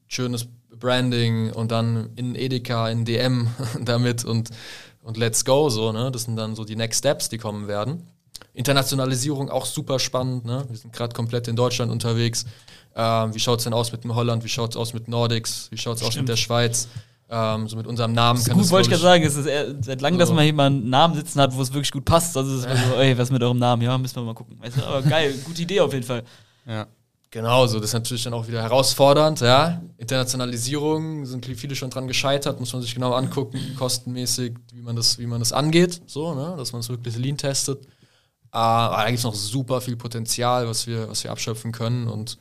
[0.08, 0.48] schönes
[0.78, 3.48] Branding und dann in Edeka, in DM
[3.82, 4.50] damit und,
[5.04, 6.12] und let's go, so, ne?
[6.12, 8.08] Das sind dann so die Next Steps, die kommen werden.
[8.54, 10.66] Internationalisierung auch super spannend, ne?
[10.68, 12.46] Wir sind gerade komplett in Deutschland unterwegs.
[12.94, 14.44] Ähm, wie schaut es denn aus mit dem Holland?
[14.44, 15.68] Wie schaut es aus mit Nordics?
[15.72, 16.90] Wie schaut es aus mit der Schweiz?
[17.34, 19.74] Ähm, so mit unserem Namen kann Gut, das, wollte ich gerade sagen, es ist eher,
[19.82, 20.36] seit langem, dass So.
[20.36, 22.36] man hier mal einen Namen sitzen hat, wo es wirklich gut passt.
[22.36, 23.82] Also es ist immer so, ey, was mit eurem Namen?
[23.82, 24.58] Ja, müssen wir mal gucken.
[24.60, 26.24] Weißt du, aber geil, gute Idee auf jeden Fall.
[26.68, 26.88] ja.
[27.34, 29.82] Genau, so das ist natürlich dann auch wieder herausfordernd, ja.
[29.98, 35.18] Internationalisierung sind viele schon dran gescheitert, muss man sich genau angucken, kostenmäßig, wie man das,
[35.18, 37.86] wie man das angeht, so, ne, dass man es wirklich lean testet.
[37.86, 37.88] Äh,
[38.58, 42.38] aber da gibt es noch super viel Potenzial, was wir, was wir abschöpfen können und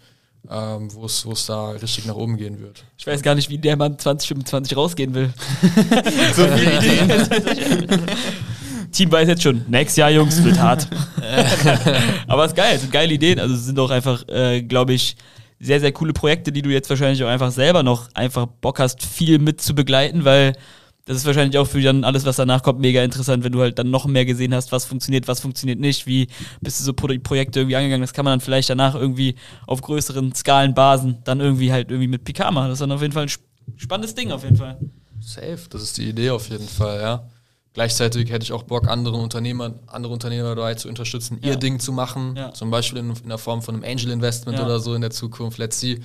[0.48, 2.84] ähm, wo es wo es da richtig nach oben gehen wird.
[2.98, 5.32] Ich weiß gar nicht, wie der Mann 2025 rausgehen will.
[6.34, 8.06] So viele Ideen.
[8.92, 10.88] Team weiß jetzt schon, nächstes Jahr, Jungs, wird hart.
[12.26, 13.38] Aber es ist geil, es sind geile Ideen.
[13.38, 15.16] Also es sind auch einfach, äh, glaube ich,
[15.60, 19.04] sehr, sehr coole Projekte, die du jetzt wahrscheinlich auch einfach selber noch einfach Bock hast,
[19.04, 20.54] viel mit zu begleiten, weil
[21.06, 23.78] das ist wahrscheinlich auch für dann alles, was danach kommt, mega interessant, wenn du halt
[23.78, 26.28] dann noch mehr gesehen hast, was funktioniert, was funktioniert nicht, wie
[26.60, 28.02] bist du so Pro Projekte irgendwie angegangen.
[28.02, 29.34] Das kann man dann vielleicht danach irgendwie
[29.66, 32.68] auf größeren Skalenbasen dann irgendwie halt irgendwie mit PK machen.
[32.68, 33.44] Das ist dann auf jeden Fall ein sp-
[33.76, 34.78] spannendes Ding auf jeden Fall.
[35.20, 37.28] Safe, das ist die Idee auf jeden Fall, ja.
[37.72, 41.56] Gleichzeitig hätte ich auch Bock, anderen Unternehmer, andere Unternehmer dabei zu unterstützen, ihr Ja.
[41.56, 42.34] Ding zu machen.
[42.36, 42.52] Ja.
[42.52, 44.64] Zum Beispiel in, in der Form von einem Angel Investment Ja.
[44.64, 45.58] oder so in der Zukunft.
[45.58, 46.00] Let's see.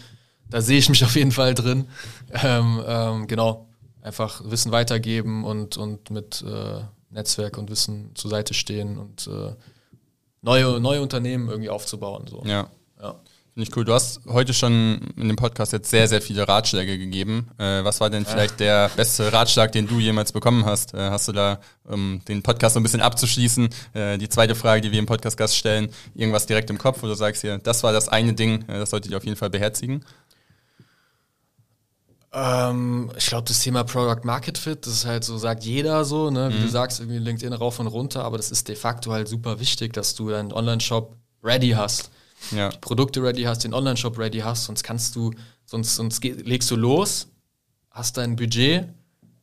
[0.48, 1.86] Da sehe ich mich auf jeden Fall drin.
[2.44, 3.68] Ähm, ähm, genau.
[4.06, 9.56] Einfach Wissen weitergeben und, und mit äh, Netzwerk und Wissen zur Seite stehen und äh,
[10.44, 12.28] neue, neue Unternehmen irgendwie aufzubauen.
[12.28, 12.44] So.
[12.46, 12.70] Ja.
[13.02, 13.16] Ja.
[13.56, 13.84] Finde ich cool.
[13.84, 17.50] Du hast heute schon in dem Podcast jetzt sehr, sehr viele Ratschläge gegeben.
[17.58, 20.94] Äh, was war denn vielleicht der beste Ratschlag, den du jemals bekommen hast?
[20.94, 24.82] Äh, hast du da, um den Podcast so ein bisschen abzuschließen, äh, die zweite Frage,
[24.82, 27.92] die wir im Podcast-Gast stellen, irgendwas direkt im Kopf, wo du sagst hier, das war
[27.92, 30.04] das eine Ding, äh, das solltet ihr auf jeden Fall beherzigen?
[32.38, 36.30] Ähm, ich glaube, das Thema Product Market Fit, das ist halt so, sagt jeder so,
[36.30, 36.52] ne?
[36.54, 39.62] Wie du sagst, irgendwie LinkedIn rauf und runter, aber das ist de facto halt super
[39.62, 42.12] wichtig, dass du deinen Online-Shop ready hast.
[42.52, 42.70] Ja.
[42.70, 45.32] Die Produkte ready hast, den Online-Shop ready hast, sonst kannst du,
[45.66, 47.30] sonst, sonst legst du los,
[47.90, 48.90] hast dein Budget,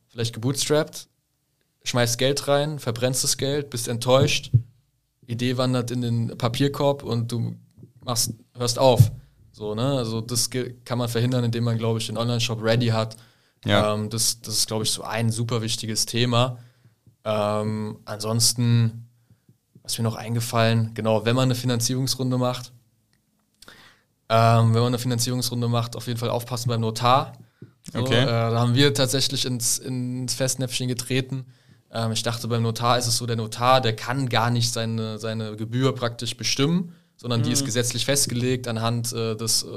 [0.09, 1.07] vielleicht gebootstrapped,
[1.85, 4.51] schmeißt Geld rein, verbrennst das Geld, bist enttäuscht,
[5.25, 7.55] Idee wandert in den Papierkorb und du
[8.01, 9.11] machst, hörst auf.
[9.53, 9.97] So, ne?
[9.97, 13.15] Also das kann man verhindern, indem man, glaube ich, den Online-Shop ready hat.
[13.65, 13.93] Ja.
[13.93, 16.57] Ähm, das, das ist, glaube ich, so ein super wichtiges Thema.
[17.23, 19.07] Ähm, ansonsten,
[19.83, 22.73] was mir noch eingefallen, genau, wenn man eine Finanzierungsrunde macht,
[24.29, 27.33] ähm, wenn man eine Finanzierungsrunde macht, auf jeden Fall aufpassen beim Notar.
[27.93, 28.23] So, Okay.
[28.23, 31.45] äh, da haben wir tatsächlich ins, ins Festnäpfchen getreten.
[31.91, 35.19] Ähm, ich dachte, beim Notar ist es so, der Notar, der kann gar nicht seine,
[35.19, 36.93] seine Gebühr praktisch bestimmen,
[37.23, 39.67] sondern die ist gesetzlich festgelegt anhand äh, des, äh,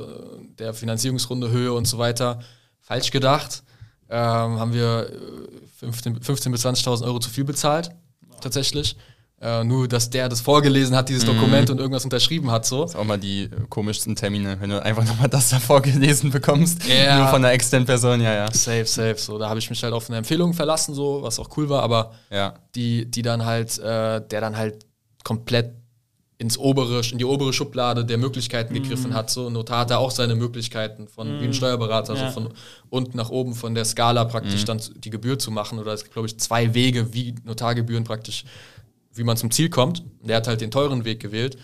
[0.59, 2.41] der Finanzierungsrunde, Höhe und so weiter.
[2.81, 3.63] Falsch gedacht.
[4.11, 7.91] Ähm, haben wir äh, 15, 15 bis 20.000 Euro zu viel bezahlt,
[8.41, 8.97] tatsächlich.
[9.41, 12.83] Äh, nur, dass der das vorgelesen hat, dieses Dokument und irgendwas unterschrieben hat, so.
[12.83, 16.31] Das ist auch mal die äh, komischsten Termine, wenn du einfach nochmal das da vorgelesen
[16.31, 16.85] bekommst.
[16.89, 17.19] Ja.
[17.19, 18.53] Nur von einer externen Person, ja, ja.
[18.53, 19.17] Safe, safe.
[19.19, 21.83] So, da habe ich mich halt auf eine Empfehlung verlassen, so, was auch cool war,
[21.83, 22.55] aber Ja.
[22.75, 24.85] die, die dann halt, äh, der dann halt
[25.23, 25.75] komplett
[26.39, 29.31] ins obere, in die obere Schublade der Möglichkeiten gegriffen hat.
[29.31, 32.27] So Notar hat da auch seine Möglichkeiten von wie ein Steuerberater, Ja.
[32.27, 32.53] so von
[32.91, 35.79] unten nach oben von der Skala praktisch dann die Gebühr zu machen.
[35.79, 38.45] Oder es gibt, glaube ich, zwei Wege, wie Notargebühren praktisch,
[39.15, 40.05] wie man zum Ziel kommt.
[40.21, 41.57] Der hat halt den teuren Weg gewählt.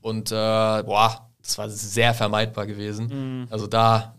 [0.00, 3.46] Und äh, boah, das war sehr vermeidbar gewesen.
[3.50, 4.14] Also da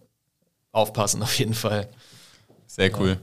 [0.72, 1.88] aufpassen auf jeden Fall.
[2.68, 3.18] Sehr cool.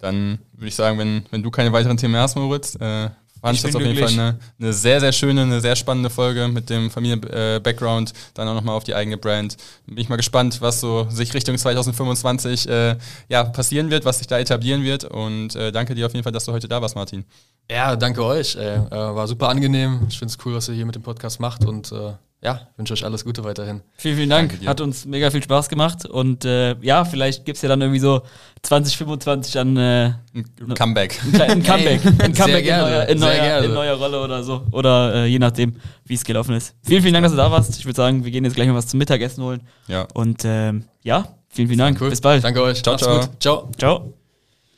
[0.00, 3.10] Dann würde ich sagen, wenn, wenn du keine weiteren Themen mehr hast, Moritz, äh,
[3.46, 4.20] fand Ich das auf jeden Fall glücklich.
[4.20, 8.74] eine, eine sehr, sehr schöne, eine sehr spannende Folge mit dem Familien-Background, dann auch nochmal
[8.76, 9.56] auf die eigene Brand.
[9.86, 12.96] Bin ich mal gespannt, was so sich Richtung 2025 äh,
[13.28, 15.04] ja, passieren wird, was sich da etablieren wird.
[15.04, 17.24] Und äh, danke dir auf jeden Fall, dass du heute da warst, Martin.
[17.70, 18.56] Ja, danke euch.
[18.56, 18.76] Ey.
[18.76, 20.06] Äh, war super angenehm.
[20.08, 21.64] Ich finde es cool, was ihr hier mit dem Podcast macht.
[21.64, 23.80] Und äh, ja, wünsche euch alles Gute weiterhin.
[23.96, 24.58] Vielen, vielen Dank.
[24.66, 26.04] Hat uns mega viel Spaß gemacht.
[26.04, 28.22] Und äh, ja, vielleicht gibt es ja dann irgendwie so
[28.62, 31.18] 2025 dann äh, Ein Comeback.
[31.40, 32.00] ein Comeback.
[32.02, 34.66] Hey, ein Comeback in neuer, in, neuer, in neuer Rolle oder so.
[34.70, 36.74] Oder äh, je nachdem, wie es gelaufen ist.
[36.84, 37.76] Vielen, vielen Dank, dass du da warst.
[37.78, 39.62] Ich würde sagen, wir gehen jetzt gleich mal was zum Mittagessen holen.
[39.88, 40.06] Ja.
[40.14, 42.00] Und ähm, ja, vielen, vielen Dank.
[42.00, 42.10] Cool.
[42.10, 42.44] Bis bald.
[42.44, 42.82] Danke euch.
[42.82, 43.20] Ciao, Macht's ciao.
[43.20, 43.42] gut.
[43.42, 43.70] Ciao.
[43.78, 44.25] Ciao.